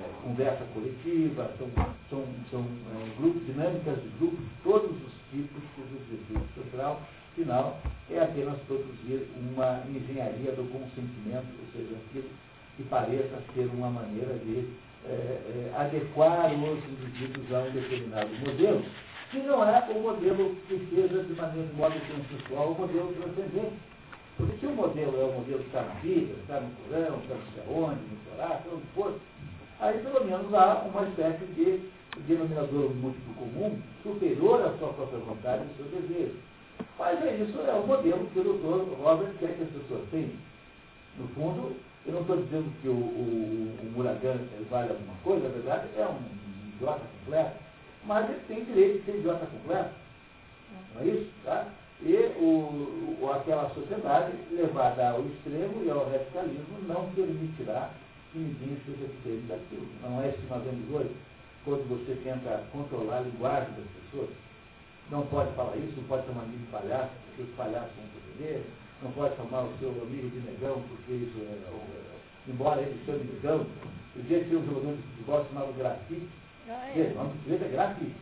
[0.00, 1.68] é, conversa coletiva, são,
[2.08, 7.02] são, são é, grupos, dinâmicas de grupos, todos os tipos, cujo objetivo central,
[7.34, 7.78] final,
[8.10, 12.30] é apenas produzir uma engenharia do consentimento, ou seja, aquilo
[12.76, 14.68] que pareça ser uma maneira de
[15.06, 18.84] é, é, adequar os indivíduos a um determinado modelo,
[19.30, 23.76] que não é o modelo que seja de maneira de modo consensual, o modelo transcendente.
[24.36, 27.34] Porque se o modelo é o modelo que está na Bíblia, está no Corão, está
[27.34, 29.14] no Cerone, no Torá, onde for,
[29.80, 31.90] aí pelo menos há uma espécie de
[32.26, 36.49] denominador múltiplo comum superior à sua própria vontade e ao seu desejo.
[36.98, 40.30] Mas é isso, é o modelo que o doutor Robert quer que as pessoas tenham.
[41.18, 41.76] No fundo,
[42.06, 44.38] eu não estou dizendo que o, o, o Muragan
[44.70, 46.18] vale alguma coisa, na verdade é um
[46.74, 47.56] idiota completo,
[48.04, 49.90] mas ele tem direito de ser idiota completo.
[50.94, 51.30] Não é isso?
[51.44, 51.66] Tá?
[52.02, 57.90] E o, o, aquela sociedade levada ao extremo e ao radicalismo não permitirá
[58.32, 59.06] que ninguém seja
[59.48, 59.86] daquilo.
[60.02, 61.10] Não é isso que nós vemos hoje,
[61.64, 64.30] quando você tenta controlar a linguagem das pessoas.
[65.10, 68.64] Não pode falar isso, não pode chamar ninguém de palhaço, porque os palhaços vão poder,
[69.02, 73.24] não pode chamar o seu amigo de negão, porque isso é, é embora ele chame
[73.24, 73.66] negão,
[74.16, 76.28] o dia que um jogador de futebol chamado grafite,
[76.68, 77.12] ah, é.
[77.12, 78.14] o nome do sujeito é grafite.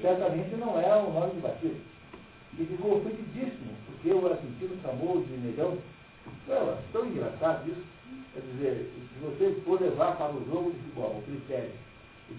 [0.00, 1.80] Certamente não é o nome de batismo.
[2.58, 5.78] E ficou ofendidíssimo, porque o argentino chamou de negão.
[6.46, 7.84] Não, tão engraçado isso.
[8.32, 11.72] Quer dizer, se você for levar para o jogo de futebol o critério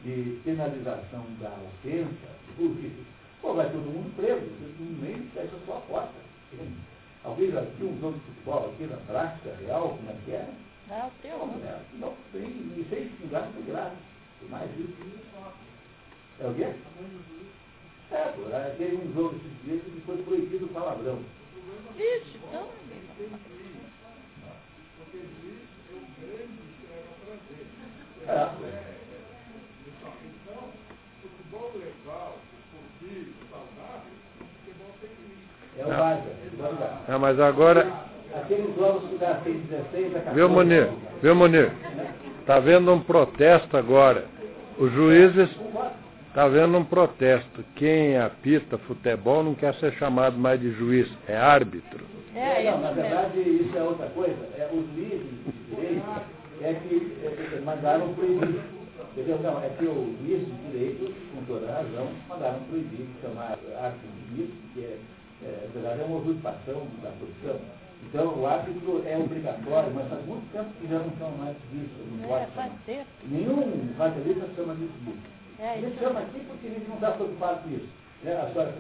[0.03, 2.27] de penalização da ofensa,
[3.41, 6.14] pô, vai todo mundo preso, todo mundo nem fecha a sua porta.
[7.24, 10.48] Alguém já viu um jogo de futebol aqui na prática real, como é que é?
[10.88, 11.38] Não, teu.
[11.38, 13.95] Não, é, não tem, e sem xingar não tem graça.
[14.49, 14.95] Mais isso.
[16.40, 16.74] É o quê?
[18.11, 18.43] É, pô,
[18.77, 21.19] teve um jogo esses dias que foi proibido o palavrão.
[21.98, 22.69] Vixe, então.
[28.27, 28.86] É.
[35.80, 36.27] É o básico.
[37.07, 37.88] É, mas agora.
[38.35, 40.35] Aqueles jogos que dá 16 a 14.
[40.35, 40.89] Viu, Munir?
[41.22, 41.72] Viu, Munir?
[42.41, 44.25] Está vendo um protesto agora.
[44.77, 45.49] Os juízes.
[46.27, 47.64] Está vendo um protesto.
[47.75, 52.06] Quem apita futebol não quer ser chamado mais de juiz, é árbitro.
[52.35, 54.38] É, não, na verdade, isso é outra coisa.
[54.56, 56.06] É, os juízes de direito
[56.61, 58.61] é que é, mandaram proibir.
[59.11, 59.39] Entendeu?
[59.41, 64.35] Não, é que o juiz de direito, com toda razão, mandaram proibir, chamar árbitro de
[64.35, 64.97] juízo, que é,
[65.43, 67.59] é, verdade é uma usurpação da profissão.
[68.03, 71.95] Então, o árbitro é obrigatório, mas faz muito tempo que já não são mais disso.
[72.11, 72.43] Não pode
[72.88, 75.17] é, Nenhum radialista chama disso disso.
[75.59, 77.90] É, ele chama aqui porque ele não está preocupado com isso.
[78.25, 78.74] É, a senhora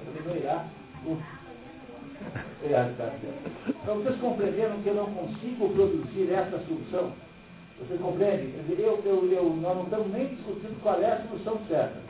[1.05, 1.17] o...
[2.63, 3.11] É, tá
[3.69, 7.13] então, vocês compreenderam que eu não consigo produzir essa solução
[7.79, 8.53] você compreende?
[8.69, 12.01] Eu, eu, eu, nós não estamos nem discutindo qual é a solução certa.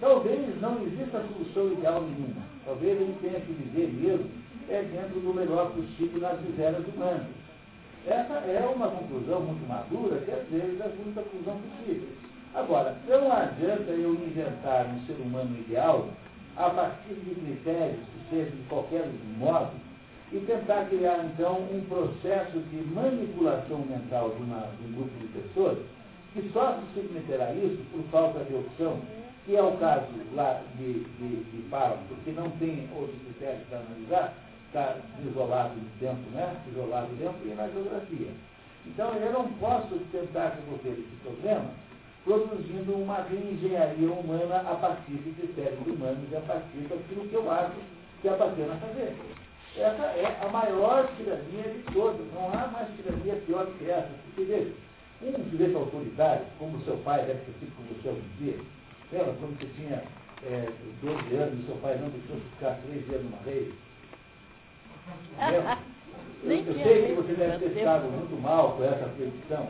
[0.00, 2.42] Talvez não exista solução ideal nenhuma.
[2.64, 4.30] Talvez ele tenha que viver mesmo
[4.68, 7.26] é dentro do melhor possível nas misérias humanas.
[8.06, 12.08] Essa é uma conclusão muito madura, que às vezes é a única conclusão possível.
[12.54, 16.08] Agora, não adianta eu inventar um ser humano ideal
[16.56, 19.08] a partir de critérios que sejam de qualquer
[19.38, 19.70] modo
[20.32, 25.26] e tentar criar, então, um processo de manipulação mental de, uma, de um grupo de
[25.28, 25.78] pessoas
[26.32, 29.00] que só se submeterá a isso por falta de opção,
[29.44, 31.68] que é o caso lá de, de, de
[32.08, 34.34] porque não tem outros critérios para analisar,
[34.66, 34.96] está
[35.26, 36.56] isolado no tempo, né?
[36.70, 38.30] Isolado no tempo e na geografia.
[38.86, 41.70] Então, eu não posso tentar resolver esse problema
[42.24, 47.50] produzindo uma reengenharia humana a partir de critérios humanos e a partir daquilo que eu
[47.50, 47.74] acho
[48.20, 49.16] que é bacana fazer.
[49.76, 52.20] Essa é a maior tirania de todas.
[52.32, 54.10] Não há mais tirania pior que essa.
[54.26, 54.72] Porque, veja,
[55.22, 58.58] um sujeito autoritário, como seu pai deve ter sido com você algum dia,
[59.12, 60.02] lembra quando você tinha
[60.44, 60.68] é,
[61.02, 63.72] 12 anos e seu pai não deixou ficar três dias numa rede?
[66.44, 69.68] Eu, eu sei que você deve ter ficado muito mal com essa predicção.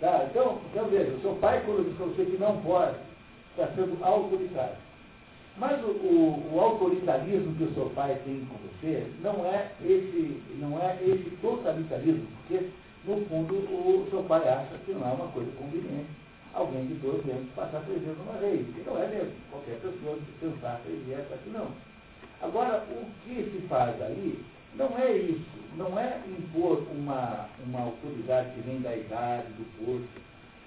[0.00, 0.24] Tá?
[0.30, 2.96] Então, então veja, o seu pai, disse para você que não pode,
[3.50, 4.76] está sendo autoritário.
[5.56, 10.40] Mas o, o, o, autoritarismo que o seu pai tem com você não é esse,
[10.60, 12.68] não é esse totalitarismo, porque,
[13.04, 16.21] no fundo, o seu pai acha que não é uma coisa conveniente
[16.54, 18.60] alguém de 12 anos passar três dias numa vez.
[18.60, 19.32] E não é mesmo.
[19.50, 21.68] Qualquer pessoa pensar três dias aqui não.
[22.40, 28.54] Agora, o que se faz aí não é isso, não é impor uma, uma autoridade
[28.54, 30.20] que vem da idade, do posto,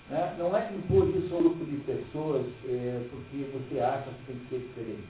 [0.09, 0.35] né?
[0.37, 4.49] Não é impor isso ao grupo de pessoas é, porque você acha que tem que
[4.49, 5.07] ser diferente.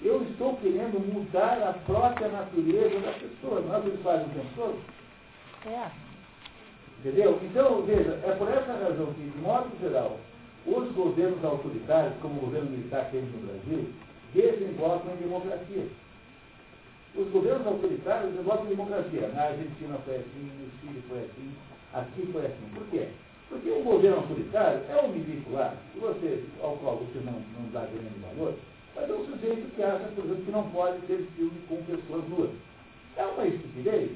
[0.00, 3.60] Eu estou querendo mudar a própria natureza da pessoa.
[3.60, 4.80] Não é o que eles fazem o tempo todo?
[5.66, 6.01] É.
[7.02, 7.36] Entendeu?
[7.42, 10.20] Então, veja, é por essa razão que, de modo geral,
[10.64, 13.88] os governos autoritários, como o governo militar que temos no Brasil,
[14.32, 15.86] desembocam em democracia.
[17.16, 19.28] Os governos autoritários desembocam em democracia.
[19.34, 21.52] Na Argentina foi assim, no Chile foi assim,
[21.92, 22.70] aqui foi assim.
[22.72, 23.08] Por quê?
[23.48, 27.80] Porque o governo autoritário é um indivíduo lá, você, ao qual você não, não dá
[27.80, 28.54] grande valor,
[28.94, 32.28] mas é um sujeito que acha, por exemplo, que não pode ter filme com pessoas
[32.28, 32.50] nuas.
[33.16, 34.12] É uma estupidez,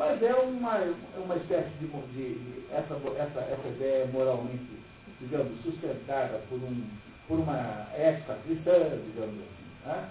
[0.00, 0.78] mas é uma,
[1.22, 4.80] uma espécie de, de, essa, essa, essa ideia moralmente,
[5.20, 6.82] digamos, sustentada por, um,
[7.28, 8.72] por uma ética cristã,
[9.04, 9.84] digamos assim.
[9.84, 10.08] Né?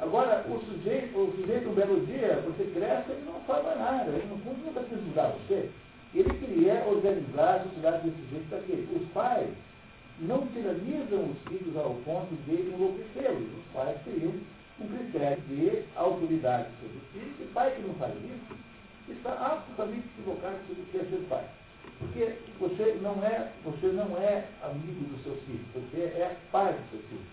[0.00, 4.26] Agora, o sujeito, o sujeito, um belo dia, você cresce, ele não mais nada, ele
[4.28, 5.70] no fundo nunca quis mudar você.
[6.14, 8.84] Ele queria organizar a sociedade desse jeito para quê?
[8.94, 9.48] Os pais
[10.20, 13.48] não tiranizam os filhos ao ponto de enlouquecê-los.
[13.48, 14.34] Os pais teriam
[14.78, 17.40] um critério de autoridade sobre os filhos.
[17.40, 18.71] E pai que não faz isso
[19.08, 21.44] está absolutamente equivocado sobre o que é ser pai.
[21.98, 26.90] Porque você não é, você não é amigo dos seus filhos, você é pai dos
[26.90, 27.26] seus filhos.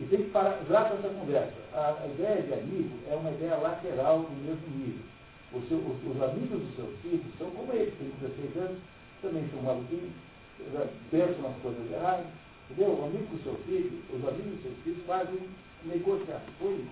[0.00, 1.54] E tem que parar, para essa conversa.
[1.74, 5.04] A, a ideia de amigo é uma ideia lateral do mesmo nível.
[5.68, 8.78] Seu, os, os, amigos dos seus filhos são como eles, têm 16 anos,
[9.20, 10.12] também são maluquinhos,
[11.10, 12.26] pensam nas coisas erradas.
[12.70, 12.94] Entendeu?
[12.94, 15.40] O amigo do seu filho, os amigos dos seus filhos fazem
[15.84, 16.86] negociações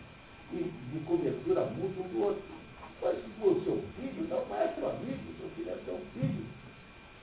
[0.52, 2.57] de cobertura mútua um do outro.
[3.02, 6.44] Mas o seu filho não é seu amigo, seu filho é seu filho.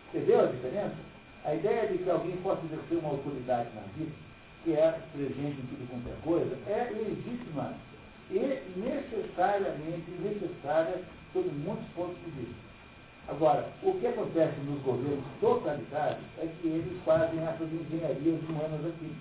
[0.09, 0.95] Entendeu a diferença?
[1.43, 4.11] A ideia de que alguém possa exercer uma autoridade na vida,
[4.63, 7.73] que é presente em tudo quanto é coisa, é legítima
[8.31, 8.39] e
[8.79, 11.01] necessariamente necessária
[11.33, 12.65] sob muitos pontos de vista.
[13.27, 19.11] Agora, o que acontece nos governos totalitários é que eles fazem essas engenharias humanas aqui.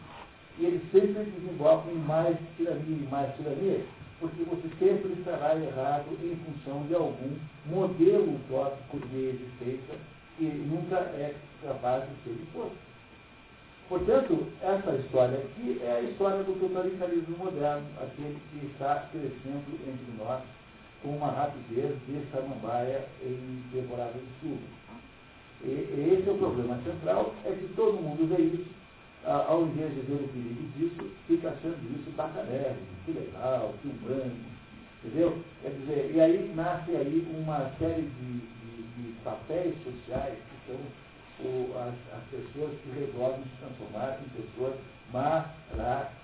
[0.58, 3.84] E eles sempre desembocam em mais tirania e mais tirania,
[4.24, 7.36] porque você sempre estará errado em função de algum
[7.66, 9.96] modelo utópico de existência
[10.38, 12.78] que nunca é capaz de ser imposto.
[13.86, 20.16] Portanto, essa história aqui é a história do totalitarismo moderno, aquele que está crescendo entre
[20.16, 20.42] nós
[21.02, 24.62] com uma rapidez de samambaia em temporada de chuva.
[25.64, 28.70] E, esse é o problema central, é que todo mundo vê isso,
[29.26, 33.88] a, ao invés de ver o perigo disso, fica achando isso bacanérrimo, que legal, que
[33.88, 34.36] humano,
[35.02, 35.38] entendeu?
[35.62, 40.80] Quer dizer, e aí nasce aí uma série de, de, de papéis sociais que são
[41.40, 44.74] o, as, as, pessoas que resolvem se transformar em pessoas
[45.12, 46.14] maravilhosas.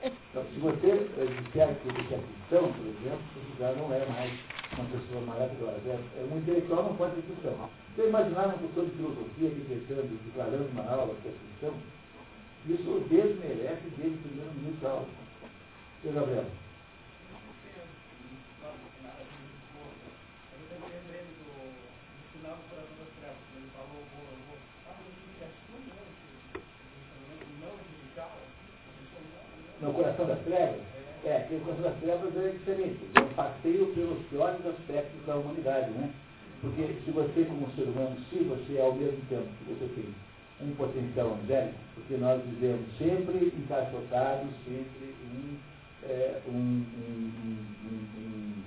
[0.00, 4.06] Então, se você eh, disser que você é cristão, por exemplo, você já não é
[4.06, 4.32] mais
[4.78, 5.80] uma pessoa maravilhosa.
[5.86, 7.68] É, é, um intelectual não pode ser cristão.
[7.98, 11.72] Você imaginar um professor de filosofia decretando, declarando uma aula que é
[12.68, 15.08] isso desmerece desde o primeiro minuto da aula.
[16.02, 16.44] Seu Gabriel.
[29.80, 30.80] no coração das trevas,
[31.24, 32.98] é, que o coração das trevas é diferente.
[33.16, 36.12] É um passeio pelos piores aspectos da humanidade, né?
[36.60, 40.14] Porque se você, como ser humano, se você, ao mesmo tempo que você tem
[40.60, 45.58] um potencial angélico, porque nós vivemos sempre encaixotados, sempre em
[46.02, 48.62] é, um, um, um,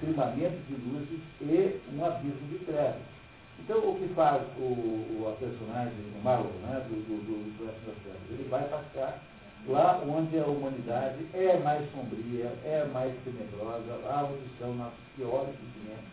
[0.00, 3.14] firmamento de luzes e um abismo de trevas.
[3.58, 7.66] Então, o que faz o, o a personagem, o Marlon, né, do, do, do, do
[7.66, 8.20] das Trevas?
[8.30, 9.22] Ele vai passear
[9.68, 15.54] lá onde a humanidade é mais sombria, é mais tenebrosa, lá onde estão nossos piores
[15.54, 16.10] sentimentos,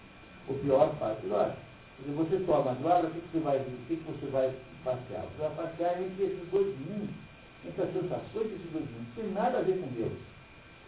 [0.48, 1.22] o pior parte.
[1.30, 1.56] Olha,
[2.04, 4.54] se você toma droga, o que, você vai o que, você vai
[4.84, 5.24] passear?
[5.24, 7.16] Você vai passear entre esses dois mundos,
[7.66, 10.14] entre as sensações desses dois mundos, sem nada a ver com Deus.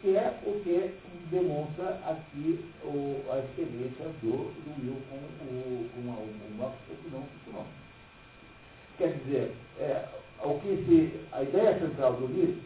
[0.02, 0.96] Que é o que
[1.32, 7.74] demonstra aqui o, a experiência do, do Will com o, com o nosso.
[8.98, 10.06] Quer dizer, é,
[10.44, 12.62] o que se, a ideia central do livro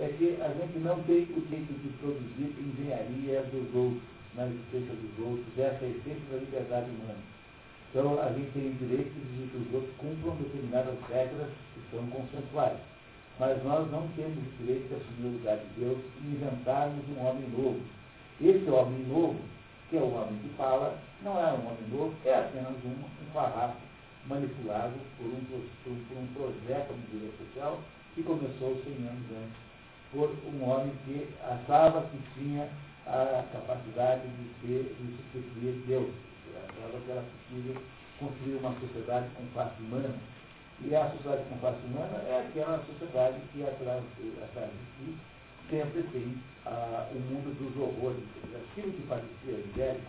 [0.00, 4.02] é que a gente não tem o direito de produzir engenharia dos outros,
[4.34, 7.18] na existência dos outros, essa é a essência da liberdade humana.
[7.90, 12.06] Então, a gente tem o direito de que os outros cumpram determinadas regras que são
[12.08, 12.78] consensuais.
[13.38, 17.24] Mas nós não temos o direito de assumir o lugar de Deus e inventarmos um
[17.24, 17.80] homem novo.
[18.40, 19.40] Esse homem novo,
[19.88, 23.32] que é o homem que fala, não é um homem novo, é apenas um, um
[23.32, 23.76] farrapo
[24.26, 25.40] manipulado por um,
[25.84, 27.80] por, um projeto de vida social
[28.14, 29.56] que começou 100 anos antes,
[30.12, 32.68] por um homem que achava que tinha
[33.08, 36.28] a capacidade de ser, de substituir Deus
[36.68, 37.82] achava que era possível
[38.18, 40.14] construir uma sociedade com face humana.
[40.80, 44.02] E a sociedade com face humana é aquela sociedade que atrás,
[44.42, 45.18] atrás de si
[45.70, 48.22] sempre tem ah, o mundo dos horrores.
[48.54, 50.06] Aquilo que parecia angélico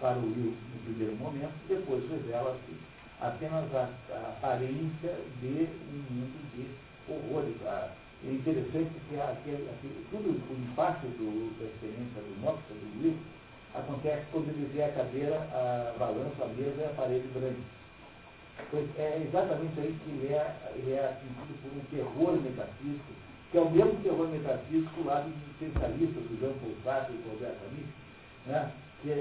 [0.00, 2.76] para o Will no primeiro momento, depois revela-se
[3.20, 6.66] apenas a, a, aparência de um mundo de
[7.10, 7.54] horrores.
[7.64, 7.90] Ah,
[8.24, 13.16] é interessante que aquele, aquele, tudo o impacto do, da experiência do Moxa, do Will,
[13.74, 17.78] acontece quando ele vê a cadeira, a balança, a mesa e a parede branca.
[18.70, 23.12] Pois é exatamente aí que ele é, ele é atingido por um terror metafísico,
[23.52, 27.30] que é o mesmo terror metafísico lá dos especialistas, do Jean Paul Sartre e do
[27.30, 27.94] Roberto Amici,
[28.46, 28.72] né?
[29.00, 29.14] que,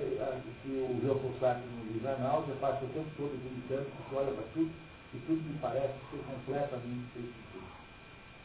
[0.63, 4.15] que o Jean Paul Sartre no livro Anal, já passa o tempo todo vomitando, que
[4.15, 4.71] olha para tudo,
[5.13, 7.29] e tudo me parece ser completamente